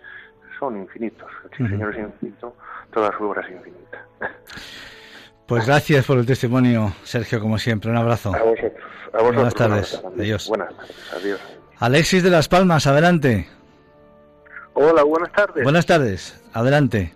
son 0.57 0.77
infinitos. 0.77 1.29
El 1.59 1.69
Señor 1.69 1.93
es 1.93 1.99
infinito, 1.99 2.55
toda 2.93 3.15
su 3.17 3.25
obra 3.25 3.41
es 3.41 3.51
infinita. 3.51 4.05
Pues 5.45 5.65
gracias 5.65 6.05
por 6.05 6.19
el 6.19 6.25
testimonio, 6.25 6.93
Sergio, 7.03 7.39
como 7.39 7.57
siempre. 7.57 7.89
Un 7.89 7.97
abrazo. 7.97 8.33
A 8.33 8.43
vosotros. 8.43 8.73
A 9.11 9.17
vosotros 9.17 9.35
Buenas 9.35 9.53
tardes. 9.55 10.01
Adiós. 10.17 10.47
Buenas 10.47 10.75
tardes. 10.75 11.13
Adiós. 11.13 11.39
Alexis 11.79 12.23
de 12.23 12.29
Las 12.29 12.47
Palmas, 12.47 12.85
adelante. 12.85 13.49
Hola, 14.73 15.03
buenas 15.03 15.31
tardes. 15.31 15.63
Buenas 15.63 15.85
tardes. 15.85 16.41
Adelante. 16.53 17.15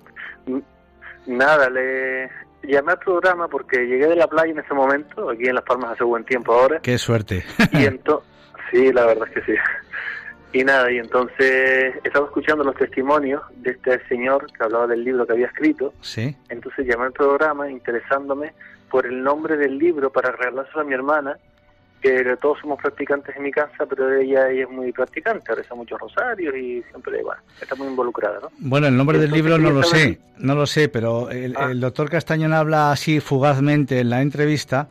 Nada, 1.25 1.69
le, 1.69 2.29
llamé 2.63 2.93
al 2.93 2.99
programa 2.99 3.47
porque 3.47 3.85
llegué 3.85 4.07
de 4.07 4.15
la 4.15 4.27
playa 4.27 4.51
en 4.51 4.59
ese 4.59 4.73
momento, 4.73 5.29
aquí 5.29 5.45
en 5.45 5.55
Las 5.55 5.63
Palmas 5.63 5.91
hace 5.91 6.03
buen 6.03 6.23
tiempo 6.23 6.53
ahora. 6.53 6.79
Qué 6.79 6.97
suerte. 6.97 7.43
y 7.71 7.85
entonces, 7.85 8.29
sí, 8.71 8.91
la 8.91 9.05
verdad 9.05 9.27
es 9.27 9.33
que 9.33 9.53
sí. 9.53 9.59
Y 10.53 10.63
nada, 10.63 10.91
y 10.91 10.99
entonces 10.99 11.95
estaba 12.03 12.27
escuchando 12.27 12.63
los 12.63 12.75
testimonios 12.75 13.41
de 13.55 13.71
este 13.71 14.07
señor 14.07 14.45
que 14.51 14.63
hablaba 14.63 14.85
del 14.85 15.03
libro 15.03 15.25
que 15.25 15.33
había 15.33 15.47
escrito. 15.47 15.93
Sí. 16.01 16.35
Entonces 16.49 16.85
llamé 16.85 17.05
al 17.05 17.11
programa 17.11 17.69
interesándome 17.69 18.53
por 18.91 19.07
el 19.07 19.23
nombre 19.23 19.57
del 19.57 19.79
libro 19.79 20.11
para 20.11 20.31
regalárselo 20.31 20.81
a 20.81 20.83
mi 20.83 20.93
hermana 20.93 21.37
que 22.03 22.37
todos 22.41 22.59
somos 22.59 22.77
practicantes 22.81 23.33
en 23.37 23.43
mi 23.43 23.51
casa, 23.51 23.85
pero 23.89 24.13
ella, 24.13 24.49
es 24.49 24.69
muy 24.69 24.91
practicante, 24.91 25.55
reza 25.55 25.73
muchos 25.73 25.97
rosarios 25.99 26.53
y 26.53 26.83
siempre, 26.89 27.23
bueno, 27.23 27.41
está 27.61 27.75
muy 27.75 27.87
involucrada, 27.87 28.39
¿no? 28.41 28.49
Bueno, 28.59 28.87
el 28.87 28.97
nombre 28.97 29.17
del 29.17 29.31
libro 29.31 29.57
no 29.57 29.69
lo 29.69 29.83
sé, 29.83 30.19
no 30.37 30.53
lo 30.53 30.67
sé, 30.67 30.89
pero 30.89 31.29
el, 31.29 31.55
ah. 31.57 31.71
doctor 31.73 32.09
Castañón 32.09 32.51
habla 32.51 32.91
así 32.91 33.21
fugazmente 33.21 34.01
en 34.01 34.09
la 34.09 34.21
entrevista, 34.21 34.89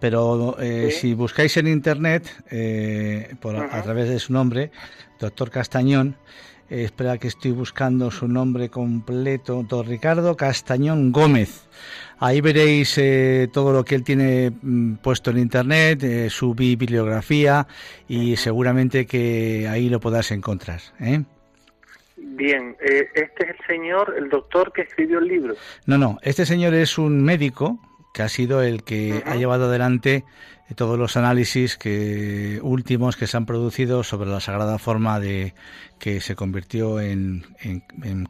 pero 0.00 0.56
eh, 0.58 0.90
si 0.90 1.12
buscáis 1.12 1.54
en 1.58 1.66
internet, 1.66 2.30
eh, 2.50 3.34
por, 3.40 3.56
a 3.56 3.82
través 3.82 4.08
de 4.08 4.18
su 4.18 4.32
nombre, 4.32 4.70
doctor 5.20 5.50
Castañón, 5.50 6.16
eh, 6.70 6.84
espera 6.84 7.18
que 7.18 7.28
estoy 7.28 7.52
buscando 7.52 8.10
su 8.10 8.28
nombre 8.28 8.68
completo, 8.68 9.64
don 9.68 9.86
Ricardo 9.86 10.36
Castañón 10.36 11.12
Gómez. 11.12 11.66
Ahí 12.18 12.40
veréis 12.40 12.96
eh, 12.98 13.48
todo 13.52 13.72
lo 13.72 13.84
que 13.84 13.94
él 13.94 14.04
tiene 14.04 14.50
mm, 14.50 14.94
puesto 14.96 15.30
en 15.30 15.38
internet, 15.38 16.02
eh, 16.02 16.30
su 16.30 16.54
bibliografía 16.54 17.66
y 18.08 18.36
seguramente 18.36 19.06
que 19.06 19.68
ahí 19.68 19.88
lo 19.88 20.00
podrás 20.00 20.30
encontrar. 20.30 20.80
Bien, 22.16 22.76
este 22.80 23.44
es 23.44 23.50
el 23.50 23.66
señor, 23.66 24.14
el 24.16 24.28
doctor 24.28 24.72
que 24.72 24.82
escribió 24.82 25.18
el 25.18 25.28
libro. 25.28 25.54
No, 25.86 25.98
no, 25.98 26.18
este 26.22 26.46
señor 26.46 26.74
es 26.74 26.96
un 26.98 27.22
médico 27.22 27.78
que 28.14 28.22
ha 28.22 28.28
sido 28.28 28.62
el 28.62 28.84
que 28.84 29.22
ha 29.26 29.34
llevado 29.34 29.66
adelante 29.66 30.24
todos 30.76 30.98
los 30.98 31.16
análisis 31.16 31.76
que 31.76 32.58
últimos 32.62 33.16
que 33.16 33.26
se 33.26 33.36
han 33.36 33.44
producido 33.44 34.02
sobre 34.02 34.30
la 34.30 34.40
sagrada 34.40 34.78
forma 34.78 35.20
de 35.20 35.52
que 35.98 36.20
se 36.20 36.34
convirtió 36.34 37.00
en, 37.00 37.44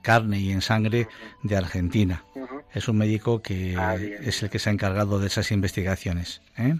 carne 0.02 0.40
y 0.40 0.50
en 0.50 0.62
sangre 0.62 1.06
de 1.42 1.56
Argentina. 1.56 2.24
Es 2.72 2.88
un 2.88 2.98
médico 2.98 3.40
que 3.40 3.76
ah, 3.78 3.94
es 3.94 4.42
el 4.42 4.50
que 4.50 4.58
se 4.58 4.70
ha 4.70 4.72
encargado 4.72 5.20
de 5.20 5.28
esas 5.28 5.52
investigaciones. 5.52 6.42
¿eh? 6.58 6.76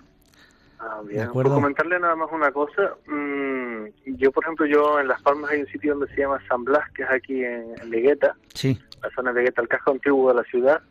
Ah, 0.81 1.01
bien. 1.07 1.31
Por 1.31 1.49
comentarle 1.49 2.01
nada 2.01 2.17
más 2.17 2.31
una 2.33 2.51
cosa, 2.51 2.97
mm, 3.07 4.17
yo 4.17 4.33
por 4.33 4.45
ejemplo, 4.45 4.67
yo 4.67 4.99
en 4.99 5.09
Las 5.09 5.23
Palmas 5.23 5.51
hay 5.51 5.61
un 5.61 5.67
sitio 5.69 5.95
donde 5.95 6.13
se 6.15 6.23
llama 6.23 6.41
San 6.49 6.65
Blas, 6.65 6.91
que 6.93 7.05
es 7.05 7.11
aquí 7.11 7.45
en, 7.45 7.91
Legueta, 7.91 8.35
sí. 8.55 8.79
la 9.03 9.11
zona 9.11 9.33
de 9.33 9.41
Legueta, 9.41 9.63
el 9.63 9.69
casco 9.69 9.93
antiguo 9.93 10.31
de 10.31 10.35
la 10.35 10.45
ciudad, 10.45 10.83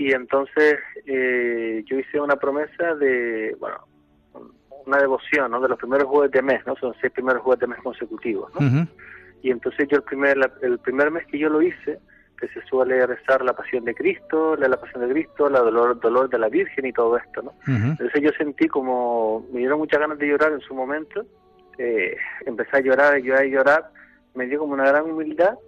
y 0.00 0.14
entonces 0.14 0.78
eh, 1.04 1.84
yo 1.84 1.98
hice 1.98 2.18
una 2.18 2.36
promesa 2.36 2.94
de, 2.94 3.54
bueno, 3.60 3.86
una 4.86 4.96
devoción, 4.96 5.50
¿no? 5.50 5.60
De 5.60 5.68
los 5.68 5.78
primeros 5.78 6.08
jueves 6.08 6.30
de 6.30 6.40
mes, 6.40 6.66
¿no? 6.66 6.74
Son 6.76 6.94
seis 7.02 7.12
primeros 7.12 7.42
jueves 7.42 7.60
de 7.60 7.66
mes 7.66 7.80
consecutivos, 7.82 8.50
¿no? 8.58 8.88
Y 9.42 9.50
entonces 9.50 9.86
yo 9.90 9.98
el 9.98 10.02
primer, 10.02 10.38
el 10.62 10.78
primer 10.78 11.10
mes 11.10 11.26
que 11.26 11.38
yo 11.38 11.50
lo 11.50 11.60
hice, 11.60 11.98
que 12.38 12.48
se 12.48 12.62
suele 12.62 13.06
rezar 13.06 13.44
la 13.44 13.52
pasión 13.52 13.84
de 13.84 13.94
Cristo, 13.94 14.56
la, 14.56 14.68
la 14.68 14.80
pasión 14.80 15.06
de 15.06 15.12
Cristo, 15.12 15.50
la 15.50 15.60
dolor, 15.60 16.00
dolor 16.00 16.30
de 16.30 16.38
la 16.38 16.48
Virgen 16.48 16.86
y 16.86 16.94
todo 16.94 17.18
esto, 17.18 17.42
¿no? 17.42 17.52
Entonces 17.66 18.22
yo 18.22 18.30
sentí 18.38 18.68
como, 18.68 19.46
me 19.52 19.58
dieron 19.58 19.80
muchas 19.80 20.00
ganas 20.00 20.18
de 20.18 20.28
llorar 20.28 20.52
en 20.52 20.60
su 20.60 20.74
momento, 20.74 21.26
eh, 21.76 22.16
empecé 22.46 22.78
a 22.78 22.80
llorar, 22.80 23.18
llorar 23.18 23.44
y 23.44 23.50
llorar, 23.50 23.90
me 24.34 24.46
dio 24.46 24.60
como 24.60 24.72
una 24.72 24.88
gran 24.88 25.10
humildad 25.10 25.58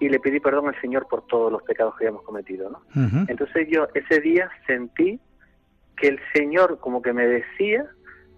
y 0.00 0.08
le 0.08 0.18
pedí 0.20 0.40
perdón 0.40 0.68
al 0.68 0.80
Señor 0.80 1.06
por 1.08 1.26
todos 1.26 1.52
los 1.52 1.62
pecados 1.62 1.94
que 1.96 2.04
habíamos 2.04 2.24
cometido, 2.24 2.70
¿no? 2.70 2.82
Entonces 3.28 3.68
yo 3.70 3.88
ese 3.94 4.20
día 4.20 4.50
sentí 4.66 5.20
que 5.96 6.08
el 6.08 6.20
Señor 6.34 6.78
como 6.80 7.02
que 7.02 7.12
me 7.12 7.26
decía 7.26 7.86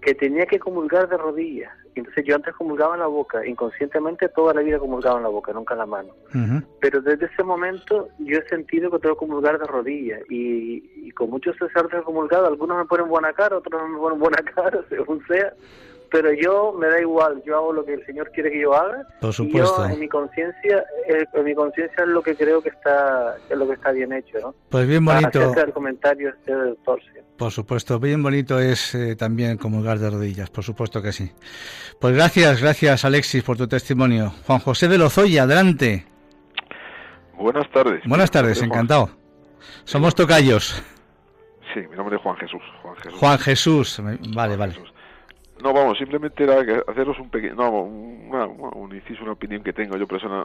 que 0.00 0.14
tenía 0.14 0.46
que 0.46 0.58
comulgar 0.58 1.08
de 1.08 1.16
rodillas. 1.16 1.72
Entonces 1.94 2.24
yo 2.26 2.34
antes 2.34 2.54
comulgaba 2.54 2.94
en 2.94 3.00
la 3.00 3.06
boca, 3.06 3.46
inconscientemente 3.46 4.28
toda 4.28 4.52
la 4.52 4.62
vida 4.62 4.78
comulgaba 4.78 5.16
en 5.16 5.22
la 5.22 5.28
boca, 5.28 5.52
nunca 5.52 5.74
en 5.74 5.78
la 5.78 5.86
mano. 5.86 6.14
Pero 6.80 7.00
desde 7.00 7.26
ese 7.26 7.42
momento 7.44 8.08
yo 8.18 8.38
he 8.38 8.48
sentido 8.48 8.90
que 8.90 8.98
tengo 8.98 9.14
que 9.14 9.20
comulgar 9.20 9.58
de 9.58 9.64
rodillas 9.64 10.20
y, 10.28 11.10
con 11.12 11.30
muchos 11.30 11.56
sacerdotes 11.56 12.02
comulgado, 12.02 12.46
algunos 12.46 12.76
me 12.78 12.84
ponen 12.84 13.08
buena 13.08 13.32
cara, 13.32 13.58
otros 13.58 13.80
no 13.80 13.88
me 13.88 13.98
ponen 13.98 14.18
buena 14.18 14.38
cara, 14.54 14.84
según 14.88 15.24
sea, 15.26 15.54
pero 16.14 16.32
yo 16.32 16.72
me 16.72 16.86
da 16.86 17.00
igual, 17.00 17.42
yo 17.44 17.56
hago 17.56 17.72
lo 17.72 17.84
que 17.84 17.94
el 17.94 18.06
Señor 18.06 18.30
quiere 18.30 18.52
que 18.52 18.60
yo 18.60 18.72
haga. 18.72 19.04
Por 19.20 19.32
supuesto. 19.32 19.84
Y 19.84 19.88
yo 19.88 19.94
en 19.94 19.98
mi 19.98 20.08
conciencia, 20.08 20.84
eh, 21.08 21.24
en 21.32 21.44
mi 21.44 21.56
conciencia 21.56 22.04
es 22.04 22.08
lo 22.08 22.22
que 22.22 22.36
creo 22.36 22.62
que 22.62 22.68
está, 22.68 23.34
es 23.50 23.58
lo 23.58 23.66
que 23.66 23.72
está 23.72 23.90
bien 23.90 24.12
hecho, 24.12 24.38
¿no? 24.38 24.54
Pues 24.68 24.86
bien 24.86 25.04
bonito. 25.04 25.52
el 25.52 25.72
comentario 25.72 26.28
este 26.28 26.52
doctor. 26.52 27.00
Por 27.36 27.50
supuesto, 27.50 27.98
bien 27.98 28.22
bonito 28.22 28.60
es 28.60 28.94
eh, 28.94 29.16
también 29.16 29.56
comulgar 29.58 29.98
de 29.98 30.08
rodillas, 30.08 30.50
por 30.50 30.62
supuesto 30.62 31.02
que 31.02 31.10
sí. 31.10 31.32
Pues 32.00 32.14
gracias, 32.14 32.62
gracias 32.62 33.04
Alexis 33.04 33.42
por 33.42 33.56
tu 33.56 33.66
testimonio. 33.66 34.32
Juan 34.46 34.60
José 34.60 34.86
de 34.86 34.98
Lozoya, 34.98 35.42
adelante. 35.42 36.06
Buenas 37.36 37.68
tardes. 37.72 38.04
Buenas 38.06 38.30
tardes, 38.30 38.62
encantado. 38.62 39.10
Somos 39.82 40.14
tocayos. 40.14 40.80
Sí, 41.74 41.80
mi 41.90 41.96
nombre 41.96 42.14
es 42.14 42.22
Juan 42.22 42.36
Jesús. 42.36 42.62
Juan 43.18 43.38
Jesús, 43.40 44.00
vale, 44.32 44.56
vale. 44.56 44.93
No, 45.64 45.72
vamos, 45.72 45.96
simplemente 45.96 46.44
era 46.44 46.56
haceros 46.86 47.18
un 47.18 47.30
pequeño, 47.30 47.54
no, 47.54 47.70
una, 47.70 48.44
un 48.44 48.94
inciso, 48.94 49.22
una 49.22 49.32
opinión 49.32 49.62
que 49.62 49.72
tengo 49.72 49.96
yo 49.96 50.06
persona 50.06 50.44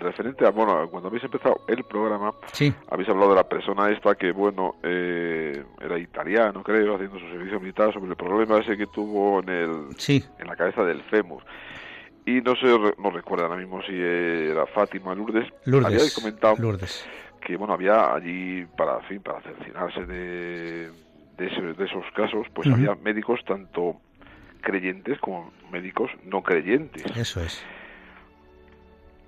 referente 0.00 0.44
a, 0.44 0.50
bueno, 0.50 0.88
cuando 0.90 1.08
habéis 1.08 1.22
empezado 1.22 1.60
el 1.68 1.84
programa, 1.84 2.34
sí. 2.50 2.74
habéis 2.90 3.08
hablado 3.10 3.30
de 3.30 3.36
la 3.36 3.48
persona 3.48 3.88
esta 3.90 4.16
que, 4.16 4.32
bueno, 4.32 4.74
eh, 4.82 5.62
era 5.80 5.96
italiano, 5.96 6.64
creo, 6.64 6.96
haciendo 6.96 7.20
su 7.20 7.28
servicio 7.28 7.60
militar 7.60 7.94
sobre 7.94 8.10
el 8.10 8.16
problema 8.16 8.58
ese 8.58 8.76
que 8.76 8.88
tuvo 8.88 9.38
en 9.38 9.48
el, 9.50 9.70
sí. 9.96 10.24
en 10.40 10.48
la 10.48 10.56
cabeza 10.56 10.82
del 10.82 11.00
fémur. 11.04 11.44
Y 12.26 12.40
no 12.40 12.56
sé, 12.56 12.66
no 12.98 13.10
recuerdo 13.10 13.44
ahora 13.44 13.56
mismo 13.56 13.80
si 13.82 13.94
era 13.94 14.66
Fátima 14.66 15.14
Lourdes. 15.14 15.46
Lourdes. 15.64 15.86
Habíais 15.86 16.12
comentado 16.12 16.56
Lourdes. 16.58 17.08
que, 17.40 17.56
bueno, 17.56 17.74
había 17.74 18.12
allí 18.12 18.66
para, 18.76 18.98
fin, 19.02 19.20
para 19.20 19.40
cerciorarse 19.42 20.04
de, 20.06 20.90
de, 21.38 21.74
de 21.78 21.84
esos 21.84 22.04
casos, 22.16 22.48
pues 22.52 22.66
había 22.66 22.96
médicos 22.96 23.38
tanto 23.46 24.00
creyentes 24.60 25.18
como 25.20 25.52
médicos 25.70 26.10
no 26.24 26.42
creyentes. 26.42 27.04
Eso 27.16 27.40
es. 27.40 27.64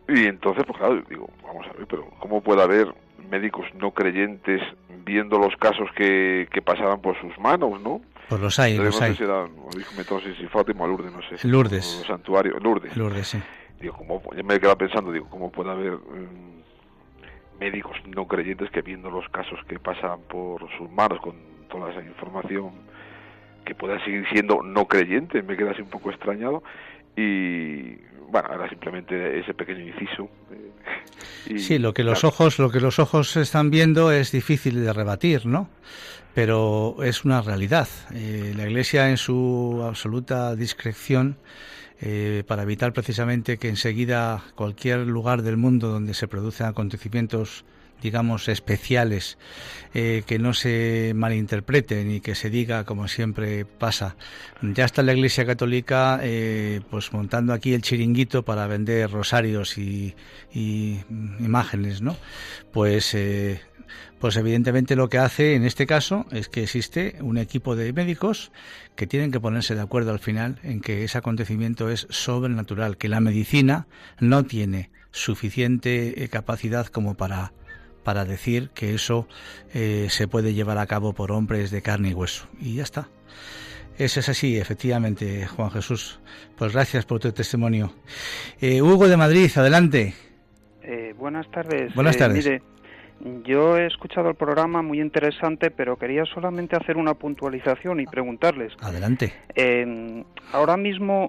Y 0.09 0.27
entonces, 0.27 0.65
pues 0.67 0.79
claro, 0.79 1.03
digo, 1.09 1.31
vamos 1.43 1.67
a 1.67 1.73
ver, 1.73 1.87
pero 1.87 2.09
¿cómo 2.19 2.41
puede 2.41 2.63
haber 2.63 2.95
médicos 3.31 3.67
no 3.75 3.93
creyentes 3.93 4.61
viendo 5.05 5.39
los 5.39 5.57
casos 5.57 5.89
que, 5.97 6.49
que 6.53 6.61
pasaban 6.61 7.01
por 7.01 7.19
sus 7.21 7.37
manos, 7.39 7.81
no? 7.81 8.03
Pues 8.29 8.41
los 8.41 8.59
hay, 8.59 8.77
los 8.77 8.99
no 8.99 9.07
hay. 9.07 9.13
Sé 9.13 9.19
si 9.19 9.25
era, 9.25 9.47
entonces 9.99 10.37
si 10.39 10.47
Fátima 10.49 10.87
Lourdes, 10.87 11.13
no 11.13 11.21
sé. 11.23 11.47
Lourdes. 11.49 11.99
Los 11.99 12.07
santuarios, 12.07 12.63
Lourdes. 12.63 12.97
Lourdes, 12.97 13.29
sí. 13.29 13.43
Digo, 13.81 13.95
¿cómo, 13.97 14.23
yo 14.35 14.45
me 14.45 14.61
quedaba 14.61 14.77
pensando, 14.77 15.11
digo, 15.13 15.29
¿cómo 15.29 15.51
puede 15.51 15.71
haber 15.71 15.93
mm, 15.93 17.59
médicos 17.59 17.97
no 18.07 18.27
creyentes 18.27 18.71
que 18.71 18.83
viendo 18.83 19.11
los 19.11 19.29
casos 19.29 19.59
que 19.67 19.79
pasan 19.79 20.21
por 20.29 20.69
sus 20.79 20.91
manos 20.91 21.21
con 21.21 21.35
toda 21.69 21.91
esa 21.91 22.03
información 22.03 22.73
que 23.65 23.75
pueda 23.75 24.03
seguir 24.05 24.25
siendo 24.31 24.63
no 24.63 24.87
creyente, 24.87 25.43
me 25.43 25.57
queda 25.57 25.73
así 25.73 25.83
un 25.83 25.91
poco 25.91 26.11
extrañado 26.11 26.63
y 27.17 27.97
bueno, 28.33 28.49
era 28.55 28.69
simplemente 28.69 29.39
ese 29.39 29.53
pequeño 29.53 29.87
inciso. 29.87 30.31
Eh, 31.47 31.59
sí, 31.59 31.79
lo 31.79 31.93
que 31.93 32.03
los 32.03 32.25
ojos, 32.25 32.59
lo 32.59 32.71
que 32.71 32.81
los 32.81 32.99
ojos 32.99 33.37
están 33.37 33.71
viendo 33.71 34.11
es 34.11 34.33
difícil 34.33 34.83
de 34.83 34.93
rebatir, 34.93 35.45
¿no? 35.45 35.69
Pero 36.35 36.97
es 37.03 37.27
una 37.27 37.43
realidad. 37.43 37.89
Eh, 38.15 38.55
la 38.57 38.65
Iglesia, 38.65 39.11
en 39.11 39.19
su 39.19 39.85
absoluta 39.87 40.57
discreción, 40.57 41.37
eh, 42.01 42.43
para 42.47 42.63
evitar 42.63 42.95
precisamente 42.95 43.59
que 43.59 43.69
enseguida 43.69 44.43
cualquier 44.55 45.07
lugar 45.07 45.43
del 45.43 45.59
mundo 45.59 45.89
donde 45.89 46.15
se 46.15 46.27
producen 46.27 46.67
acontecimientos 46.67 47.67
digamos, 48.03 48.49
especiales, 48.49 49.39
eh, 49.95 50.23
que 50.27 50.39
no 50.39 50.55
se 50.55 51.13
malinterpreten 51.15 52.11
y 52.11 52.21
que 52.21 52.35
se 52.35 52.51
diga 52.51 52.85
como 52.85 53.09
siempre 53.09 53.65
pasa. 53.65 54.17
Ya 54.63 54.85
está 54.85 55.03
la 55.03 55.13
Iglesia 55.13 55.47
Católica 55.47 56.19
eh, 56.23 56.81
pues 56.91 57.13
montando 57.13 57.53
aquí 57.53 57.75
el 57.75 57.83
chiringuito 57.83 58.43
para 58.45 58.67
vender 58.67 59.11
rosarios 59.11 59.79
y, 59.79 60.15
imágenes, 60.53 62.03
¿no? 62.03 62.17
Pues 62.73 63.15
eh, 63.15 63.61
pues 64.19 64.37
evidentemente 64.37 64.97
lo 64.97 65.09
que 65.09 65.19
hace 65.19 65.55
en 65.55 65.65
este 65.65 65.87
caso 65.87 66.27
es 66.33 66.49
que 66.49 66.63
existe 66.63 67.17
un 67.21 67.39
equipo 67.39 67.77
de 67.77 67.93
médicos 67.93 68.51
que 68.97 69.07
tienen 69.07 69.31
que 69.31 69.41
ponerse 69.41 69.75
de 69.75 69.83
acuerdo 69.83 70.11
al 70.11 70.19
final 70.19 70.59
en 70.63 70.81
que 70.81 71.05
ese 71.05 71.19
acontecimiento 71.19 71.91
es 71.91 72.07
sobrenatural, 72.11 72.97
que 72.97 73.09
la 73.09 73.21
medicina 73.21 73.87
no 74.21 74.45
tiene 74.45 74.91
suficiente 75.11 76.29
capacidad 76.31 76.87
como 76.87 77.15
para 77.15 77.53
para 78.03 78.25
decir 78.25 78.71
que 78.75 78.95
eso 78.95 79.27
eh, 79.75 80.07
se 80.11 80.29
puede 80.29 80.55
llevar 80.55 80.79
a 80.79 80.87
cabo 80.87 81.13
por 81.13 81.33
hombres 81.33 81.71
de 81.71 81.83
carne 81.83 82.11
y 82.11 82.15
hueso. 82.15 82.49
Y 82.61 82.77
ya 82.77 82.83
está. 82.83 83.09
Eso 83.99 84.21
es 84.21 84.29
así, 84.29 84.59
efectivamente, 84.59 85.47
Juan 85.47 85.71
Jesús. 85.71 86.21
Pues 86.57 86.73
gracias 86.73 87.05
por 87.05 87.21
tu 87.21 87.31
testimonio. 87.33 87.93
Eh, 88.61 88.81
Hugo 88.83 89.09
de 89.09 89.17
Madrid, 89.17 89.51
adelante. 89.55 90.15
Eh, 90.83 91.15
buenas 91.17 91.51
tardes. 91.51 91.95
Buenas 91.95 92.17
tardes. 92.17 92.45
mire, 92.45 92.63
yo 93.45 93.77
he 93.77 93.87
escuchado 93.87 94.31
el 94.31 94.35
programa 94.35 94.83
muy 94.83 95.01
interesante, 95.01 95.71
pero 95.71 95.97
quería 95.97 96.25
solamente 96.25 96.75
hacer 96.77 96.97
una 96.97 97.15
puntualización 97.15 98.01
y 98.01 98.07
preguntarles. 98.07 98.73
Adelante. 98.81 99.33
ahora 100.53 100.77
mismo 100.77 101.29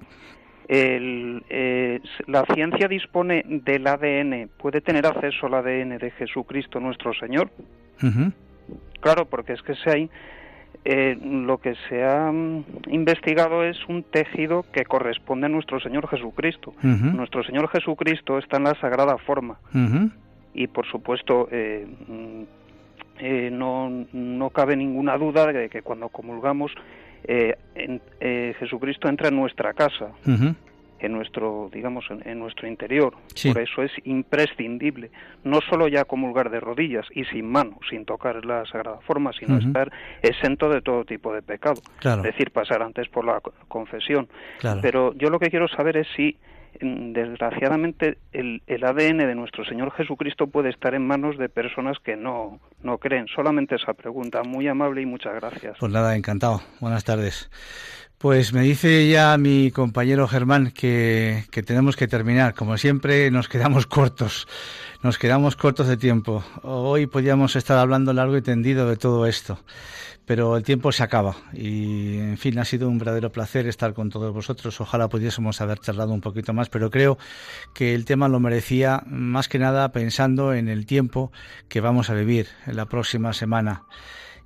eh, 0.67 1.99
la 2.27 2.45
ciencia 2.53 2.87
dispone 2.87 3.43
del 3.45 3.87
ADN, 3.87 4.49
puede 4.57 4.81
tener 4.81 5.05
acceso 5.05 5.47
al 5.47 5.55
ADN 5.55 5.97
de 5.97 6.11
Jesucristo 6.11 6.79
nuestro 6.79 7.13
Señor. 7.13 7.49
Claro, 8.99 9.25
porque 9.25 9.53
es 9.53 9.61
que 9.61 9.75
se 9.75 9.89
hay, 9.89 10.09
eh, 10.85 11.17
lo 11.21 11.59
que 11.59 11.75
se 11.87 12.03
ha 12.03 12.31
mm, 12.31 12.63
investigado 12.89 13.63
es 13.63 13.77
un 13.87 14.03
tejido 14.03 14.65
que 14.71 14.83
corresponde 14.85 15.45
a 15.45 15.49
nuestro 15.49 15.79
Señor 15.79 16.07
Jesucristo. 16.09 16.73
Nuestro 16.81 17.43
Señor 17.43 17.69
Jesucristo 17.69 18.37
está 18.37 18.57
en 18.57 18.63
la 18.63 18.75
sagrada 18.79 19.17
forma. 19.17 19.59
Y 20.53 20.67
por 20.67 20.85
supuesto, 20.85 21.47
eh, 21.51 21.87
mm, 22.07 22.43
eh, 23.19 23.49
no, 23.51 24.05
no 24.11 24.49
cabe 24.49 24.75
ninguna 24.75 25.17
duda 25.17 25.47
de 25.47 25.69
que 25.69 25.81
cuando 25.81 26.09
comulgamos, 26.09 26.71
Jesucristo 28.59 29.07
entra 29.07 29.29
en 29.29 29.35
nuestra 29.35 29.73
casa 29.73 30.11
en 31.03 31.11
nuestro, 31.11 31.69
digamos, 31.71 32.05
en, 32.09 32.39
nuestro 32.39 32.67
interior. 32.67 33.13
Por 33.43 33.59
eso 33.59 33.83
es 33.83 33.91
imprescindible 34.05 35.11
no 35.43 35.59
solo 35.69 35.87
ya 35.87 36.05
comulgar 36.05 36.49
de 36.49 36.59
rodillas 36.59 37.05
y 37.13 37.25
sin 37.25 37.45
mano, 37.51 37.77
sin 37.89 38.05
tocar 38.05 38.43
la 38.45 38.65
sagrada 38.65 38.99
forma, 39.01 39.31
sino 39.33 39.57
estar 39.57 39.91
exento 40.21 40.69
de 40.69 40.81
todo 40.81 41.03
tipo 41.03 41.33
de 41.33 41.41
pecado. 41.41 41.81
Es 42.01 42.23
decir, 42.23 42.51
pasar 42.51 42.81
antes 42.81 43.09
por 43.09 43.25
la 43.25 43.41
confesión. 43.67 44.27
Pero 44.81 45.13
yo 45.15 45.29
lo 45.29 45.39
que 45.39 45.49
quiero 45.49 45.67
saber 45.67 45.97
es 45.97 46.07
si 46.15 46.37
desgraciadamente 46.79 48.17
el, 48.31 48.61
el, 48.67 48.83
ADN 48.83 49.17
de 49.19 49.35
nuestro 49.35 49.63
Señor 49.65 49.91
Jesucristo 49.91 50.47
puede 50.47 50.69
estar 50.69 50.93
en 50.95 51.05
manos 51.05 51.37
de 51.37 51.49
personas 51.49 51.97
que 51.99 52.15
no, 52.15 52.59
no 52.81 52.97
creen. 52.97 53.27
Solamente 53.27 53.75
esa 53.75 53.93
pregunta. 53.93 54.43
Muy 54.43 54.67
amable 54.67 55.01
y 55.01 55.05
muchas 55.05 55.35
gracias. 55.35 55.77
Pues 55.79 55.91
nada, 55.91 56.15
encantado. 56.15 56.61
Buenas 56.79 57.03
tardes. 57.03 57.49
Pues 58.23 58.53
me 58.53 58.61
dice 58.61 59.09
ya 59.09 59.37
mi 59.37 59.69
compañero 59.71 60.29
Germán 60.29 60.71
que, 60.71 61.43
tenemos 61.65 61.97
que 61.97 62.07
terminar. 62.07 62.53
Como 62.53 62.77
siempre, 62.77 63.29
nos 63.31 63.49
quedamos 63.49 63.85
cortos. 63.85 64.47
Nos 65.01 65.17
quedamos 65.17 65.57
cortos 65.57 65.89
de 65.89 65.97
tiempo. 65.97 66.41
Hoy 66.61 67.05
podíamos 67.05 67.57
estar 67.57 67.77
hablando 67.77 68.13
largo 68.13 68.37
y 68.37 68.41
tendido 68.41 68.87
de 68.87 68.95
todo 68.95 69.25
esto, 69.27 69.59
pero 70.25 70.57
el 70.57 70.63
tiempo 70.63 70.91
se 70.91 71.03
acaba. 71.03 71.35
Y, 71.53 72.17
en 72.17 72.37
fin, 72.37 72.59
ha 72.59 72.65
sido 72.65 72.89
un 72.89 72.97
verdadero 72.97 73.31
placer 73.31 73.67
estar 73.67 73.93
con 73.93 74.09
todos 74.09 74.33
vosotros. 74.33 74.79
Ojalá 74.81 75.09
pudiésemos 75.09 75.61
haber 75.61 75.79
charlado 75.79 76.13
un 76.13 76.21
poquito 76.21 76.53
más, 76.53 76.69
pero 76.69 76.89
creo 76.89 77.17
que 77.73 77.93
el 77.93 78.05
tema 78.05 78.27
lo 78.27 78.39
merecía 78.39 79.03
más 79.05 79.47
que 79.47 79.59
nada 79.59 79.91
pensando 79.91 80.53
en 80.53 80.69
el 80.69 80.85
tiempo 80.85 81.31
que 81.69 81.81
vamos 81.81 82.09
a 82.09 82.13
vivir 82.13 82.47
en 82.65 82.75
la 82.75 82.85
próxima 82.85 83.33
semana 83.33 83.83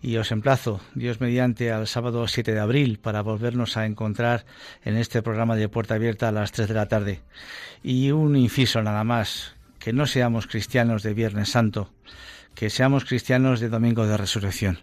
y 0.01 0.17
os 0.17 0.31
emplazo, 0.31 0.79
Dios 0.93 1.19
mediante, 1.21 1.71
al 1.71 1.87
sábado 1.87 2.27
7 2.27 2.53
de 2.53 2.59
abril 2.59 2.99
para 2.99 3.21
volvernos 3.21 3.77
a 3.77 3.85
encontrar 3.85 4.45
en 4.83 4.95
este 4.95 5.21
programa 5.21 5.55
de 5.55 5.69
Puerta 5.69 5.95
Abierta 5.95 6.27
a 6.27 6.31
las 6.31 6.51
3 6.51 6.67
de 6.67 6.73
la 6.73 6.87
tarde. 6.87 7.21
Y 7.83 8.11
un 8.11 8.35
inciso 8.35 8.81
nada 8.83 9.03
más, 9.03 9.55
que 9.79 9.93
no 9.93 10.05
seamos 10.05 10.47
cristianos 10.47 11.03
de 11.03 11.13
Viernes 11.13 11.49
Santo, 11.49 11.91
que 12.53 12.69
seamos 12.69 13.05
cristianos 13.05 13.59
de 13.59 13.69
Domingo 13.69 14.05
de 14.05 14.17
Resurrección. 14.17 14.79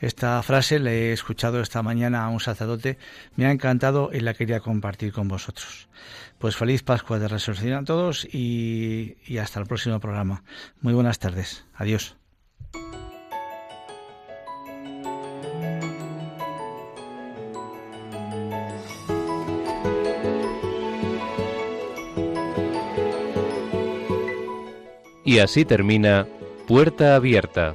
Esta 0.00 0.42
frase 0.42 0.78
la 0.78 0.92
he 0.92 1.12
escuchado 1.12 1.60
esta 1.60 1.82
mañana 1.82 2.24
a 2.24 2.28
un 2.28 2.40
sacerdote, 2.40 2.98
me 3.34 3.46
ha 3.46 3.50
encantado 3.50 4.10
y 4.12 4.20
la 4.20 4.34
quería 4.34 4.60
compartir 4.60 5.12
con 5.12 5.28
vosotros. 5.28 5.88
Pues 6.38 6.54
feliz 6.54 6.82
Pascua 6.82 7.18
de 7.18 7.28
Resurrección 7.28 7.74
a 7.74 7.84
todos 7.84 8.26
y, 8.26 9.16
y 9.26 9.38
hasta 9.38 9.58
el 9.58 9.66
próximo 9.66 9.98
programa. 9.98 10.42
Muy 10.80 10.92
buenas 10.92 11.18
tardes. 11.18 11.64
Adiós. 11.74 12.16
Y 25.24 25.40
así 25.40 25.64
termina 25.64 26.28
Puerta 26.68 27.16
Abierta, 27.16 27.74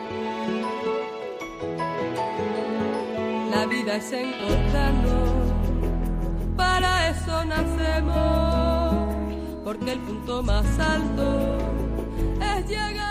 Vida 3.71 3.95
es 3.95 4.11
encontrarnos, 4.11 5.29
para 6.57 7.09
eso 7.09 7.45
nacemos, 7.45 9.15
porque 9.63 9.93
el 9.93 9.99
punto 9.99 10.43
más 10.43 10.65
alto 10.77 11.57
es 12.41 12.67
llegar. 12.67 13.10